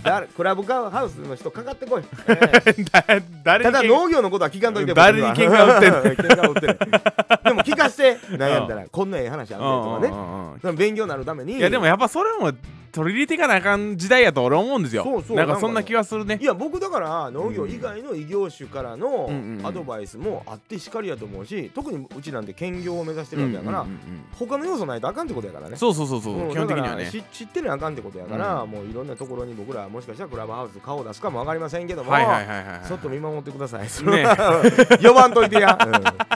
[0.02, 2.02] だクラブハウスの人かかってこい、
[3.44, 6.02] 誰ただに農業のことは聞かんといて誰に喧嘩売ってんの？
[6.14, 6.78] 喧嘩売ってる。
[7.44, 10.72] でも聞かして悩んだらこんなええ話あんねんとかね。
[10.76, 11.54] 勉強になるために。
[11.58, 12.52] いやでもやっぱそれも
[12.92, 15.04] 取り入れていかなあかん時代やと俺は思うんですよ。
[15.04, 15.36] そうそう。
[15.36, 16.38] なんかそんな気がするね。
[16.40, 19.66] いや僕だから農業以外の異業種からのうんうんうん。
[19.66, 24.00] アドバイスもあってしかりやと思うし特にうちなんて兼業を目指してるわけやから、うんうんうん
[24.40, 25.76] 他の要素ないとあかんってことやからね。
[25.76, 26.48] そうそうそうそう、う。
[26.48, 27.10] ん基本的にはね。
[27.10, 32.88] し知ってるあかんってことやから、もういろんなところに僕らもしかしたらクラブハウス顔を出すかもわかりませんけども、はいはいはいはいはい。
[32.88, 33.82] ちょっと見守ってください。
[33.82, 33.88] ね。
[35.06, 35.78] 呼ばんといてや、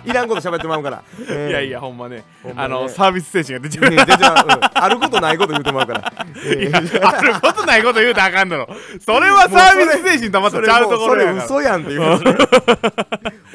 [0.05, 0.11] うん。
[0.11, 1.02] いらんこと喋ってまうから。
[1.28, 2.24] えーいやいやほんまね。
[2.44, 2.52] ね。
[2.57, 3.90] あのサービス精神が出ちゃう。
[3.90, 4.36] ね全然、うん。
[4.74, 6.12] あることないこと言うてまうから。
[6.45, 8.68] え ーあることないこと言うたらあかんだろ。
[9.01, 11.49] それはサービス精神とまたちゃうところやから。
[11.49, 12.20] それ嘘やんって言う。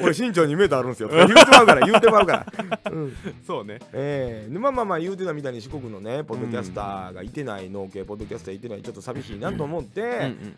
[0.02, 1.08] 俺身長2メートルあるんですよ。
[1.12, 2.46] 言うてまうから言うてまうから、
[2.90, 3.16] うん。
[3.46, 3.78] そうね。
[3.92, 10.08] ええでまあまあまあ言うてたみたいに四国のねポッドキャスターがいてない農系ポッドキャスターいてないちょっと寂しいなと思って、うん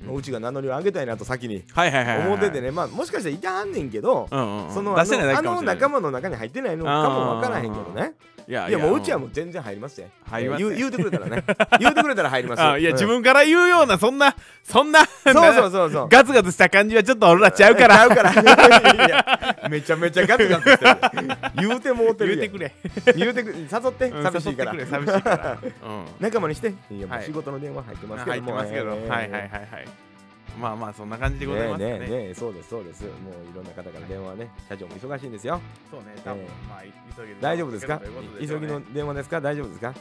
[0.09, 2.71] うんうちが名乗りを上げたいなと先に思っててね。
[2.71, 4.75] まあもしかしたらいてはんねんけど、うんうんうん。
[4.75, 8.13] そのあの仲間の中に入ってないのかもわからへんけどね
[8.49, 8.79] いやいや。
[8.79, 10.77] もううちはもう全然入りますよ入りますね。
[10.77, 11.45] 言う言うてくれたらね。
[11.81, 12.97] 言うてくれたら入りますあいやうん。
[12.97, 14.35] 自分から言うようなそんな
[14.65, 16.09] そんなそうそうそうそう。
[16.09, 17.97] ガツガツした感じはちょっと俺らちゃうから。
[17.97, 18.33] ちゃうから。
[19.07, 21.31] いやめちゃめちゃガツガツしてる。
[21.57, 22.41] 言うてもうてるやん。
[22.41, 22.75] 言うてくれ。
[23.17, 24.75] 言うてく誘ってうん寂しいから。
[24.75, 25.59] 誘ってくれ寂しいから。
[25.89, 26.05] うん。
[26.21, 26.69] 仲間にして。
[26.69, 27.25] いやもうはい。
[27.27, 28.53] 仕事の電話入ってますけ入ども。
[28.53, 29.47] ってますけど、えーはいはいはいは
[29.79, 30.12] い
[30.61, 31.99] まあまあそんな感じでございますね。
[31.99, 33.03] ねえねそうですそうです。
[33.05, 33.13] もう
[33.51, 35.61] いろんな方から電話ね社長も忙しいんですよ。
[35.91, 36.83] そうね多分、えまあ
[37.17, 38.01] 急ぎで大丈夫ですか？
[38.41, 39.41] 急ぎの電話ですか？
[39.41, 39.95] 大丈夫ですか？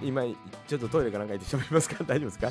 [0.00, 0.22] 今
[0.66, 2.04] ちょっとトイレかなんか行って喋りますか？
[2.04, 2.50] 大丈夫ですか？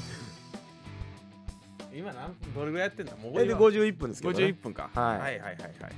[1.94, 3.14] 今何分どれぐらいやってんだ？
[3.22, 5.20] もうえで51分ですけど、ね、51分か、はい。
[5.20, 5.56] はいはいはいはい。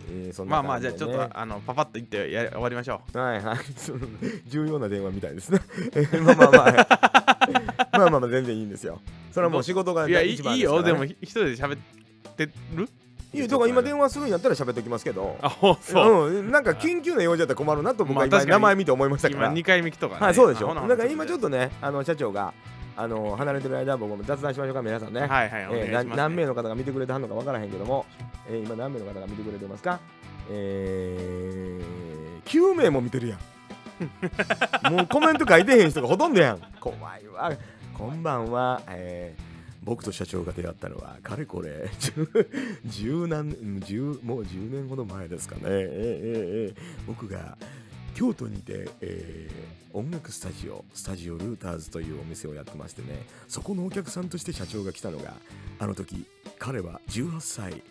[0.09, 3.57] えーそんまあなまあじゃあちょっとあのパパッと言ってや終わりましょはいはい。
[4.49, 5.59] 重要な電話みたいですね。
[6.25, 8.99] まあまあまあ まあまあまあ全然いいんですよ。
[9.31, 10.89] それはもう仕事がういやいい一番いいですからね。
[10.89, 10.95] よ。
[10.95, 11.77] でもひ一人で喋っ
[12.35, 12.89] てる？
[13.33, 15.37] いやだから今電話するんやったら喋っときますけど。
[15.41, 20.21] あほそう、うん、なんか緊急な用事だったら困るなと僕は今名前見て思いましたか今ら、2回目来とかね。
[20.25, 20.73] はいそうでしょ。
[20.73, 22.53] だから今ちょっとねあの社長が
[22.95, 28.05] あの離れてる間僕も雑談しましょうか皆さんね、はいはいお願いえーします、な何名の方が見てくれてはんのか分からへんけども、
[28.47, 29.99] えー今何名の方が見てくれてますか？
[30.51, 33.39] えー、9名も見てるやん。
[34.93, 36.61] もうコメント書いてへん人がほとんどやん。
[36.79, 37.51] 怖いわ
[37.97, 39.53] こんばんは、えー
[39.85, 41.89] 僕と社長が出会ったのはかれこれ
[42.87, 47.57] 10何10もう10年ほど前ですかね、えーえー僕が
[48.15, 55.33] 京都にて、えー音楽スタジオスタジオルーターズというお店をやってましてねそこのお客さんとして社長が来たのが
[55.77, 56.25] あの時
[56.57, 57.83] 彼は18歳。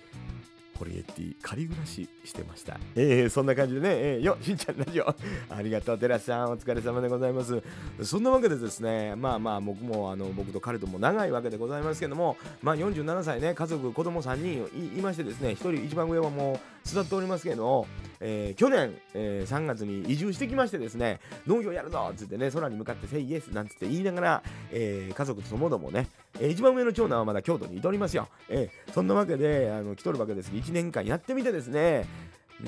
[0.83, 2.77] コリエッティ仮暮らししてました。
[2.97, 5.07] えー、そんな感じでね、えーよしんちゃんラジオ。
[5.49, 6.51] ありがとう寺さん。
[6.51, 7.63] お疲れ様でございます。
[8.03, 17.87] そんなわけでですねまあまあ僕もあの僕と彼とも長いわけでございますけどもまあ47歳ね家族子供3人いいましてですね1人一番上はもう育っておりますけど、
[18.21, 26.09] えー去年、えー3月に移住してきましてですね農業やるぞっつってね空に向かって「セイイエス」なんつって言いながら、えー家族ともどもね、
[26.41, 32.07] えー一番上の長男はまだ京都にいておりますよ、えーそんなわけであの来とるわけですが1年間やってみてですね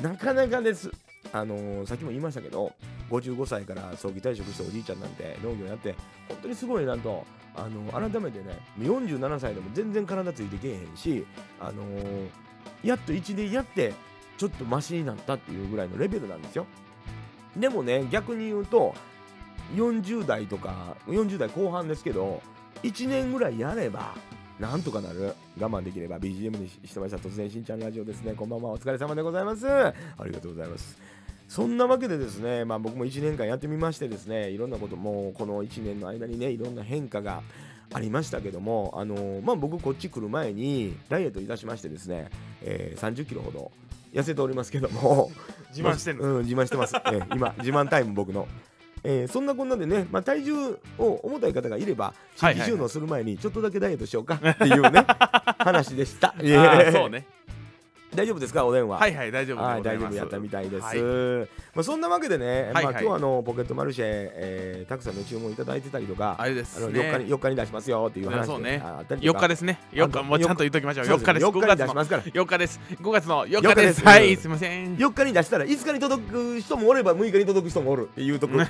[0.03, 0.91] なかなかです。
[1.33, 2.73] あのーさっきも言いましたけど
[3.11, 5.95] 55歳から早期退職したおじいちゃんなんて農業やって
[6.29, 7.25] 本当にすごいなと
[7.57, 11.25] あの改めてね47歳でも全然体ついてけえへんし
[11.61, 12.29] あのー
[12.83, 13.93] やっと1年やって
[14.37, 16.67] ちょっとマシになったっていうぐらいのレベルなんですよ。
[17.57, 18.95] でもね逆に言うと
[19.75, 22.43] 40代とか40代後半ですけど
[22.83, 24.15] 1年ぐらいやれば
[24.59, 25.35] なんとかなる。
[25.59, 28.35] 我慢できれば BGM にしてました突然しんちゃんラジオですね。
[28.35, 28.71] こんばんは。
[28.71, 29.69] お疲れ様でございます。
[29.69, 29.95] あ
[30.25, 30.99] りがとうございます。
[31.49, 37.43] そんなわけでですね、まあ、僕も1年間やってみましてですねいろんなこともこの1年の間にねいろんな変化が
[37.93, 42.31] ありましたけども、あのまあ、僕こっち来る前にダイエットいたしましてですね、
[42.65, 43.71] えー30キロほど
[44.12, 45.31] 痩せておりますけども。
[45.75, 48.47] 自慢してんの、うん、自慢してます、えー今自慢タイム僕の、
[49.03, 55.05] えーそんなこんなでね、まあ、体重を重たい方がいれば新規収納する前にちょっとだけダイエットしようかっていうね
[55.59, 56.33] 話でした。
[56.93, 57.27] そうね
[58.15, 58.99] 大丈夫ですかお電話？
[58.99, 60.83] はいはい大丈夫ではい、大丈夫やったみたいです。
[60.83, 61.49] はい。
[61.75, 63.05] まあ、そんなわけでね、まあ、はいはい。
[63.05, 68.79] 今日あのポケットマルシェ、えーたくさんの注文いただいてたりとか、あれであのすね4日に4日に出しますよっていう話そうね。
[68.79, 69.41] があったりと4か。
[69.41, 69.81] 日ですね。
[69.93, 70.23] 4日。
[70.23, 71.07] もうちゃんと言っときましょう。
[71.07, 71.47] 4そうです日です。
[71.47, 72.23] 4日5に出しますから。
[72.23, 72.81] 4日です。
[73.01, 74.01] 5月の4 4日です。
[74.01, 74.97] すはいすいません。
[74.97, 78.67] 4日に出したら5日に届く人もおれば6日に届く人もおるっていうところ、うん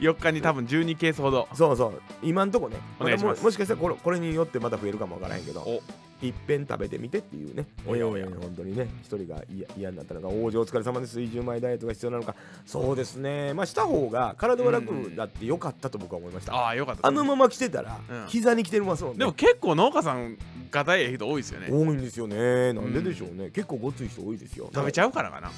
[0.00, 1.48] 4日に多分12ケースほど。
[1.54, 2.02] そうそう。
[2.22, 2.76] 今んとこね。
[3.00, 3.38] お願いします。
[3.38, 5.60] ももしかしたらこれこれによってまた増えるかもわからへんけど。
[5.60, 5.82] お
[6.22, 7.66] いっぺん食べてみてっていうね。
[7.86, 8.88] おやおやえー本当にね。
[9.02, 11.18] 一人が嫌嫌になったのが王子お疲れ様です。
[11.18, 12.34] 水10枚ダイエットが必要なのか。
[12.64, 13.52] そうですね。
[13.54, 17.06] まあした方が体が楽だってよかったと僕は思いました、ああよかった。
[17.06, 18.26] あのまま来てたら、うん。
[18.28, 20.38] 膝に来てますもんねでも結構農家さん
[20.70, 21.68] がたいええ人多いですよね。
[21.70, 22.72] 多いんですよね。
[22.72, 24.70] なんででしょうね、結構ごつい人多いですよ。
[24.72, 25.50] 食べちゃうからかな。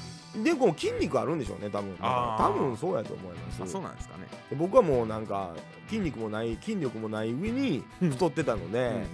[0.42, 1.94] でこう筋肉あるんでしょうね多分。
[2.00, 3.62] 多分そうやと思います。
[3.62, 4.26] あそうなんですかね。
[4.50, 5.54] で僕はもうなんか
[5.88, 9.04] 筋肉もない筋力もない上に太ってたので、うんうん。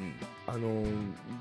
[0.47, 0.87] あのー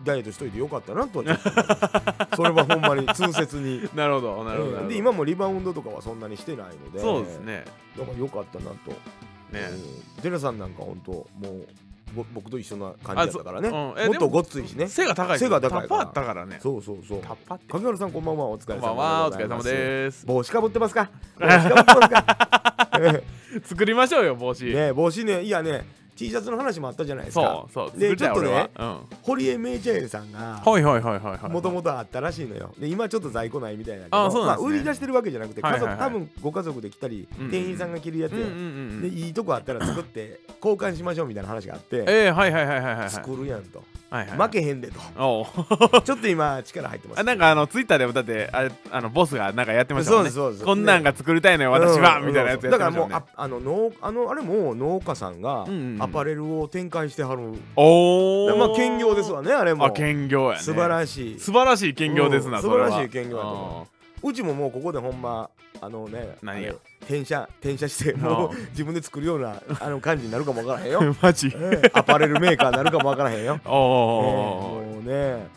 [0.04, 3.90] ダイエットしといてよかったなとは それはほんまに痛切に。
[3.96, 4.88] なるほどなるほどなるほど。
[4.90, 7.66] で今もリバウンドとかはそんなにしてないのでそうですね。
[7.98, 9.70] だからよかったなと、ね。
[10.16, 11.68] うん、寺さんなんか本当もう
[12.16, 14.88] ぼ僕と一緒な感じだったからね、うんえもっとごっついしね。
[14.88, 16.06] 背が高いです背が高いから。
[16.08, 16.60] タからね。
[16.62, 17.22] そうそうそう。
[17.22, 18.46] タッパーって影原さんこんばんは。
[18.46, 19.28] お疲れこん様ばんは。
[19.28, 20.26] お疲れ様です。
[20.26, 21.10] 帽子かぶってますか？
[21.40, 23.22] 帽子かぶってますか？
[23.66, 24.66] 作りましょうよ帽子。
[24.66, 25.86] ね帽子ねいやね
[26.16, 27.66] T シャツの話もあったじゃないですか。
[27.74, 28.98] そうそうでちょっとねうん。
[29.22, 32.74] 堀江メイチャエルさんがはいはいはいはいはいもともとあったらしいのよ。
[32.78, 34.64] で今ちょっと在庫ないみたいだけどあそうなんね。
[34.64, 36.00] まあ、売り出してるわけじゃなくて家族、はいはい。
[36.00, 38.52] はい多分ご家族で来たり、うんうん店員さんが着るやつや、うんうんう
[38.98, 43.10] んでいいとこあったら作って交換しましょうみたいな話があって、ええはいはいはいはいはい。
[43.10, 44.38] 作るやんと、はいはい。
[44.38, 45.00] 負けへんでと。
[46.04, 47.20] ちょっと今力入ってます。
[47.20, 50.32] あなんかあのツイッターでもだってあれあのボスがなんかやってましたもんね。
[50.32, 52.20] そうですこんなんが作りたいのよ私は。
[52.20, 55.66] うんみたいなやつやってましただからもうああの農あのあれも農家さんが
[56.00, 59.86] アパレルを展開してはる、おおまあ兼業ですわねあれも。
[59.86, 60.64] あ兼業やね。
[60.64, 61.40] 素晴らしい。
[61.40, 63.88] 素晴らしい兼業ですな素晴らしい兼業やと思
[64.24, 64.34] う。
[64.34, 65.50] ちももうここでほんま
[65.82, 71.00] あのね何や転写転写してもう自分で作るようなあの感じになるかもわからへんよ。
[71.00, 71.52] う んマジ。
[71.56, 71.92] ええ。
[71.94, 73.60] アパレルメーカーになるかもわからへんよ。
[73.66, 75.48] おおええもうね。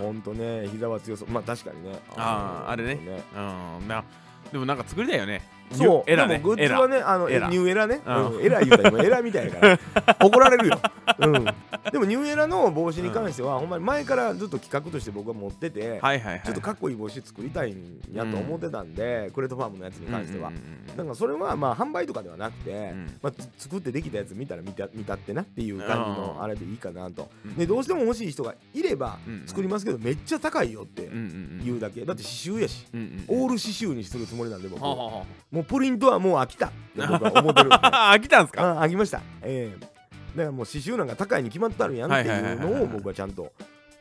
[0.00, 1.28] ほんとね膝は強そう。
[1.30, 1.98] まあ確かにね。
[2.16, 2.96] あーあれね。
[3.34, 3.88] ほんとうん。
[3.88, 4.04] な
[4.52, 5.42] でもなんか作りたいよね
[5.72, 6.10] そう。
[6.10, 6.38] エラね。
[6.38, 7.48] でもグッズはねあのエラ。
[7.48, 8.00] ニューエラね。
[8.04, 8.36] うん。
[8.36, 9.78] うんエラ言うたら今エラみたいやから。
[10.20, 10.80] 怒られるよ。
[11.18, 11.44] うん。
[11.90, 16.42] でもニューエラの帽子に関しては、ほんまに前からずっと企画として僕は持ってて、はいはいはい。
[16.44, 23.18] ちょっとかっこいい帽子作りたいんやと思ってたんで、クレートファームのやつに関しては、うんうんうんだからそれはまあ販売とかではなくて、ん。
[23.22, 27.54] まあ、つ作ってできたやつ見たら見た見たってなっていう感じのうんあれでいいかなと、うん。
[27.54, 31.08] でどうしても欲しい人がいれば作りますけどめっちゃ高いよって
[31.64, 32.04] 言うだけ。
[32.04, 32.86] だって刺繍やし。
[32.92, 34.82] オール刺繍にするつもりなんで僕。
[34.82, 36.66] はあはあはもうプリントはもう飽きた。
[36.68, 38.80] っ て僕は思ってる飽きたんすか？
[38.80, 39.20] あ飽きました。
[39.42, 39.80] ええ。
[39.80, 39.90] だか
[40.44, 43.52] らもう刺繍なんか高いに決まってあるやんっていうのを僕はちゃんと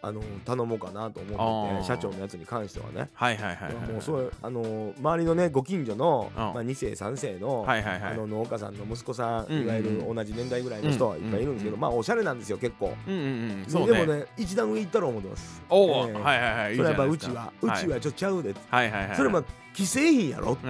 [0.01, 3.09] あの頼もうかなと思ってて社長のやつに関してはね。
[3.14, 6.41] はいはいはいはいもうそうあの周りのねご近所の、うん。
[6.41, 8.14] まあ、2世3世の,、はいはいはい。
[8.14, 13.66] あの農家さんの息子さん、いわゆる同じ年代ぐらいの人はいっぱいいるんですけど、うんまあおしゃれなんですよ結構、うんうんうん。
[13.68, 13.99] そうね。
[13.99, 15.62] でもね一段上行ったろう思ってます。
[15.70, 16.14] おお、ええ。
[16.14, 16.76] はいはいはい。
[16.78, 19.18] それはやっぱうちは、うちはちょっとちゃうで、はいはいはい。
[19.18, 19.43] それまあ
[19.74, 20.67] 既製品やろって。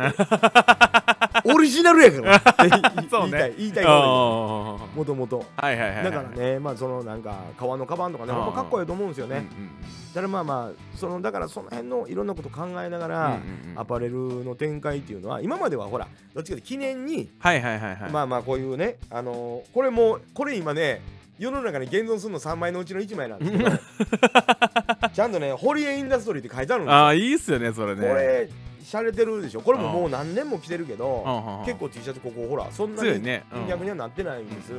[1.45, 2.35] オリジナルやから。
[2.35, 3.31] って言いそうね。
[3.31, 8.45] 言いたい言いたいもともとだからねまあそのなんか革のカバンとかねほん。
[8.47, 9.69] まかっこいいと思うんですよね、うんうん
[10.11, 13.79] だからまあまあそのだからその辺のいろんなこと考えながうんら、うんうん。
[13.79, 18.11] アパレルの展開っていうのは今まではほらどっちかというと記念に、はいはいはいはい。
[18.11, 21.01] まあまあこういうねあのーこれもこれ今ね
[21.39, 23.71] 世の中に現存するの3枚のうちの1枚なんですけど
[25.13, 26.97] ちゃんとねホリエインダストリーって書いてあるんですよ。
[26.97, 28.01] ああいいっすよねそれね。
[28.07, 28.49] これ
[28.91, 29.61] しゃれてるでしょ。
[29.61, 33.23] これももう何年も着てるけど構結構 T シャツここほらそんなに
[33.69, 34.73] 逆にはなってないんです、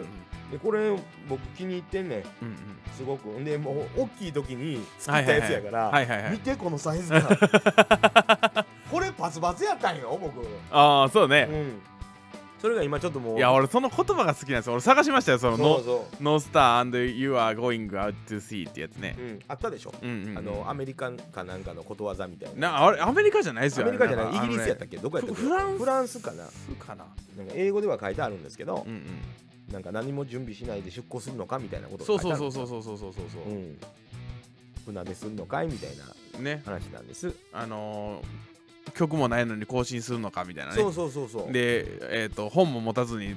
[0.51, 0.95] でこれ
[1.29, 2.23] 僕気に入ってんねん。
[2.95, 3.43] すごく。
[3.43, 7.23] でもう大きい時に作ったやつやから、見てこのサイズ感。
[8.93, 10.47] これパツパツやったんよ僕。
[10.71, 11.49] ああそうね。
[11.51, 11.81] うん
[12.63, 14.75] それが今ちょっともういや俺その言葉が好きなんですよ。
[14.75, 15.39] 俺探しましたよ。
[15.41, 19.17] そのノそうそノースター and you are going out to sea ってやつね。
[19.19, 20.39] う、うん、あったでしょ、うんうんうん。
[20.39, 22.71] あのアメリカかなんかのことわざみたいな。
[22.71, 23.83] なあれアメリカじゃないですよ。
[23.83, 24.37] アメリカじゃない。
[24.37, 24.99] イギリスやったっけ？
[24.99, 25.43] どこやったっけ？
[25.43, 26.45] フランスフランスかな？
[26.79, 27.05] かな。
[27.37, 29.03] なんか英語では書いてあるんですけどう、んうん。
[29.73, 33.79] なんか何も準備しないで出港するのかみたいなことそうそうそうそうそうそうそうそううん。
[34.85, 35.67] 船出するのかい？
[35.67, 35.91] みたい
[36.37, 36.63] なね。
[36.65, 38.52] 話なんです、あのー
[38.95, 40.77] 曲もないのに更新するのかみたいなね。
[40.77, 41.53] そうそうそうそう。
[41.53, 43.37] でえっ、と本も持たずに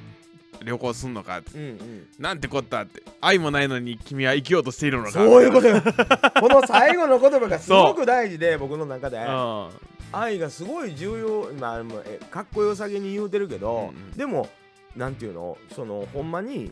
[0.63, 1.39] 旅行すんのか。
[1.39, 2.07] ってうんうん。
[2.19, 3.03] なんてこったって。
[3.21, 5.11] 愛もないのに君は生きようとしているのか。
[5.11, 5.81] そういうことよ。
[6.39, 9.17] この最後の言葉がすごく大事で僕の中で。
[9.17, 9.69] うん。
[10.11, 14.11] 愛がすごい重要まあかっこよさげに言うてるけど、うんうん。
[14.11, 14.49] でも
[14.95, 15.57] なんていうの？
[15.73, 16.71] そのほんまに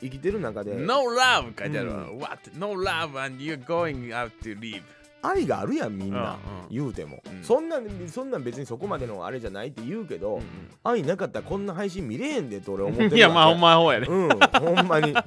[0.00, 0.74] 生きてる中で。
[0.76, 2.50] No love 書いてあるわ、う What?
[2.56, 4.82] No love and you're going out to leave
[5.22, 6.36] 愛があるやんみんな、うんうん。
[6.70, 7.42] 言うても、うん。
[7.42, 10.42] そんなんそんなん別にそこまでのあれじゃないって言うけど、うん
[10.84, 15.12] 愛なかったらこんな配信見れへんでと俺思ってるうん いやまあほんままほうやねうんほんまに。
[15.12, 15.22] だ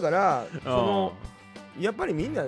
[0.00, 1.12] からその
[1.78, 2.44] やっぱりみんな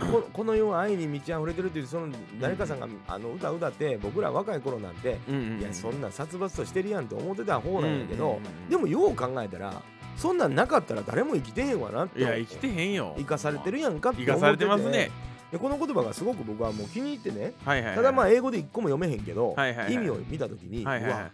[0.00, 2.08] ここの世は愛に満ち溢れてるっていうその
[2.40, 5.60] 誰かさんがあの歌歌って僕ら若い頃なんてうんうんうん。
[5.60, 9.82] いやそんなん殺伐としてるやんって思ってた方なんやけど、うんうんうんでもよう考えたら
[10.16, 13.14] そんなんなかったら誰も生きてへんわなっていや生きてへんよ。
[13.18, 14.22] 生かされてるやんかって。
[14.24, 15.10] 生かされてますね
[15.54, 17.96] でこの言葉がすごく僕はもう気に入ってねはいはいはい。
[17.96, 19.94] ただまあ英語で一個も読めへんけど、はいはいはい。
[19.94, 21.30] 意味を見た時に、はいはいはうわ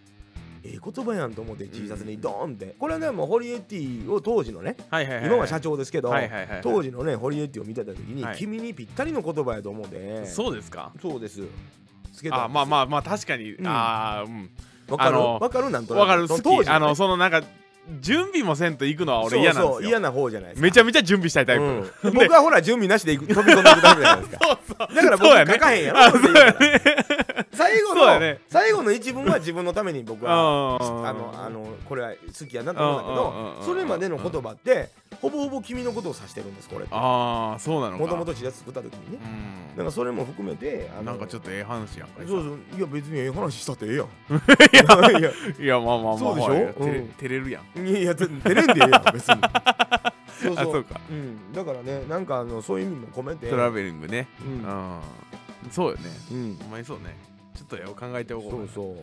[0.62, 8.36] ええ言葉やんと思って T シャツにドーンって、これはねもうホリエティを当時のねいはいはい今は社長ですけど、はいはいはい当時のねホリエティを見てた時に、はい。
[8.36, 9.90] 君にぴったりの言葉やと思うん。
[9.90, 10.92] でそうですか？
[11.00, 11.40] そうです。
[12.12, 12.44] つけた。
[12.44, 13.66] あまあまあまあ確かに、うん。
[13.66, 14.50] ああうん。
[14.88, 15.18] わかる？
[15.18, 15.70] わかる？
[15.70, 16.02] なんとなく。
[16.02, 16.28] わかる。
[16.28, 16.68] 当時のね。
[16.68, 17.42] あのそのなんか
[18.00, 19.68] 準備もせんと行くのは俺嫌なんですよ。
[19.72, 20.64] そうそう嫌な方じゃないですか。
[20.64, 21.82] めちゃめちゃ準備したいタイプ、うん。
[21.82, 24.46] で僕はほら準備なしで行く飛び込んでいくタイプじゃないですか。
[24.46, 24.94] そうそう。
[24.94, 26.10] だから僕書かへんやろ。
[26.10, 27.50] そうやね。
[27.52, 34.88] 最後の、ね最後の一文は自分のために僕はああのあのこれは好きやなと思うんだけどそれまでの言葉って
[35.20, 38.04] ほぼほぼ君のことを指してるんですこれああそうなのか。
[38.04, 39.18] もともと知ら作った時にね。
[39.22, 39.76] うん。
[39.76, 42.58] だからそれも含めてあのなんかちょっとええ話やんかそうそう。
[42.78, 44.06] いや別にええ話したってええやん。
[45.20, 45.30] いや
[45.60, 46.52] いやまあまあまあそうでしょ？
[46.52, 47.08] うん。
[47.18, 47.86] 照れるやん。
[47.86, 49.34] いやいやて照れんでええやん別に。
[50.40, 50.68] そうそう。
[50.68, 51.00] あそうか。
[51.10, 53.48] うん、だからねなんかあのそういう意味も込めて。
[53.50, 54.26] トラベリングね。
[54.42, 54.58] ううん。
[54.62, 55.00] ん
[55.70, 56.02] そうよね。
[56.32, 56.56] うん。
[56.62, 57.16] ほんまにそうね。
[57.54, 58.96] ちょっとええ考えておこうそうそう。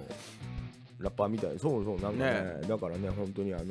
[1.03, 1.59] ラッパーみたい。
[1.59, 1.99] そうそう。
[2.01, 2.31] なんかね
[2.61, 3.63] ねだからね本当にあの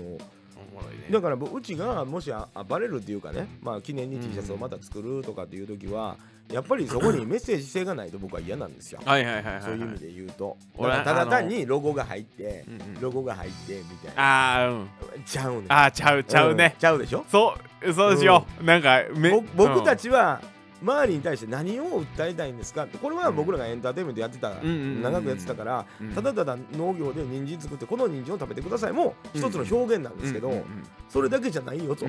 [0.56, 1.06] ね。
[1.10, 6.16] だから僕うちがもしあバレるっていうかねまあ記念に T シャツをまた作るとかっていう時は
[6.52, 9.00] やっぱりそこにメッセージ性がないと僕は嫌なんですよ。
[9.04, 10.56] はいはいはいそういう意味で言うと。
[10.76, 13.00] 俺だただ単にロゴが入ってうんうん。
[13.00, 14.62] ロゴが入ってみたいな。
[14.64, 14.88] あーうん。
[15.24, 15.64] ちゃうねん。
[15.72, 16.74] あーちゃうちゃうね。
[16.76, 16.80] ん。
[16.80, 17.24] ちゃうでしょ？
[17.28, 17.54] そ
[17.84, 20.40] うそうですよなんかめぼ僕たちちは
[20.82, 22.86] 周りに対して何を訴えたいんですか？
[23.02, 30.64] これは僕らがエンターテインメントやってた長くやってたからただただ農業で人参作ってこの人参を食べてくださいも一つの表現なんですけど
[31.08, 32.04] それだけじゃないよと。
[32.06, 32.08] い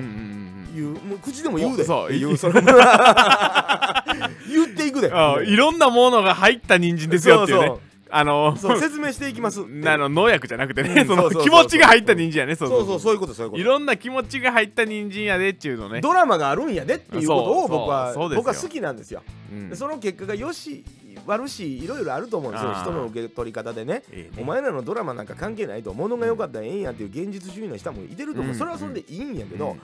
[0.80, 1.84] うもう口でも言うで。
[1.84, 2.36] そうっていう。
[2.36, 2.54] その
[4.48, 5.10] 言っていくで。
[5.46, 7.72] いろんなものが入った人参ですよっていうね
[8.10, 12.86] あのそう説明していきます あの農薬じゃなくてうんねその気持ちが入った人参やねそそう。
[12.86, 13.60] そうそういうことそういうこと。
[13.60, 16.00] いろんな気持ちが入った人参やでっていうのね。
[16.00, 19.22] ドラマがあるんやでっていうことを僕は僕は好きなんですよ。
[19.52, 19.70] うん。
[19.70, 20.84] でその結果がよし
[21.26, 22.74] 悪しいろいろあると思うんですよ。
[22.74, 24.02] 人の受け取り方でね。
[24.10, 24.42] ええね。
[24.42, 28.58] お前らのドラマなんか関係ないと物が良かったらええんやっていう現実主義の人もいてると思う、うん。
[28.58, 29.78] それはそれでいいんやけど、うんうん。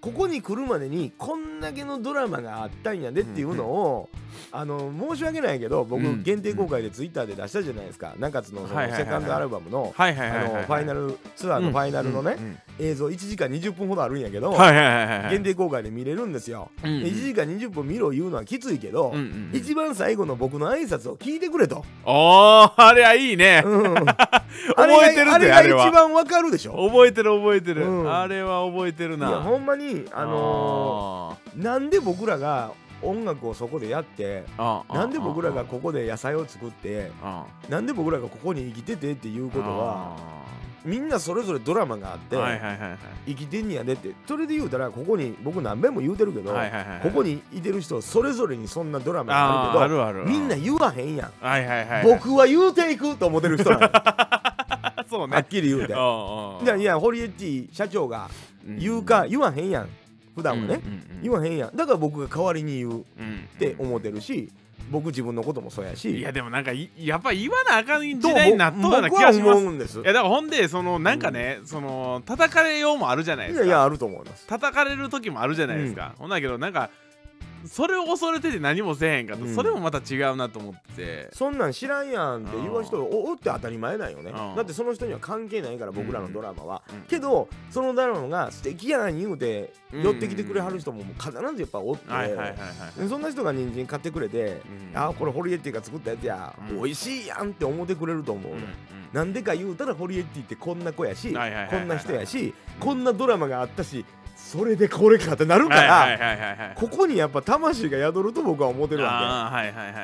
[0.00, 4.08] ここに来るまでにこんだけのドラマがあったんやでっていうのを、
[4.52, 6.22] あの申し訳ないけど僕うん。
[6.22, 8.14] 限定公開でツイッターで出したじゃないですか。
[8.18, 12.36] 中津のそのセカンドアルバムのファイナルツアーのファイナルのね
[12.78, 14.52] 映像1時間20分ほどあるんやけど
[15.30, 16.70] 限定公開で見れるんですよ。
[16.82, 17.02] うんうん。
[17.02, 19.14] で1時間20分見ろ言うのはきついけど
[19.52, 21.84] 一番最後の僕の挨拶を聞いてくれと。
[22.04, 23.62] おーあれはいいね。
[23.64, 23.94] うん。
[24.76, 26.72] 覚えてるあれがあれが一番わかるでしょ。
[26.88, 28.12] 覚えてる覚えてる、うん。
[28.12, 29.28] あれは覚えてるな。
[29.28, 31.62] いやほんまにあのあー。
[31.62, 37.70] なんで僕らが音楽をそこでやってなんで僕らがあここで野菜を作ってー。
[37.70, 40.50] なんで僕らがここに生きててっていうことはあ
[40.84, 42.98] みんなそれぞれドラマがあってーはいはいはいはい。
[43.28, 47.00] 生きてんねやでってそれで言うたらここに僕何遍も言うてるけどはいはいはいはい。
[47.02, 50.28] ここにいてる人それぞれにそんなドラマがあーあるけどあるある。
[50.30, 51.44] みんな言わへんやん。
[51.44, 55.34] はいはいはい僕は言うていくと思ってる人なのあ そうね。
[55.34, 55.94] はっきり言うて。
[55.96, 58.28] あいやいやホリエッティ社長が
[58.78, 59.88] 言うか言わへんやん。
[60.34, 60.80] 普段はね。
[61.22, 61.76] 言わへんやん。
[61.76, 63.04] だから僕が代わりに言うっ
[63.58, 64.48] て思ってるし
[64.90, 66.18] 僕自分のこともそうやし。
[66.18, 69.58] いやでもなんかいやっぱ言わなあかん時と代になっとうような気がします。
[69.58, 70.00] 思うんです。
[70.00, 73.64] いやだからほんでそのなんかね、その叩かれようもあるじゃないですか。
[73.64, 74.46] いやいやあると思います。
[74.46, 76.90] 叩かれる時もあるじゃないですか、ほんだけどなんか
[77.66, 79.54] それを恐れてて何もせえへんかと、うん。
[79.54, 81.28] それもまた違うなと思って。
[81.32, 84.30] そんなん知らんやんって言う人おおって当たり前なんよね。
[84.30, 84.56] うん。
[84.56, 87.02] だってその人には関係ないから僕らのドラマは、うん。
[87.02, 90.02] けどそのドラマが素敵やなに言うてうん。
[90.02, 92.06] 寄ってきてくれはる人ももう必ずやっぱおって、
[93.08, 94.60] そんな人が人参買ってくれて、
[94.92, 94.98] うん。
[94.98, 96.76] あこれホリエッティが作ったやつや、うん。
[96.76, 98.64] 美味しいやんって思ってくれると思う、うん。
[99.12, 104.04] なんでか言うたらホリエッティってこんな子やし、こんな人やしこんなドラマがあったし
[104.50, 109.62] それでこれかってなるから、ここにやっぱ魂が宿ると僕は思ってるわ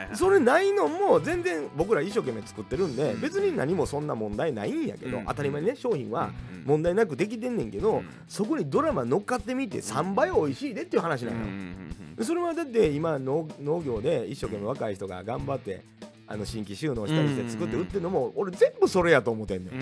[0.08, 0.14] け。
[0.14, 3.20] それないのも全然僕ら一生懸命作ってるんで、うん。
[3.20, 5.26] 別に何もそんな問題ないんやけど、うん。
[5.26, 6.64] 当たり前にね商品はうん。
[6.64, 8.08] 問題なくできてんねんけど、うん。
[8.28, 15.82] そこにドラマ乗っかってみて3倍美味しいでっていう話なのそれはだって今農農業で一生懸命若い人が頑張って
[16.28, 19.74] あの新規収納したりして作って売ってるのも俺全部それやと思ってんねん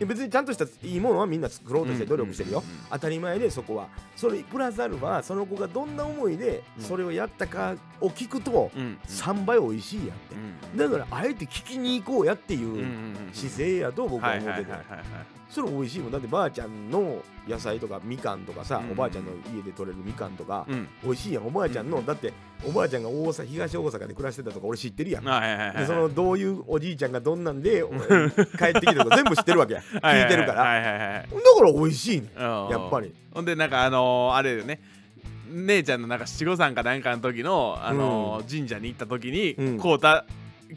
[0.00, 2.62] うん別にちゃんとしたいいものはみんな作ろうとして努力してるよ。
[2.90, 3.88] 当たり前でそこは。
[4.16, 6.84] それプラスアルファその子がどんな思いでうん。
[6.84, 8.98] それをやったかを聞くとうん。
[9.06, 10.34] 3倍美味しいやんって。
[10.34, 15.06] うんだからあえて聞きに行こうやっていう姿勢やと僕ははい思っててはいはいはいはい
[15.50, 16.12] それ美味しいもん。
[16.12, 20.88] だってばあちゃんの野菜とかみかんとかさうんおばあちゃんの家で採れるみかんとかうん。
[21.04, 21.46] 美味しいやん。
[21.46, 22.32] おばあちゃんのだって
[22.66, 25.24] おばあちゃんが大阪東大阪で暮らしてたとか俺知ってるやん。
[25.24, 25.76] はいはいはいはい。
[25.78, 27.84] でそのどういうおじいちゃんがどんなんで
[28.58, 29.80] 帰ってきてるか全部知ってるわけや。
[30.02, 30.62] 聞いてるから。
[30.62, 31.08] はいはいはいはい。
[31.08, 32.42] だから美味しいねうん。
[32.68, 33.14] やっぱり。
[33.32, 34.80] ほんでなんかあのー、あれよね。
[35.50, 39.78] 姉ちゃんのなんか七五三かなんかの時の、あのー神社に行った時に、うん。
[39.78, 40.24] こうた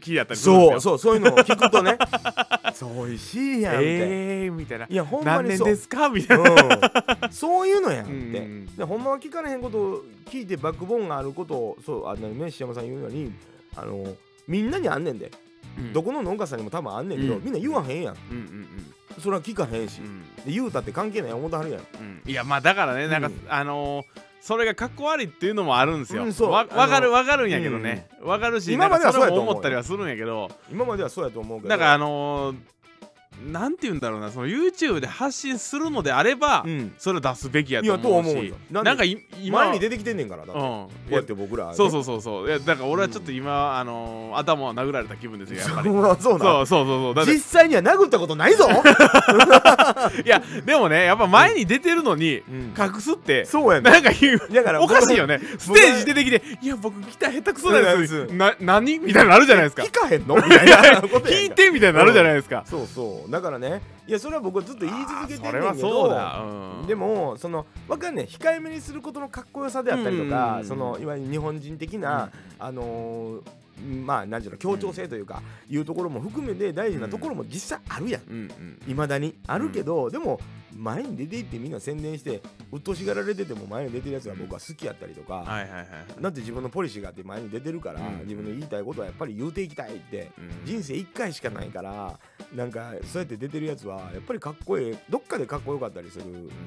[0.00, 0.80] 木やったりするんですよ。
[0.80, 1.98] そうそうそういうのを聞くとね。
[2.74, 4.52] そう美味しいやんって、えー。
[4.52, 4.86] みたいな。
[4.88, 5.68] いやほんま何にそう。
[5.68, 6.08] 年ですか？
[6.08, 6.50] みたいな。
[6.50, 13.32] うん、そういうのやんって、うんでほんまは聞かれへんことを聞いてバックボーンがあることをそうあのね石山さん言うように
[13.76, 14.16] あの
[14.48, 15.30] みんなにあんねんで、
[15.92, 17.44] どこの農家さんにも多分あんねんけど、うん。
[17.44, 18.16] みんな言わへんやん。
[18.30, 18.66] うんうん
[19.22, 20.06] それは聞かへんし、うん。
[20.06, 21.82] うんで言うたって関係ない思ってはるやん。
[22.28, 23.34] いやまあだからねなんか、うん。
[23.48, 24.04] あのー
[24.44, 26.50] それがかっこ悪いっていうのもあるんですよ、うんそう。
[26.50, 28.08] わあのわかるわかるんやけどね。
[28.20, 30.50] わ、かるし今まではそうやと思ったりはするんやけど。
[30.70, 31.70] 今まではそうやと思うけど。
[31.70, 32.56] だからあのー
[33.52, 36.94] なんて言うんだろうなその YouTube で発信するのであれば、うん。
[36.98, 38.30] それを出すべきやと思うし。
[38.30, 38.56] 思うよ。
[38.70, 41.12] なんかい今前に出てきてんねんからだって、こうん。
[41.12, 42.46] うやって僕ら、ね、そうそうそうそう。
[42.48, 45.88] いやだから俺はちょっと今、あのー頭を殴られた気分ですよやっぱり。
[45.88, 47.14] そうそうなそうそうそうそう。
[47.14, 48.68] だって実際には殴ったことないぞ、
[50.24, 52.74] いやでもねやっぱ前に出てるのにうん。
[52.78, 55.40] 隠すって、そうやねなんか言うだからおかしいよね。
[55.58, 58.06] ステージ出てきて「いや僕ギター下手くそなん。
[58.06, 59.82] でな何?」みたいになるじゃないですか。
[59.82, 61.22] 聞かへんのみたいなことやん。
[61.22, 66.04] か 聞いてみたいになるじゃないですか、そうそうだからねいやそれは僕はずっと言い続けてんねんけど
[66.80, 70.66] うん、でもそのわかんね控えめにすることのかっこよさであったりとか、うん。
[70.66, 73.42] そのいわゆる日本人的な、あのー
[74.04, 78.78] まあ何ていうの協調性というか、いうところも含めて大事なところも実際あるやん。
[78.86, 80.40] いまだにあるけど、でも
[80.76, 85.86] 前に出ていってみんな宣伝してうっとうしがられてても前に出てるやつが僕は好きやったりとか、はいはいはい
[86.20, 88.18] だって自分のポリシーがあって前に出てるから、うん。
[88.20, 90.66] 自分の言いたいことはやっぱり言うていきたいってうん。
[90.66, 92.18] 人生1回しかないから
[92.54, 96.24] なんかそうやって出てるやつはやっぱりかっこいいどっかでかっこよかったりする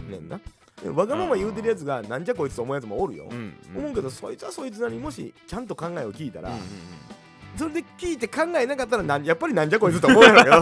[0.09, 0.39] ねんな、
[0.81, 6.61] でわがまま言うてるやつがなんじゃこいつと思うやつもおるよ、うん思うけどそいつはそいつなりにもしちゃんと考えを聞いたら、うんうん
[7.57, 10.57] それで聞いて考えなかったらなんやっぱりなんじゃこいつと思うやろうけど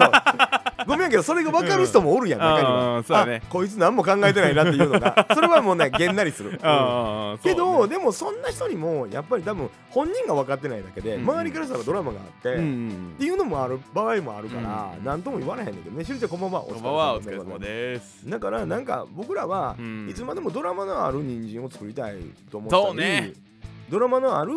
[0.86, 3.41] ごめんけどそれが分かる人もおるやん、 中にうはんそうだね。
[3.43, 5.27] あこいつ何も考えてないなっていうのが。
[5.33, 6.59] それはもうねげんなりする、
[7.43, 11.23] けど、でもそんな人にもやっぱり多分本人が分かってないだけで、うん。
[11.23, 16.03] 周りからしたらドラマがあって、っんていうのもある場合もあるから、うんなんとも言われへんねんけどね。
[16.03, 16.63] しゅうちゃんこんばんは。
[16.65, 18.29] お疲れ様です。
[18.29, 20.07] だからなんか僕らは、うん。
[20.09, 22.17] いつまでもドラマのある人参を作りたい
[22.51, 23.33] と思ったりそうね
[23.89, 24.53] ドラマのある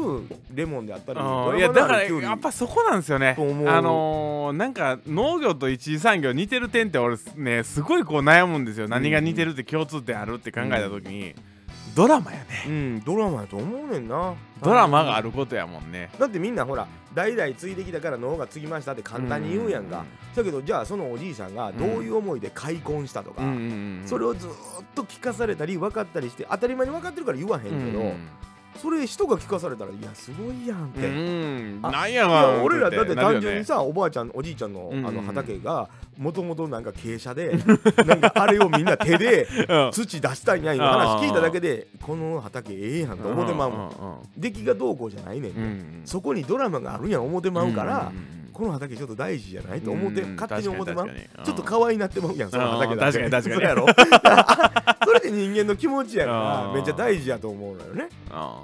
[0.54, 1.20] レモンであったり
[1.58, 3.36] いやだからやっぱそこなんですよね。
[3.38, 3.40] あ
[3.82, 8.88] のー、なんか農業と一次産業似てる点って俺ねすごいこう悩むんですよ。
[8.88, 11.34] 何が似てるって共通点あるって考えた時に、
[11.94, 12.44] ドラマやね。
[12.66, 14.34] うんドラマやと思うねんな。
[14.62, 16.10] ドラマがあることやもんね。
[16.18, 20.04] だってみんなほら代々継いできたから脳が継ぎましたって簡単に言うやんか、
[20.34, 23.42] だけどじゃあそのおじいさんがどういう思いで開墾したとか、
[24.06, 24.54] それをずーっ
[24.94, 28.28] と聞かされたり分かったりして当たり前に分かってるから言わへんけど、うん
[28.80, 31.80] それ人が聞かされたらいやすごいやんって、ん。
[31.82, 37.62] あなんややわ俺らだって単純にささおばあちゃんおじいちゃんのあの畑がもともとなんか傾斜で
[38.04, 39.46] なんかあれをみんな手で
[39.92, 43.90] 土出したいんやいう話聞いただけでこの畑ええやんと思ってまうもん。
[44.36, 51.04] 出来がどうこうじゃないねんんそこにドラマがあるんや思ってまうから、んんんこの畑ちょっと大事じゃないと思って、うん勝手に思ってま
[51.44, 53.54] ちょっと可愛いなってまうやんその畑だ確かに確かに。
[53.54, 53.86] そうやろ
[55.04, 58.08] それで人間の気持ちやからうんめっちゃ大事やと思うのよね。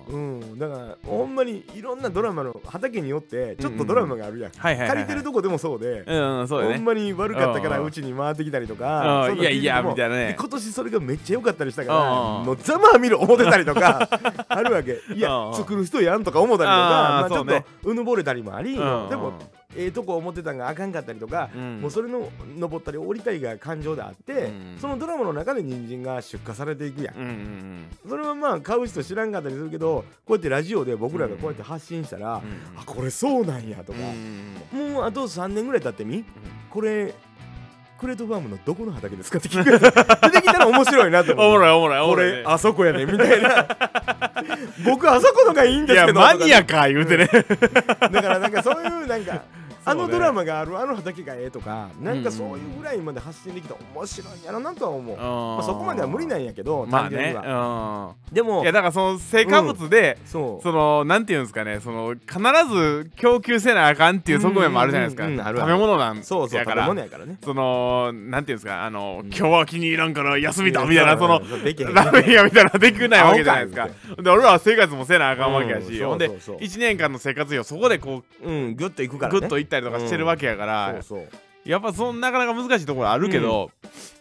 [0.09, 0.59] うん。
[0.59, 10.27] だからほんまにいろんなドラマの畑によってちょっとドラマがあるやん、借りてるとこでもそうで、ほんまに悪かったからうちに回ってきたりとか、いやいやみたいなね。
[10.29, 11.93] で今年それがめっちゃ良かったりしたか
[12.47, 14.09] ら、ざまあ見ろ思ってたりとか
[14.49, 14.99] あるわけ。
[15.15, 15.55] いやうん。
[15.55, 19.09] 作る人やんとか思ったりとか、まあ、ちょっとうぬぼれたりもあり、うん。
[19.09, 19.33] でも
[19.77, 21.81] ええとこ思ってたんがあかんかったりとか、うん。
[21.81, 24.77] もうそれの登ったり降りたりが感情であって、うん。
[24.81, 33.99] そのドラマの中で人参が出荷されていくやん、うんうんそれはまあ買う人知らんかったりするけどこうやってラジオで僕らがこうやって発信したら、うんあこれそうなんやとか。
[34.75, 36.25] う、んもうあと3年ぐらい経ってみ
[36.71, 37.15] これ
[37.99, 41.47] クレートファームのどこの畑ですかって聞く出てきたら面白いなと思う。
[41.47, 43.67] おもろいおもろいあそこやねみたいな。
[44.85, 46.21] 僕あそこのがいいんですけど。
[46.21, 47.27] マニアか言うてね。
[47.27, 49.43] だからなんかそういうなんか
[49.85, 57.35] あのドラマがあるあの畑がええとかなんかそういうぐらいまで発信できたら面白いんやろなとは思う、まあ、そこまでは無理なんんやけどまあね。
[57.35, 58.35] うん。
[58.35, 60.63] でもいやだからその成果物で、そう。
[60.63, 62.39] そのなんていうんですかねその必
[62.73, 67.39] ず供給せなあかんっていう側面もあるじゃないですか、うんうんうんあるあ食るべ物なんそうそう食べ物やからね。
[67.45, 69.29] そのなんていうんですかあの、うん。
[69.29, 73.89] 今日は気に入らんから休みだみたいなそのラーメン屋みたいなのできないわけじゃないですか。
[74.17, 76.57] 青で俺らは生活もせなあかんわけやし、うんほんでそうそう。
[76.59, 79.39] そう1年間の生活費をそこでこうんギュッといくからね。
[79.39, 81.29] うグッといったりとかしてるわけやから、そうそう。
[81.65, 83.69] やっぱそのなかなか難しいところあるけど、なん。
[83.69, 83.75] か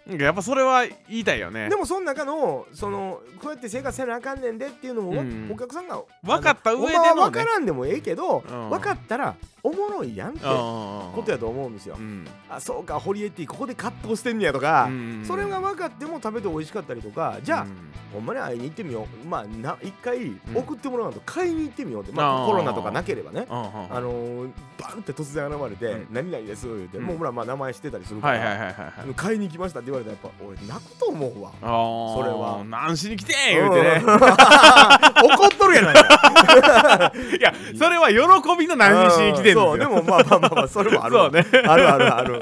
[0.06, 1.70] やっぱそれは言いたいよね。
[1.70, 5.50] でもその中のそのこうやって生活せなあかんねんでっていうのも、うん。
[5.52, 8.70] お客さんが分かった上であのお前はのね分からんでもええけど、うん。
[8.70, 12.28] 分かったらおもろいやんってこことやと思うんですよ、うん。
[12.50, 15.24] あそうかホリエティここで葛藤してんねやとか、うん。
[15.26, 19.28] それが分かっても食べて美味しかったりとかじゃあ、うんほんまに会いに行ってみよう。
[19.28, 20.40] まあな一回ん。
[20.54, 23.48] 送ってもらわんと買いに行ってみようって、まあコロナとかなければね。
[23.50, 23.54] あ
[24.00, 27.06] のー、バンって突然現れてうん「何々です」言うて、うん。
[27.06, 31.52] もうほらまあ名前知ってたりするから、買いに行きましたって言われたらやっぱ俺泣くと思うわ。
[31.62, 32.64] それは。
[32.66, 33.56] 何しに来てん？
[33.56, 34.04] 言うてね。
[34.06, 34.14] うん。
[35.34, 37.12] 怒っとるやないか。
[37.38, 38.18] いやそれは喜
[38.58, 39.64] びの何しに来てんですよ。
[39.66, 39.80] そう。
[39.80, 41.24] でもまあまあまあまあそれもあるわ。
[41.30, 41.46] そうね。
[41.68, 42.42] あるあるある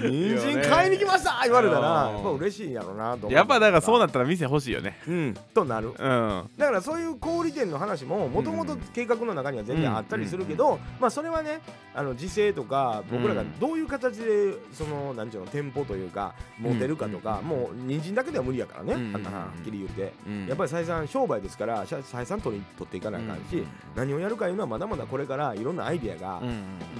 [0.00, 4.98] 人参買いに来ました言われたらうんやっぱ嬉しいんやろうなとやっぱだからそうなったら店欲しいよね。
[5.06, 5.34] うん。
[5.54, 5.88] となる。
[5.88, 6.50] うん。
[6.56, 11.60] だからそういう小売店の話ももともと計画の中には全然あったりするけど、まあそれはね
[11.94, 17.48] あの時勢とか僕らがどういう形でそのなんていうの店舗というか持てるかとか、うん。
[17.48, 19.12] もう人参だけでは無理やからね、うん。
[19.12, 20.46] はっきり言って、うん。
[20.46, 26.42] やっぱり採算商売ですから採算取り取っていかなあかんし、何をやるかいうのはまだまだこれからいろんなアイデアが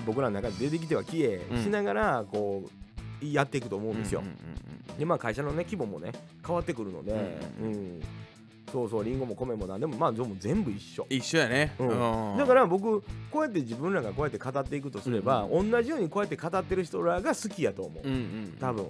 [0.07, 1.63] 僕らの中で出てきては消えうん。
[1.63, 2.71] しながらこう
[3.23, 4.21] やっていくと思うんですよ。
[4.21, 4.39] うんうんうん
[4.99, 6.11] でまあ会社のね規模もね
[6.45, 7.13] 変わってくるので、
[7.61, 8.03] ううん
[8.73, 11.07] そうそうリンゴも米もなんでもまあでも全部一緒。
[11.09, 11.75] 一緒やね。
[11.79, 12.37] うん。
[12.37, 18.87] だから僕こうやって自分らがこうやって語っていくとすれば、同じようにこうやって語ってる人らが好きやと思う、うんうん多分。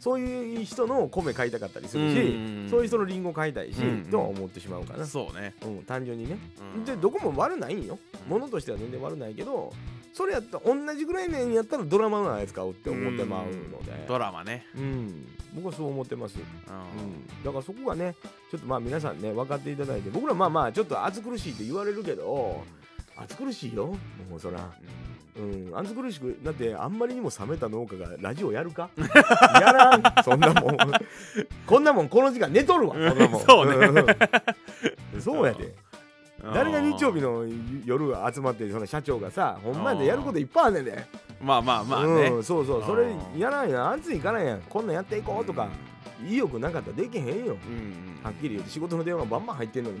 [0.00, 5.54] そういう人の米買いたかったりするし、うんそういう人のリンゴ買いたいし、うんとは思ってしまうかな、そうね。
[5.64, 6.38] うん、単純にね、
[6.76, 6.84] うん。
[6.84, 7.98] でどこも悪ないんよ。
[8.26, 8.32] うん。
[8.32, 9.72] 物としては全然悪ないけど
[10.12, 14.04] それやったら同じぐらいねんやったらドラマのやつ買うって思ってまうので。
[14.06, 14.66] ドラマね。
[14.76, 15.26] うん。
[15.54, 18.14] 僕はそう思ってます、ううん、だからそこがね
[18.50, 22.64] ちょっとまあ皆さんね分かっていただいて僕らまあまあちょっと暑苦しいって言われるけど
[23.16, 23.94] 暑苦しいよ。
[24.30, 24.70] もうそら。
[25.36, 25.70] うん。
[25.74, 28.90] 暑苦しくだってあんまりにも冷めた農家がラジオやるか？
[29.60, 30.02] やらん。
[30.24, 30.76] そんなもん。
[31.66, 32.94] こんなもんこの時間寝とるわ。
[32.94, 33.40] こんなもん。
[33.42, 35.20] そうねん。
[35.20, 35.74] そうやで
[36.42, 37.44] 誰が日曜日の
[37.84, 41.06] 夜集まってその社長がさほんまやでやることいっぱいあんねんで。
[41.40, 42.84] まあまあまあね、うん、そうそう。
[42.84, 43.92] それうんやらんやん。
[43.92, 44.60] 熱いからやん。
[44.62, 45.68] こんなんやっていこうとか。
[46.28, 47.56] 意欲なかったらできへんよ。
[47.66, 49.98] うんはっきり言って仕事の電話バンバン入ってんのに。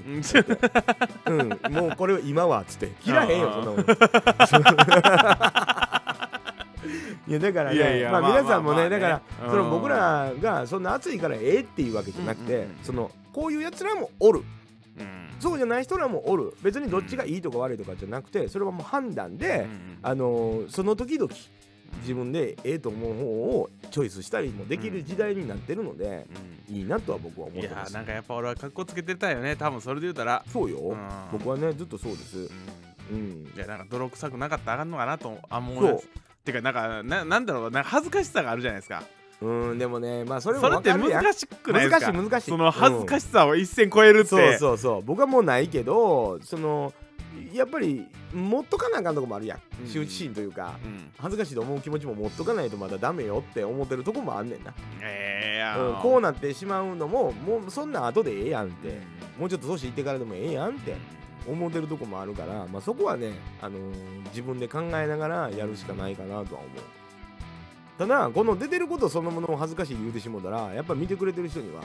[1.26, 1.40] うん。
[1.40, 2.92] うん、もうこれは今はっつって。
[3.02, 3.80] 切らへんよそんなもん。
[7.28, 9.50] いやだからねいやいやまあまあ皆さんもね,、だからうん。
[9.50, 12.76] その僕らがそんな熱いからええっていうわけじゃなくて、うんうんうん。
[12.82, 14.40] そのこういうやつらもおる。
[14.40, 14.61] うん
[15.40, 16.54] そうじゃない人らもおる。
[16.62, 19.66] 別にどっちがいいとか悪いとかじゃなくてそれはもう判断で、
[20.02, 21.30] あのーその時々
[22.00, 23.20] 自分でええと思う方
[23.60, 26.26] をチョイスしたりもできる時代になってるので、
[26.68, 26.76] うん。
[26.76, 27.92] いいなとは僕は思っいやてます。
[27.92, 29.56] なんかやっぱ俺は格好つけてたよね。
[29.56, 30.42] 多分それで言うたら。
[30.50, 30.98] そうよ、うん。
[31.32, 32.38] 僕はねずっとそうです。
[32.38, 32.50] う
[33.10, 33.42] うん。
[33.44, 35.92] んいやなんか泥臭くなかったらあかんのかなとあ思そう。
[35.96, 36.00] う
[36.44, 37.70] てかなんかななんだろう。
[37.70, 39.02] なんか恥ずかしさがあるじゃないですか
[39.42, 42.12] うんでもねまあそれもそれって難しくないですか？
[42.12, 42.50] 難しい難しい。
[42.50, 45.02] その恥ずかしさを一線超えるって、そうそうそう。
[45.02, 46.92] 僕はもうないけどその
[47.52, 49.58] やっぱり持っとかなあかんとこもあるやん。
[49.80, 49.86] うん。
[49.86, 50.74] 羞恥心というか。
[50.84, 51.10] うん。
[51.18, 58.88] 恥ずかしいと思う気持ちも持っとかないとまだダメよって思ってるとこもあんねんな、ええやうん、こうなってしまうのももうそんな後でええやんって。
[58.88, 59.02] うん
[59.38, 60.94] もうちょっと年いってからでもええやんって
[61.48, 63.32] 思ってるとこもあるから、まあ、そこはね、
[63.62, 63.82] あのー
[64.26, 66.70] 自分で考えながらやるしかないかなとは思う
[67.98, 71.82] ただこの出てることそのものを恥ずかしい言うてしもたらやっぱ見てくれてる人には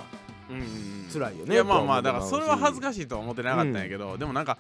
[0.50, 0.64] うんうん
[1.12, 4.58] 辛いよねいやまあまあだからそれは恥ずかしいとは思ってなかったんやけど、でもなんか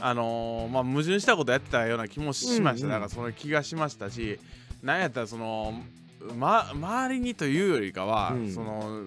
[0.00, 3.00] あのーまあ矛盾したことやってたような気もしました、うんうん。
[3.00, 4.38] だからその気がしましたし
[4.82, 5.74] なんやったらその
[6.36, 8.52] ま周りにというよりかは、うん。
[8.52, 9.02] その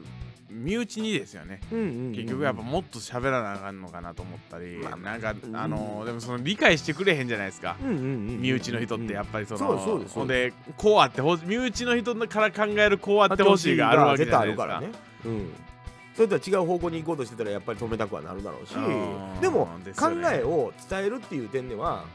[0.54, 1.60] 身内にですよね。
[1.72, 2.12] うんうんうんうん。
[2.14, 5.56] 結局やっぱもっと喋らなあかんのかなと思ったり、まあなんかうん。
[5.56, 10.16] あのーでもその理解してくれへんじゃないですか、うんうんうん身内の人ってやっぱりその、そうそうです。
[10.16, 14.68] ほんでこうあってほし身内の人から考えるこうあってほしいがあるわけじゃないですか。
[14.68, 14.92] からね。
[15.26, 15.54] うん。
[16.16, 22.06] それとは違う方向に行こうとしてたらやっぱり止めたくはなるだろうしうんでも考えを伝えるっていう点では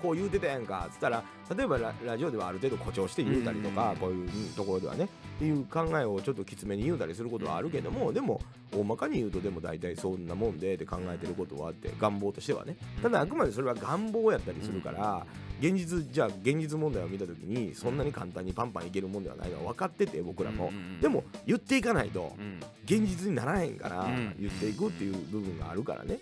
[0.00, 0.86] こう言うてたやんか。
[0.88, 1.22] っつったら
[1.56, 3.96] 例えばララジオではある程度誇張して言うたりとか、うん。
[3.96, 5.04] こういううんところではね。
[5.04, 8.40] っていう考えをちょっときつめに言うたりすることはあるけども、でも
[8.72, 12.76] 大まかに言うとでも大体そんなもんでって考えてることはあって願望としてはね。
[13.02, 15.26] ただあくまでそれは願望やったりするから、
[15.60, 22.60] 現実じゃあ現実問題を見た時にそんなに簡単にパンパンいけるもんではないのは分かってて僕らも、でも言っていかないとうん。
[22.84, 24.34] 現実にならへんからうん。
[24.38, 26.18] 言っていくっていう部分があるからね、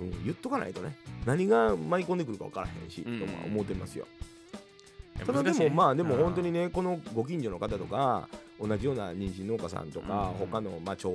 [0.00, 0.96] うん、言っとかないとね
[1.26, 3.18] 何が舞い込んでくるか分からへんし、うん。
[3.20, 4.06] とは思ってますよ。
[5.26, 6.22] ただでもまあでもうん。
[6.22, 10.46] 本当にねこのご近所の方とか同じような人参農家さんとか、うん。
[10.46, 11.14] 他のまあ町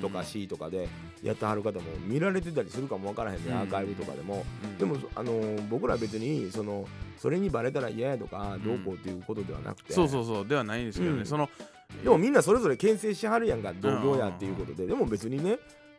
[0.00, 0.88] とか市とかで
[1.22, 3.58] やってはる方も見られてたりするかも分からへんね、うん。
[3.58, 4.78] アーカイブとかでも、うん。
[4.78, 6.86] でもあのー僕ら別にその
[7.18, 10.48] それにバレたら嫌やとかどうこうっていうことではなくて、そうそうそう。
[10.48, 11.26] ではないんですけどね、うん。
[11.26, 11.48] その
[12.02, 13.72] でもみんなそれぞれ牽制しはるやんか。
[13.80, 14.86] 同業やっていうことで。
[14.86, 15.58] でも別にね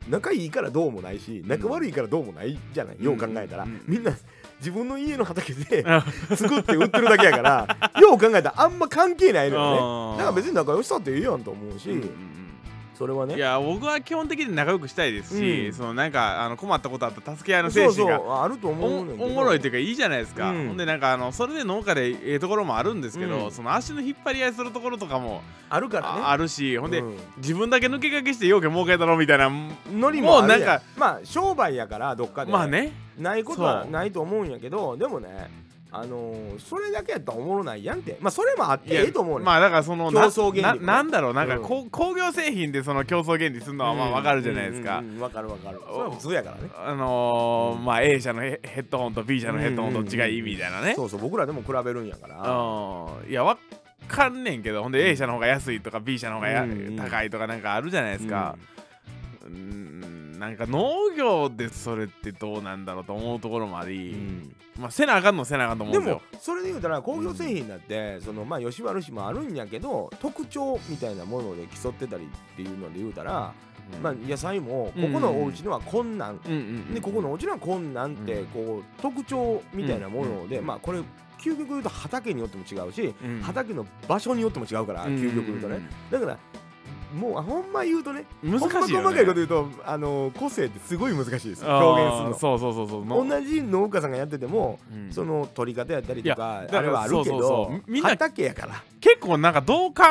[0.10, 3.82] 仲いいからどうもないし仲悪いからどうもないじゃない、よう考えたら、うん。
[3.88, 4.12] みんな
[4.60, 6.38] 自分の家の畑でうん。
[6.38, 9.78] 作って売ってるだけやからよう考えたらあんま関係ないのよね。
[10.14, 12.10] うんだから別に仲良しさっていいやんと思うし、うんうん
[13.02, 13.34] それはね。
[13.34, 15.74] うんいや僕は基本的に仲良くしたいですし、うん。
[15.74, 19.24] そのなんかあの困ったことあったら助け合いの精神があると思おうねんけど。
[19.24, 20.68] おもろいというかいいじゃないですか、うん。
[20.68, 23.52] ほんでなんかあのそれで農家でええところもあるんですけど、うん。
[23.52, 26.22] その足の引っ張り合いするところとかもあるからね。
[26.22, 27.18] ああるしほんで、うん。
[27.38, 29.50] 自分だけ抜け駆けしてようけ儲けたろみたいな
[29.92, 32.92] ノリもあるもうなんかまあ商売やからどっかで、まあね。
[33.18, 35.50] ないことはないと思うんやけどでもね
[35.94, 38.18] あのーそれだけやったらおもろないやんって。
[38.22, 39.46] まあそれもあってええと思うねん。
[39.46, 41.62] まあだからそのな競争原理ななんだろうなんかうん。
[41.64, 45.22] こう工業製品でその競争原理するのはまあわかるじゃないですか、うんうんうん。
[45.22, 45.82] わかるわかる。
[45.86, 46.70] それは普通やからね。
[46.78, 50.94] あのーまあ A 社のヘヘッドホンと B 社のヘッドホンどっちがいいみたいなね。
[50.96, 52.36] そうそう僕らでも比べるんやから。
[52.38, 53.30] うん。
[53.30, 53.58] いやわ
[54.08, 58.56] かんねんけどほんで A 社の方が安いとか B 社の方がやうんうん高いとかなんかあるじゃないですか。
[59.46, 60.01] うん
[60.42, 64.56] なんか農業でそれってどうなんだろうと思うところもあうり、ん。
[64.80, 66.16] まあせなあかんのせなあかんと思うでんですよ。
[66.34, 73.54] もそれで言うたら工業製品だってそのまあ吉原市もあるんやけど特徴みたいなもので競ってたりっていうので言うたら
[73.94, 74.02] うん。
[74.02, 76.40] まあ野菜もここのお家のはこんなん。
[76.44, 81.00] うんうんうんでここのお家のはこんなんってこう特徴みたいなものでうんまあこれ
[81.40, 83.42] 究極言うと畑によっても違うしうん。
[83.44, 85.88] 畑の場所によっても違うから究極言うとね。
[86.10, 86.40] だから
[87.14, 92.38] もうあほんま言うとねうん難しいよ、ね、ほんま細かいこと言うとあの個性ってすごい難しいです表現するの。
[92.38, 93.06] そうそうそうそう。
[93.06, 95.12] の同じ農家さんがやっててもうん。
[95.12, 98.84] その取り方やったりとかあれはあるけどみんな畑やから。
[99.02, 100.04] 結構なんかどう考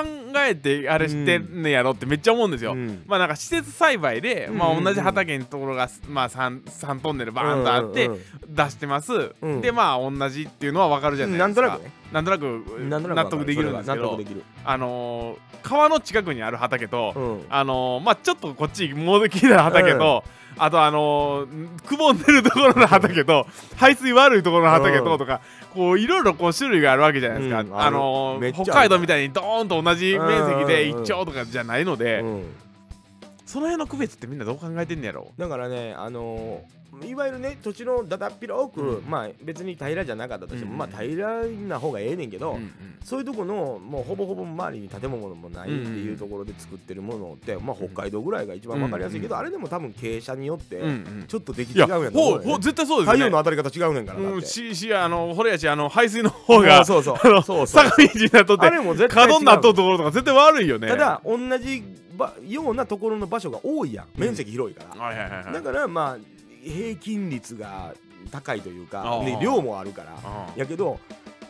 [0.49, 3.05] えてあれしてんねやろってめっちゃ思うんですよ、うん。
[3.07, 4.73] まあなんか施設栽培で、まあうん。
[4.73, 9.61] うんうん同じ畑のところが、まあ、3, 3トンネルバーンとあってうんうん出してます、うん。
[9.61, 11.67] でまあ同じっていうのは分かるじゃうんないですか。
[11.69, 12.43] なんとなくねなんとなく
[12.79, 14.19] 納得できるんですけど
[14.65, 17.45] あのー川の近くにある畑と、うん。
[17.51, 20.25] あのーまあちょっとこっち戻ってきた畑と、
[20.57, 23.47] あとあのーくぼんでるところの畑と、
[23.77, 25.19] 排水悪いところの畑と、うん。
[25.19, 25.41] とか
[25.75, 27.79] こういろいろこう種類があるわけじゃないですか、うん。
[27.79, 31.03] あの北海道みたいにドーンと同じ面積でうん。
[31.03, 32.45] 一丁とかじゃないので、うん。
[33.45, 39.05] その辺の区別ってみんなどう考えてんねやろだからねあのーいわゆるね土地のだだっ広く、うん。
[39.09, 40.79] まあ別に平らじゃなかったとしても、うん。
[40.79, 42.73] まあ平らな方がええねんけど、うんうん。
[43.05, 51.25] そういうとこのもうほぼほぼ周りに建物もないっていうところで作ってるものって、まあ北海道ぐらいが一番わかりやすいけど、あれでも多分傾斜によってうんうん。
[51.29, 53.19] ちょっと出来違うやんとほうほう思う絶対そうですよね。
[53.19, 54.35] 太陽の当たり方違うねんからだって。
[54.35, 57.17] うんししあのほれやしあの排水の方がそうそう。
[57.23, 60.89] あのそうそう坂道になっとってあれも角になっとるところとか絶対悪いよね。
[60.89, 61.83] ただ同じ
[62.17, 64.07] ばようなところの場所が多いやん。
[64.17, 65.53] 面積広いから、はいはいはいはい。
[65.55, 67.95] だからまあ平均率が
[68.31, 69.39] 高いというかあー。
[69.39, 70.17] で量もあるから。
[70.23, 71.01] あやけど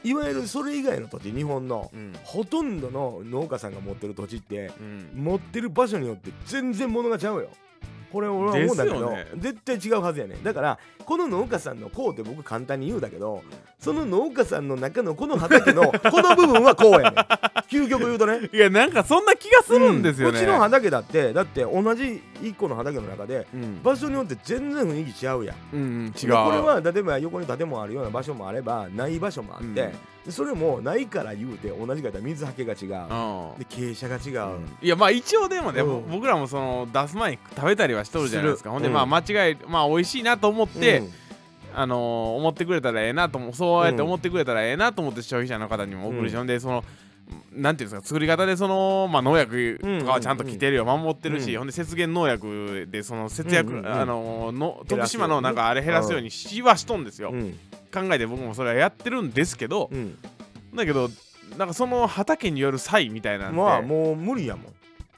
[0.03, 2.13] いわゆるそれ以外の土地日本のうん。
[2.25, 5.11] ほとんどの農家さんが持ってる土地ってうん。
[5.15, 7.51] 持ってる場所によって全然物がちゃうよ。
[8.13, 9.27] これ俺は思うんだけど、ね。
[9.37, 10.79] 絶対違うはずやねだから
[11.11, 13.43] この農家さんのこうって僕簡単に言うだけど
[13.81, 17.13] その農家さんの中のこの畑の この部分はこうやねん。
[17.69, 18.49] 究極言うとね。
[18.53, 20.39] いやなんかそんな気がするんですよね。
[20.39, 23.83] うちの畑だってだって同じ1個の畑の中でうん。
[23.83, 25.57] 場所によって全然雰囲気違うやん。
[25.73, 26.13] うんうん違う。
[26.13, 29.75] でこれは例えば横に建物あるような場所もあればない場所もあって、うん。
[29.75, 29.93] で
[30.31, 36.11] それもないから言うて同じか水はけが違う、うんで傾斜が違う、いやまあ一応でもね、うん。
[36.11, 38.71] 僕らもその出す前に食べたりはしとるじゃないですか。
[38.71, 41.00] ほんでまあ間違いまあ美味しいなと思って、うん
[41.75, 46.47] あのー思ってくれたらええなと思うそうやって思ってくれたらええなと思って消費者の方にも送るし、うん。
[46.47, 46.85] でその
[47.53, 51.59] なんていうんですか作り方でその、まあ、農薬とかはちゃんと規定量守ってるし、うん。
[51.59, 53.87] ほんで節減農薬でその節約、うん。
[53.87, 57.53] あのーの徳島のなんかあれ減らすようにしはしとんですよ、うん。
[57.95, 60.19] 考えて僕もそれはやってるんですけど、うん。
[60.75, 61.09] だけど
[61.57, 64.73] なんかその畑による差異みたいなんで、まあもう無理やもん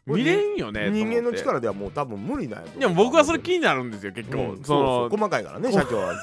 [0.06, 6.14] 見れんよね人間の力ではもう多分無理だよいや僕はそれ気になるんですよ結構、うんその細かいからね社長は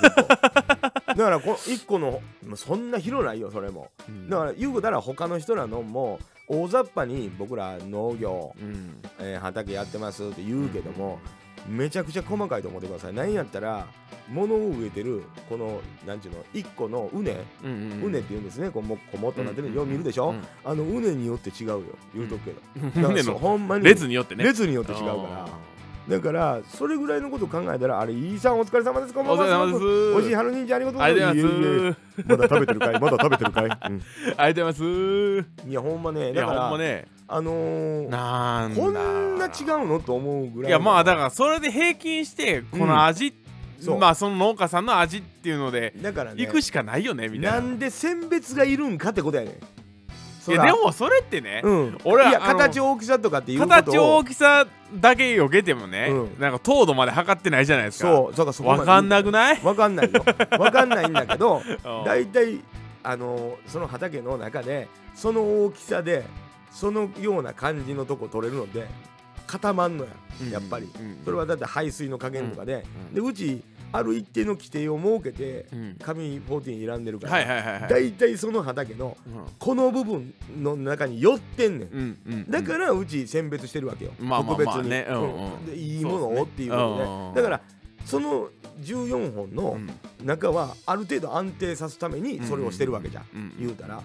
[1.16, 3.92] だからこ1個のまあそんな広ないよそれも。
[4.08, 4.30] うん。
[4.30, 9.02] だから言うたら他の人らのも大雑把に僕ら農業、うん。
[9.20, 11.20] えー畑やってますって言うけども、
[11.68, 13.14] めちゃくちゃ細かいと思ってください。
[13.14, 13.88] 何やったら
[14.30, 17.32] 物を植えてるこのなんちゅうの1個の畝。
[17.64, 18.70] うんうん畝って言うんですね。
[18.70, 20.42] こうもこもっとなってるうんよう見るでしょ、うん。
[20.64, 21.82] あの畝によって違うよ。
[22.14, 23.26] 言うとくけど、うん。
[23.26, 24.44] のほんまに列によってね。
[24.44, 25.50] 列によって違うから。
[26.08, 29.14] だからそれぐらいのこと考えたらあれイーさんお疲れ様です。
[29.14, 29.44] こんばんは。
[29.44, 29.74] お疲れ様です。
[29.74, 31.36] ごく美味しい春人参ありがとうごあざいます。
[31.36, 32.94] りがとうございいえいえますまだ食べてるかい？
[32.94, 33.72] まだ食べてるかい、うん。
[33.72, 34.02] ありがとう
[34.38, 35.68] ございます。
[35.70, 36.34] いやほんまね。
[36.34, 38.82] だからほんまねあのーなんだ。
[38.82, 39.50] こんな違
[39.84, 43.34] うのと思うぐらいいやまあだからそれで平均してこの味、
[43.80, 44.00] そう。
[44.00, 46.44] まあその農家さんの味っていうのでだからね。
[46.44, 47.52] 行くしかないよねみたいな。
[47.52, 49.54] なんで選別がいるんかってことやねん。
[50.52, 51.98] いやでもそれってね、うん。
[52.06, 53.76] 俺は形大きさとかっていうことを。
[53.76, 54.66] 形大きさ
[54.96, 56.40] だけよけてもね、うん。
[56.40, 58.10] なんか糖度まで測ってないじゃないですか。
[58.10, 58.80] そうだからそこまで。
[58.80, 59.62] わかんなくない？
[59.64, 60.24] わかんないよ。
[60.58, 62.04] わかんないんだけど うん。
[62.04, 62.62] 大体
[63.04, 66.26] あのその畑の中でその大きさで
[66.72, 68.88] そのような感じのとこ取れるので
[69.48, 70.52] 固まんのやうん。
[70.52, 70.86] やっぱり。
[70.86, 71.18] うん。
[71.26, 73.16] それはだって排水の加減とかで、うん。
[73.16, 75.96] でうちある一定の規定を設けてうん。
[76.00, 79.46] 紙14選んでるから、大体その畑のうん。
[79.58, 87.62] この部分の中に寄ってんねん、だからうち選別してるわけよ、特別に、いいものをっていうことでだから
[88.06, 88.50] その
[88.82, 89.90] 14本うのん。
[90.24, 93.54] 中はある程度安定さすためにそれをしてるわけじゃん、うん。
[93.60, 93.98] 言うたら。
[93.98, 94.04] うん。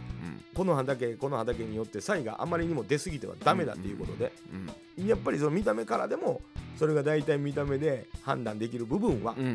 [0.54, 4.32] この畑この畑によって差異があまりにも出過ぎてはダメだっていうことで、
[4.98, 5.06] うん。
[5.06, 6.40] やっぱりその見た目からでも
[6.78, 9.48] それが大体見た目で判断できる部分はうんう、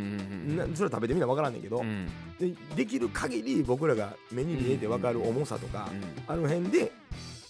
[0.53, 1.85] んなそれは食べてみな分からんねんけど、うん。
[1.85, 2.07] うん
[2.39, 5.89] でできる限り僕らが目に見えて分かる重さとか、
[6.27, 6.91] あの辺で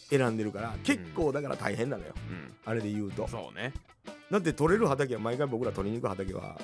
[0.09, 2.51] 選んでるから結構だから大変なのよ、うん。
[2.65, 3.27] あれで言うと。
[3.27, 3.73] そうね。
[4.31, 6.59] だって取れる畑は毎回僕ら取りに行く畑は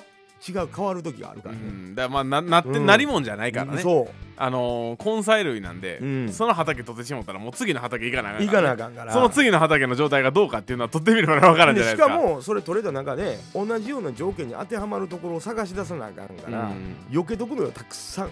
[0.48, 1.94] 違う変わる時があるうからね、ん。
[1.94, 2.86] だからまあななってうん。
[2.86, 3.82] なりもんじゃないからね。
[3.82, 4.08] そ
[4.38, 6.32] あのー根菜類なんでうん。
[6.32, 9.12] その畑取ってしもったらもう次の畑行かなあかんう行かなあかんから。
[9.12, 12.08] その次の畑の状態がどうかっていうのは取ってみれば分からんじゃないですか。
[12.08, 16.96] でしかもそれ取れた中で同じような条件に当てはまるところを探し出さなあかんから、うん。
[17.10, 18.30] 避けとくのよたくさん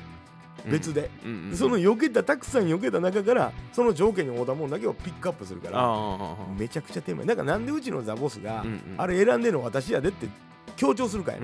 [0.71, 1.49] 別で、うん。
[1.51, 1.57] うん。
[1.57, 7.25] その避けたたくさん避けた中からその条件に合うたもんだけをピックアップするからあめちゃくちゃ手間。
[7.25, 8.95] だからなんでうちのザボスが、うんうん。
[8.99, 10.29] あれ選んでんの私やでって
[10.77, 11.39] 強調するかい。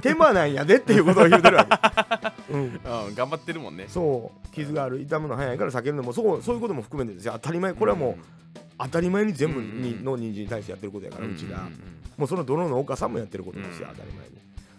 [0.00, 1.66] 手間なんやでっていうことを言うてるわ
[2.48, 3.14] け、 うん、あうん。
[3.14, 3.86] 頑張ってるもんね。
[3.88, 4.48] そう。
[4.54, 7.32] 傷がある痛むの早いから避けるのもそうそういうことも含めてですよ。
[7.34, 7.72] 当たり前。
[7.72, 11.72] これはもう当たり前に全部に、うんの人参に対してやってることやからうちが、んん
[12.16, 13.94] もうその泥の農家さんもやってることですよ、うん。
[13.96, 14.34] 当たり前に。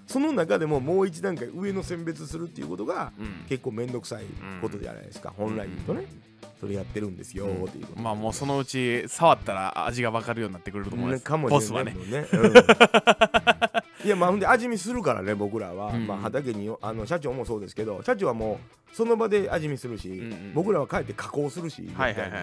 [0.08, 3.26] その中でももう一段階上の選別するっていうことがうん。
[3.26, 4.24] うん結構面倒くさい
[4.62, 6.06] ことじゃないですか、本来言うとね、
[6.62, 7.64] それやってるんですようん。
[7.66, 8.02] っていうこと。
[8.02, 14.08] まあもうそのうち触ったら味が分かるようになってくれると思います、ねかもボスはねしれないね、うん。
[14.08, 16.06] いやまあほんで味見するからね僕らは、うん。
[16.06, 22.40] まあ、畑にあの社長もそうですけど社長はもうその場で味見するし、んうん僕らは帰って加工するし、はいはいはいは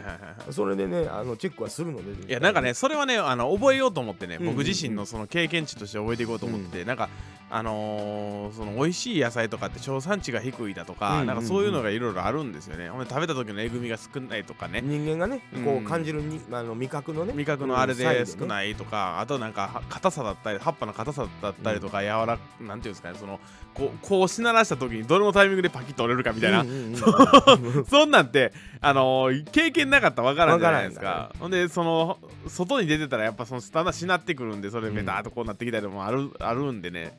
[0.48, 4.56] いそれでねあのチェックはするのでいやなんかねそれはねあの覚えようと思ってね、うんうんうん。
[4.56, 7.08] 僕自身のその経験値として覚えていこうと思ってて、なんか
[7.50, 11.26] あのーその美味しい野菜とかって生産地が低いだとか、うんうんうん。
[11.28, 12.88] なんかそういうのがいろいろあるんですよね。
[12.88, 14.80] ほんで食べた時のえぐみが少ないとかね。
[14.82, 15.64] 人間がねうん。
[15.64, 23.40] こう感じるに、あの味覚のね味覚のあれで少いないとか、あとなんかは硬さだったり葉っぱの硬さだったりとか、柔らなんていうんですかねその
[23.74, 31.32] こうこうしならした時にどれのタイミングでパキッと折れるかみたいな、うんうんうん そんなんって、あのー経験なかったら分からんじゃないですわか。
[31.38, 37.18] ほんで、その、外に出てたら、やっぱそのだんだんしなってくるんで、それでベターっとこうなってきたりもある,、あるんでね、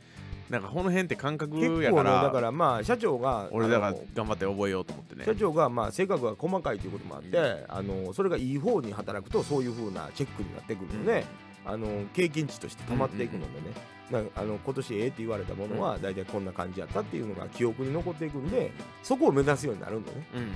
[0.50, 5.26] なんかこの辺って感覚やから、ねだからまあ社長が俺だから頑張って覚えようと思ってね。
[5.26, 11.24] 社長がまあ性格が細かいということもあって、あのそれがいい方に働くとそういう風なチェックになってくるので、
[11.66, 13.76] あの経験値として溜まっていくのでね、
[14.12, 18.72] なんかあの今年ええって言われたものは大体こんな感じやったっていうのが記憶に残っていくんで
[19.04, 20.28] そこを目指すようになるんだね。
[20.34, 20.52] うんうんうん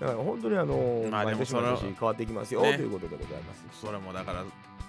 [0.00, 2.76] だから本当にあの、まあで毎年毎年変わっていきますよ、ね。
[2.76, 3.64] ということでございます。
[3.80, 4.44] それもだから、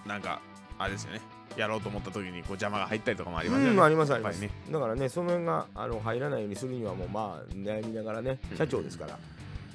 [0.05, 0.41] なんか、
[0.77, 1.22] あれですよね。
[1.55, 3.76] やろうと思った時にこう邪魔が入ったりとかもありますよね。
[3.76, 9.17] うん、ありますあります、ねだからねその辺があの入らないようにするにはもうまあ悩みながらねうん社長ですから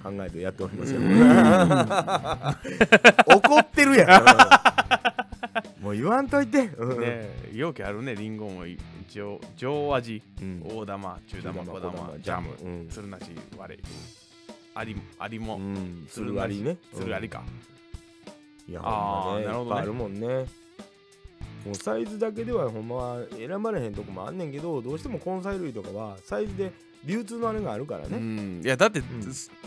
[0.03, 1.09] 考えてやっておりますよ、うん。
[3.37, 4.25] 怒ってるやん
[5.81, 7.01] もう言わんといて、うん。
[7.01, 8.65] ね容器あるね、リンゴも
[9.09, 10.63] 上上味、うん。
[10.63, 13.25] 大玉、中玉、小玉、ジャム、つるなし、
[13.57, 13.83] 割れ、
[14.75, 16.77] ありありも、うん、つつるありね。
[16.95, 17.43] つるありか。
[18.69, 19.47] いやあね。
[19.47, 19.81] なるほどね。
[19.81, 20.47] あるもんね。
[21.67, 26.73] もうサイズだけではほんまは選ばれへんとこもあんねんけどどうしても根菜類とかはサイズで
[27.05, 29.05] 流通のあれがあるからうね、ん、いやだって、ん。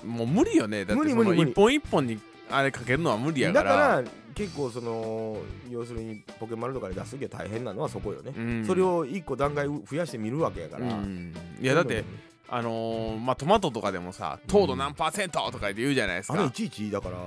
[0.03, 0.85] もう無理よね。
[0.85, 2.19] だってそ一本一本に
[2.49, 4.03] あれかけるのは無理やかだからら
[4.35, 5.37] 結構その
[5.69, 8.65] 要するにポケマルとかで出す時は大変なのはそこよね、うん。
[8.65, 11.33] それを1個段階増やしてみるわけやから、うん。
[11.61, 12.03] いやだって
[12.49, 16.33] あのー、まあトマトとかでもさ糖度何パーセントとか言って言うじゃないですか。
[16.33, 17.17] あれい、ちいちだから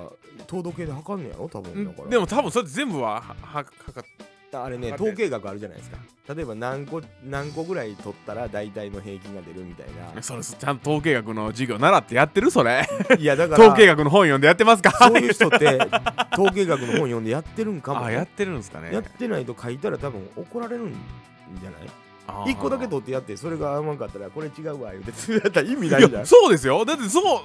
[0.47, 1.48] 糖度計で測んねやろ？
[1.48, 2.09] 多分だから。
[2.09, 4.05] でも多分それ全部はははかかっ
[4.64, 5.98] あれね統計学あるじゃないですか。
[6.34, 10.22] 例えば何個何個ぐらい取ったら大体の平均が出るみたいな。
[10.22, 12.86] それちゃんと統計学の授業習ってやってるそれ？
[13.18, 14.90] いやだから統計学の本読んでやってますか？
[14.92, 15.78] そういう人って
[16.32, 18.92] 統計学の本読んでやってるんかもね、あやってるんですかね。
[18.92, 20.92] やってないと書いたら多分怒られるん
[21.60, 21.88] じゃない？
[22.26, 22.50] あー。
[22.50, 26.20] 一個だけ取ってやってそれが合わんかったらこれ違うわ言うて やったら意味ないいじゃん。
[26.20, 26.84] やそうですよ。
[26.84, 27.40] だってそう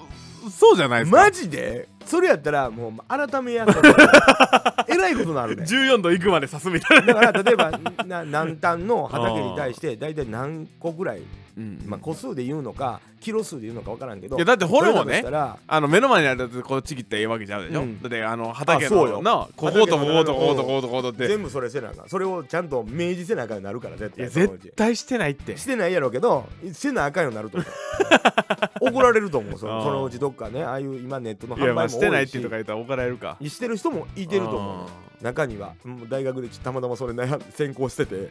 [0.50, 1.18] そうじゃないですか。
[1.18, 1.88] マジで？
[2.06, 5.64] それやったらもう改めやったら えらいことなるね。
[5.64, 7.72] 14度いくまで刺すみたいな、だから例えば
[8.06, 11.22] な何単の畑に対して大体何個ぐらい、
[11.58, 15.24] うんまあ、個数で言うのかキロ数で言うのか分からんけどいやだってホルモンね
[15.68, 18.02] あの目の前にあるやつこうちぎってええわけちゃうでしょ、うん。
[18.02, 19.22] だってあの畑あそうよ。
[19.22, 31.94] のなこことこことこことこことこことって全部それせなあかんそれをちゃんと明示せなあかんようになるから絶対絶対してないってしてないやろうけどせなあかんようになると思う怒られると思うそのそのうちどっかねああいう今ネットの販売も多いし。
[31.94, 33.38] してないってとか言ったら怒られるか。
[33.42, 35.74] してる人もいてると思うあ中には。
[35.86, 37.14] うん大学でちたまたまそれ
[37.52, 38.30] 専攻 してて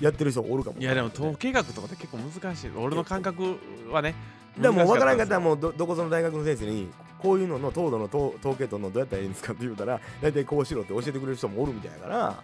[0.00, 0.78] やってる人おるかも。
[0.78, 2.70] ーいやでも統計学とかって結構難しい。
[2.76, 3.56] 俺の感覚
[3.90, 4.14] はね
[4.58, 6.88] でも分からんかったらももうどどこその大学の先生に
[7.18, 12.42] こういうのの糖度の糖統計取るのどうやったらいいんですかって言うたら大体こうしろって教えてくれる人もおるみたいやから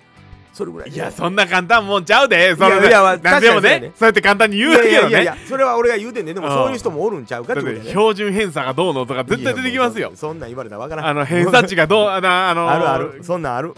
[0.57, 0.91] それぐらい。
[0.91, 2.57] いやそんな簡単もんちゃうで。
[2.57, 6.55] それいやいやまあなんでもねねそうやって簡単に言うけどいやいやいやいねやそれは俺が言うてんねでもうん。
[6.55, 10.13] そういう人もおるんちゃうかってことやねて標準偏差がどうのとか絶対出てきますよ。
[10.15, 11.07] そそんなん言われたら分からん。
[11.07, 13.19] あの偏差値がどう あのあのあるある。
[13.23, 13.75] そんなんある。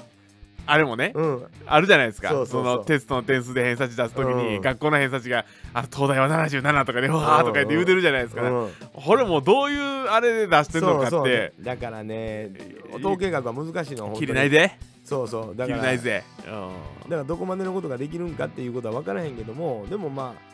[0.71, 1.43] あれもねうん。
[1.67, 2.45] あるじゃないですか。
[2.47, 4.61] そのテストの点数で偏差値出すときに、うん。
[4.61, 8.71] 学校の偏差値があ東大は77とかでわーとか言って言うてるじゃないですか、うん。
[8.93, 12.51] これもうどういうあれで出してるのかって、だからね
[12.99, 14.73] 統計学は難しいの切れないで
[15.09, 15.57] そうそう。
[15.57, 16.61] だ切かられないぜ、だか
[17.09, 20.49] らどこまでのことができるんかっていうことは分からへんけどもでもまあ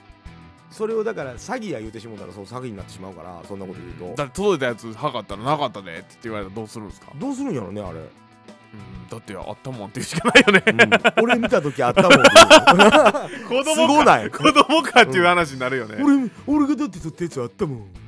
[0.70, 4.16] それをだから詐欺や言うてしもうたらそう詐欺になってしまうからそんなこと言うと。
[4.16, 8.08] だって届いたやつ測ったらなかったでって言われたらどうするんですか、どうするんやろねあれ、うん
[9.10, 10.62] だってあったもんっていうしかないよね。
[10.66, 11.24] うん。
[11.24, 12.10] 俺見た時あったもん
[13.48, 14.30] 子すごない。
[14.30, 18.03] 子供かっていう話になるよね、俺俺がだって撮ったやつあったもんうん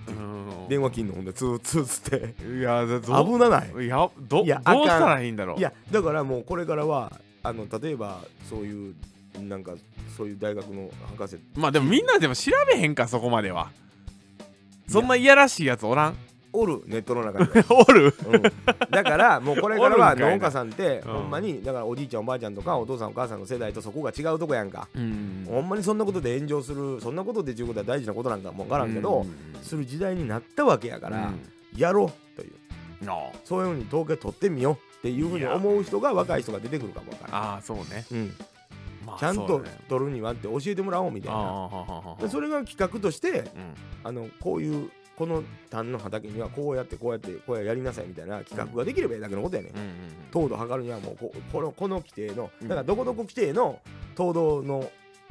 [0.69, 1.15] 電話切んの？
[1.15, 2.35] ほんでツーツーつって。
[2.59, 3.85] いや危なない。
[3.85, 5.59] いやどいやどうしたらいいんだろう。
[5.59, 7.13] いやだからもうこれからは
[7.43, 8.95] あの例えばそういう
[9.41, 9.75] なんか
[10.17, 11.39] そういう大学の博士。
[11.55, 13.71] まあでもみんなでも調べへんかそこまでは。
[14.89, 16.17] そんないやらしいやつおらん
[16.57, 18.15] おるネットの中に おる？
[18.27, 18.43] うん。
[18.91, 21.13] だからもうこれからは農家さんってうん。
[21.13, 24.89] ほんまにだからおじいちゃんおばあちゃんとかお父さんお母さんの世代とそこが違うとこやんか。
[24.95, 25.47] うん。
[25.49, 29.63] ほんまにそんなことで炎上するそんなことでっていうことは大事なことなんかもわからんけどうん。
[29.63, 31.41] する時代になったわけやからうん。
[31.77, 32.53] やろうという。
[33.07, 38.33] あそういうふうに統計取ってみようっていうふうに思う人が若い人が出てくるかもわからないあーそうね、うん、
[39.05, 41.37] まあちゃんと取るにはって教えてもらおうみたいな。
[41.37, 43.45] あーははははでそれが企画としてうん。
[44.03, 49.73] あのこういうこの単の畑にはこうやってこうやってこうやりなさいみたいな企画ができればいいだけのことやねん。
[49.73, 49.91] うんうん
[50.31, 53.81] 糖度測るにはもうここのこの規定のうんだからどこどこ規定の
[54.15, 54.91] 糖度の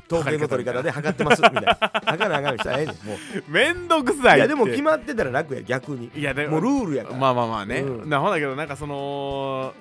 [0.10, 1.76] 統計の取り方で測ってますみたいな。
[2.06, 2.96] 測らなあかんしたらええねん。
[3.06, 3.16] も
[3.48, 3.52] う。
[3.52, 6.10] んめんどくさいいやでも決まってたら楽や逆に。
[6.16, 7.18] いやでもうルールやから。
[7.20, 8.10] まあまあまあね、うん。
[8.10, 9.74] なほんだけどなんかその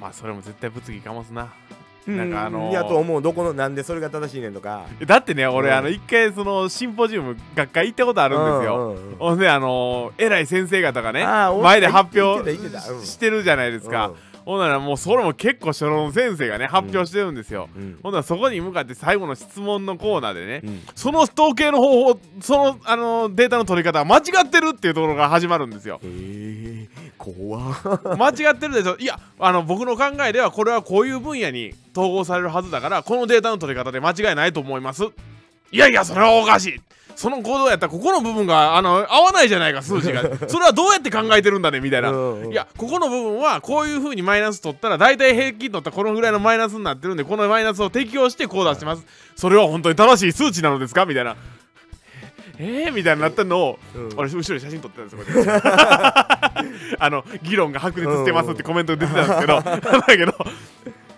[0.00, 1.42] まあそれも絶対物議かもすな。
[1.42, 3.22] うんなんかあのーいやと思う。
[3.22, 4.86] どこのなんでそれが正しいねんとか。
[5.06, 5.74] だってね俺、うん。
[5.74, 9.16] あの一回そのシンポジウム学会行ったことあるんですよ、うんうんうん。
[9.16, 11.24] ほんであのー偉い先生方がね
[11.62, 12.52] 前で発表
[13.04, 14.12] してるじゃないですか、
[14.44, 17.98] ほんならもうそれも結構初老の先生がね発表してるんですよ、うん。
[18.02, 20.82] ほんならそこに向かって最後の質問のコーナーでね、うん。
[20.94, 26.00] その統計の方法そのあのデータの取り方は間違ってるっていうところが始まるんですよ。
[26.02, 26.88] へえ
[27.18, 27.72] 怖っ。
[28.18, 28.96] 間違ってるでしょ。
[28.96, 35.04] いやあの僕の考えではこれはこういう分野に統合されるはずだからこのデータの取り方で間違いないと思います。
[35.70, 36.80] いやいやそれはおかしい
[37.22, 40.22] その行動やったらここの部分があの合わないじゃないか数字が。
[40.48, 42.52] それはどうやって考えてるんだねみたいな、うんうん。
[42.52, 49.06] いやここの部分はこういう風にマイナス取ったら大体平均取ったらこのぐらいのマイナスになってるんでこのマイナスを適用してこう出してます。
[49.36, 51.06] それは本当に正しい数値なのですか？
[51.06, 51.36] みたいな。
[52.58, 54.08] えー、みたいになったのを、うん。
[54.16, 55.52] 俺後ろに写真撮ってたんですよ
[56.98, 59.60] あの議論が白熱してますってコメント出てたんですけど。
[59.62, 60.34] だけど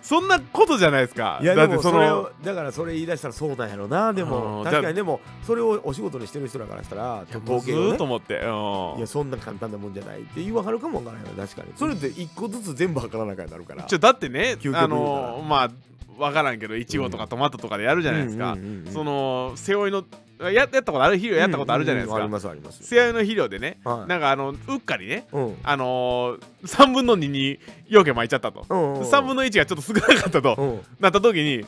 [0.05, 1.41] そんなことじゃないですか。
[1.43, 4.13] いやだってそでもそれをのだからそれ言い出したらそうなんやろな。
[4.13, 7.97] でもうん確かにでもそれをお仕事にしてる人らからしたら統計をね。
[7.97, 8.99] と思って、うん。
[8.99, 11.25] いやそんな簡単なもんじゃないって言わはるかもわからへん。
[11.25, 13.85] よ確かにそれって一個ずつ全部測らなきゃなるから。
[13.85, 15.71] ちょだってねあのまあ
[16.19, 18.59] 分からんけどいちごとかトマトとかでやるじゃないですか、
[18.93, 20.05] その背負いの
[20.41, 21.17] ややったことある？
[21.17, 22.23] 肥料やったことあるじゃないですか、うん。
[22.27, 22.33] うん。
[22.33, 22.83] うんありますあります。
[22.85, 24.09] 背負いの肥料でね、はい。
[24.09, 25.57] なんかあのうっかりねうん。
[25.63, 27.59] あのー、3分の2に
[27.89, 29.11] 養分巻いちゃったと、うんうんうん。
[29.11, 30.81] 3分の1がちょっと少なかったと、うん。
[31.01, 31.65] なった時に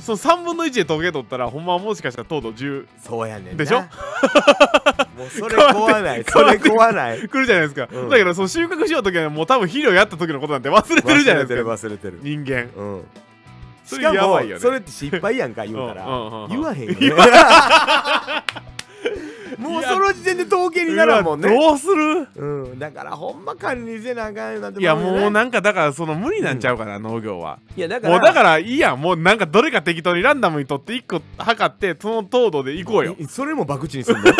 [0.00, 3.54] その3分の1で統計取ったらほんまはもしかしたら糖度10そうやねんな。
[3.54, 3.80] でしょ？
[5.16, 6.24] もうそれ怖ない。
[6.24, 7.28] それ怖ない。
[7.28, 8.08] くるじゃないですか、うん。
[8.08, 11.70] だけどその収穫しようときはもう多分肥料やった時のことなんて忘れてるじゃないですか。
[11.70, 12.18] 忘れてる忘れてる。
[12.22, 12.68] 人間。
[12.76, 13.04] うん
[13.84, 16.06] しかもそれって失敗やんか言うたら。
[16.06, 16.48] うんうんうんうん。
[16.50, 17.10] 言わへんよね。
[19.58, 21.48] もうその時点で統計にならんもんね。
[21.48, 22.26] どうする？
[22.36, 22.44] う
[22.74, 22.78] ん。
[22.78, 27.58] だからほんま管理せなあかんよなんていやもうなんかだからその無理なんちゃうかな、農業は。
[27.76, 33.14] いやだからもうだからいいやんもうなんかどれか適当にランダムに取って1個測ってその糖度でいこうよ。
[33.18, 34.22] いそれも博打にすんの？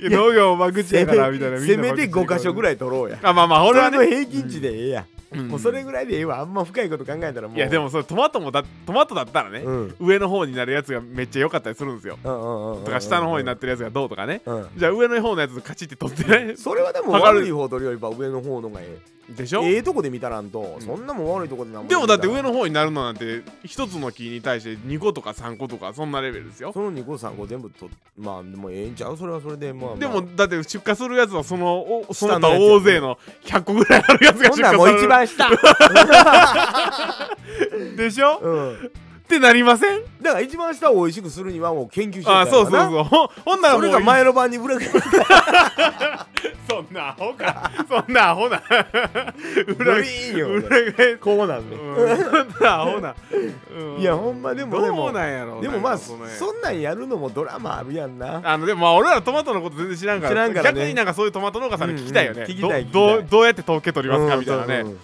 [0.00, 1.58] 農業も博打やからみたいな。
[1.60, 3.18] せめて5箇所ぐいらい取ろうや。
[3.22, 3.98] あまあまあ俺はね。
[3.98, 6.40] の平均値でええやんうんもうそれぐらいでええわ。
[6.40, 7.56] あんま深いこと考えたらもう。
[7.56, 9.94] いやでもそれトマトもだトマトだったらね、うん。
[10.00, 12.18] 上の方になるやつがめっちゃ良かったりするんですよ。
[12.24, 14.40] うんうんうんうんとか下の方になっってるやつがどうとかね。
[14.46, 14.68] うん。
[14.76, 16.56] じゃあ上の方のやつカチって取ってね。
[16.56, 17.40] それはでも測る。
[17.40, 18.96] 悪い方取るよりは上の方のがえ
[19.28, 20.82] でしょ、えええとこで見たらんとうん。
[20.82, 26.72] そんなもん悪いとこでなんでもだって上のの方になるのなんて一つの木に対して2個とか3個とかそんなレベルですよ。
[26.72, 29.16] その2個3個全部とまあでもええんちゃう？
[29.16, 29.98] それはそれでまあまあ。
[29.98, 31.78] でもだって出荷するやつはその
[32.08, 35.48] おその他大勢の100個ぐらいあるやつがほんならもう一番下。
[37.96, 38.90] でしょ、うん
[39.28, 40.00] ってなりません？
[40.22, 43.04] だから一番下を美味しくするにはもう研究してあそうそううそう。
[43.04, 44.84] ほんほんならもうそれが前の晩にブレーク
[46.68, 48.62] そんなアホかそんなアホな。
[49.66, 50.48] ブ裏リーンよ。
[50.48, 51.76] 裏返こうなんね。
[51.76, 52.18] うん。
[52.24, 53.14] そんなアホな、
[53.70, 54.00] うん。
[54.00, 58.40] いやほんまでもでどうもなんやろうでもまあそなんなんやるのもドラマあるやんな。
[58.42, 60.80] あのでもまあ俺らトマトのこと全然知らんから知らんからね。
[60.80, 62.86] 逆になんかそういうトマト農家さんに聞きたいよね、うんうん聞きたい。
[62.86, 64.98] どどうどうやって統計取りますか、うんみたいなね、そうそう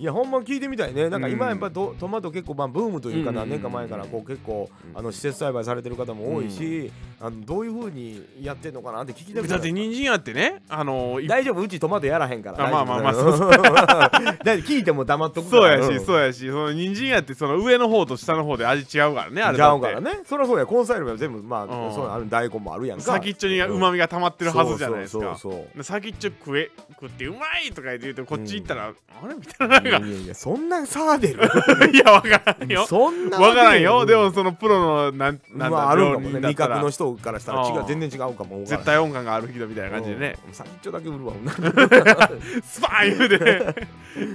[0.00, 1.10] いやほんま聞いてみたいね。
[1.10, 3.36] なんか今うんやっぱトトマト結構まあブームというかうん。
[3.36, 4.98] 何年か前からこう結構うん。
[4.98, 6.90] あの施設栽培されてる方も多いし
[7.20, 10.62] あのどういう風にやってんのかなって聞きたいだって人参やってね。
[10.70, 12.66] あのい大丈夫うちトマトやらへんから。
[12.66, 13.12] あまあまあまあ。
[13.12, 13.50] 大丈夫。
[13.52, 16.00] だって聞いても黙っとくそうやし、ん。
[16.00, 16.48] そうやし。
[16.48, 19.78] その人参やってその上の方と下の方で味違うからねあれだって。
[19.80, 20.20] うからね。
[20.24, 20.64] そりゃそうや。
[20.64, 21.94] 根菜類は全部まあうん。
[21.94, 23.04] そうある大根もあるやんか。
[23.04, 25.36] 先っちょにうまみが溜まってるはずじゃないですか。
[25.82, 31.40] 先っちょ食え食ってうまいとか言ってこっち行ったら、あれみたいなやいやそんな差出る？
[31.92, 32.86] いやわからんよ。
[32.86, 34.06] そんなわからんよ。
[34.06, 41.32] でももそのプロのなんなんだ、まああるんかもね味覚の人からしたら違ううん全然違うかも絶対音感がある人みたいな感じでね、うん先っちょだけ売るわ
[42.64, 43.86] スパーン言うて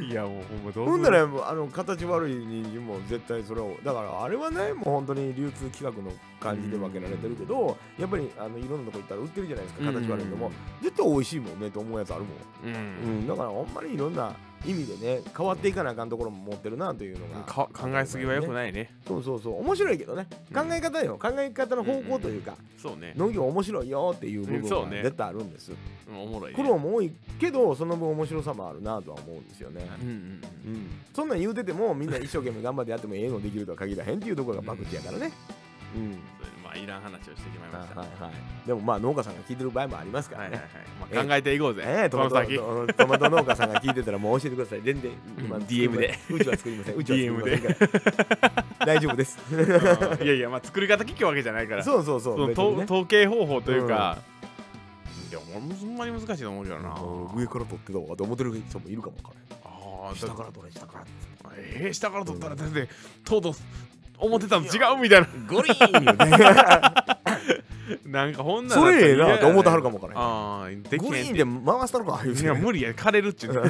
[0.09, 10.51] いやもうほんまどうほんならもうあの形悪い人参も絶対それをだからあれはねもう本当に流通規格の感じで分けられてるけどやっぱりあのいろんなとこ行ったら売ってるじゃないですか形悪いのも。
[10.81, 12.27] 絶対美味しいもんねと思うやつあるも
[12.69, 14.33] ん、うん、うん、だからほんまにいろんな
[14.65, 17.43] 意味でね変わっていかなあかんところも持ってるなというのが。
[17.43, 18.91] か考えすぎはよくいないね。
[19.07, 19.59] そうそうそう。
[19.59, 20.27] 面白いけどね。
[20.53, 21.17] 考え方よ。
[21.21, 23.13] 考え方の方向というか、そうね。
[23.15, 24.67] 農業面白いよっていう部分うん。
[24.67, 24.97] そうね。
[24.97, 26.55] は絶対あるんです、うんおもろいね。
[26.55, 35.31] 苦労も多いけどその分面白さもあるなとは思うんですよね、うんうんうん、そんなん言うててもみんな一生懸命頑張ってやってもええのできるとは限らへんっていうところがバクチやからね。
[35.95, 36.19] うん。
[36.39, 37.99] それまあいらん話をしてしまいました。
[37.99, 38.33] はいはいはい
[38.67, 41.83] でもまあ農家さんが聞いてる場合もありますからね、はいはいはいまあ考えていこうぜ。
[41.85, 44.81] ええトマトトトマト農家さんが聞いてたらもう教えてください。
[44.81, 45.11] 全然。
[45.37, 46.19] 今うん作りま DM で。
[46.31, 46.95] うちは作りません。
[46.97, 48.65] うちは作りませんから。
[48.85, 49.39] 大丈夫です。
[50.23, 51.83] いやいやまあ作り方聞くわけじゃないから。
[51.83, 52.47] そうそうそう。
[52.47, 52.55] ね。
[52.55, 54.34] と統計方法というか、い
[55.35, 56.95] や俺ほんまに難しいと思うけどな、
[57.35, 61.05] 上から取ってたわって思ってる人もいるかもわからああん下から取れ下から
[61.57, 62.89] えー、下から取ったらだって
[63.23, 63.53] とうとう
[64.17, 65.27] 思ってたの違うみたいな。
[65.47, 67.54] ゴリーン
[68.05, 72.43] なんかほんならそれええなって思ってはるかもわからへんああできゴリーンで回したのか言うて。
[72.43, 72.91] いや無理や。
[72.91, 73.53] 枯れるっちゅう。
[73.53, 73.69] ね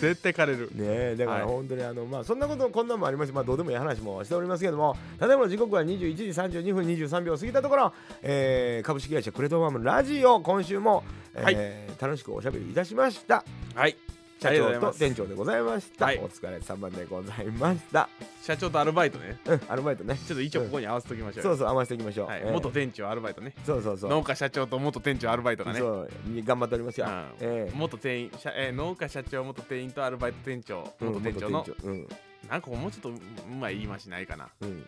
[0.00, 0.70] 絶対枯れる。
[0.74, 1.46] ねえだからはい。
[1.54, 7.92] 本当にあの、まあそんなことこんなんもありますしまあどうでもいい話もしておりますけどもただいまの時刻は21時32分23秒過ぎたところ、
[8.22, 11.04] えー株式会社クレトファームラジオ今週も、
[11.34, 13.44] えー楽しくおしゃべりいたしました。
[13.74, 13.96] はい
[14.44, 16.18] 社長と店長でございました、はい。
[16.18, 18.08] お疲れ様でございました。
[18.42, 19.38] 社長とアルバイトね。
[19.46, 20.16] うんアルバイトね。
[20.16, 23.54] ちょっと一応ここに合わせときましょうよ、そうそう合わせていきましょう、はいえー元店長アルバイトね。
[23.64, 24.10] そうそうそう。
[24.10, 25.78] 農家社長と元店長アルバイトがね。
[25.78, 26.10] そう
[26.44, 27.26] 頑張っておりますよ、うん。
[27.40, 31.50] えー元店員社、えー農家社長元店員とアルバイト店長うん元店長。
[31.50, 32.08] の、うん。
[32.50, 33.12] なんかもうちょっとう
[33.58, 34.48] まい言い回しないかな。
[34.60, 34.84] うん。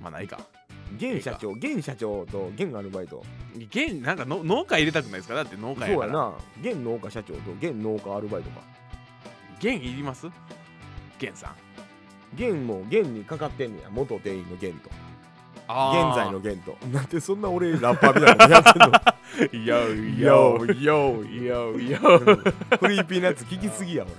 [0.00, 0.38] まあないか。
[0.96, 3.24] 現社長現社長と現アルバイト。
[3.56, 5.34] 現なんかの農家入れたくないですか？
[5.34, 6.12] だって農そう家やから。
[6.12, 6.34] やな。
[6.60, 8.60] 現農家社長と現農家アルバイトか
[9.64, 10.26] 現いります？
[11.18, 11.54] 現さん。
[12.34, 13.88] 現も現にかかってんねや。
[13.88, 14.90] 元店員の現と。
[15.66, 16.76] あ現在の現と。
[16.88, 18.88] なんでそんな俺ラッパーみたいなのやってんの？
[18.90, 18.94] の
[19.64, 24.12] ヨーヨーヨーヨーヨーフリーピーナッツ聞きすぎや俺、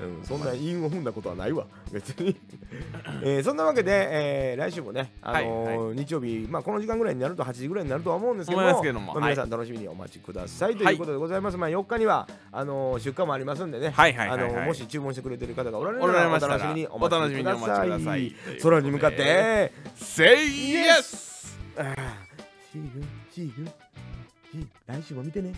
[0.00, 1.66] うん、そんな韻を踏んだことはないわ。
[1.92, 2.34] 別に、
[3.22, 9.24] えーそんなわけで、えー来週もね、あのーはい日曜日、まあ、この時間ぐらいになると8時ぐらいになるとは思うんですけども思いますけどもまあはい。
[9.32, 10.76] 皆さん楽しみにお待ちください。
[10.76, 14.50] ということでございます、まあ、4日にはあのー出荷もありますんでね、はいはいはいはい。
[14.50, 18.34] あのーもし注文してくれてる方がおられるおならおられましたら楽しみにおお待ち楽しみにお待ちください。
[18.62, 21.94] 空に向かってセイエスあー
[22.72, 23.02] シール
[23.32, 23.70] シール
[24.52, 25.52] シール来週も見てね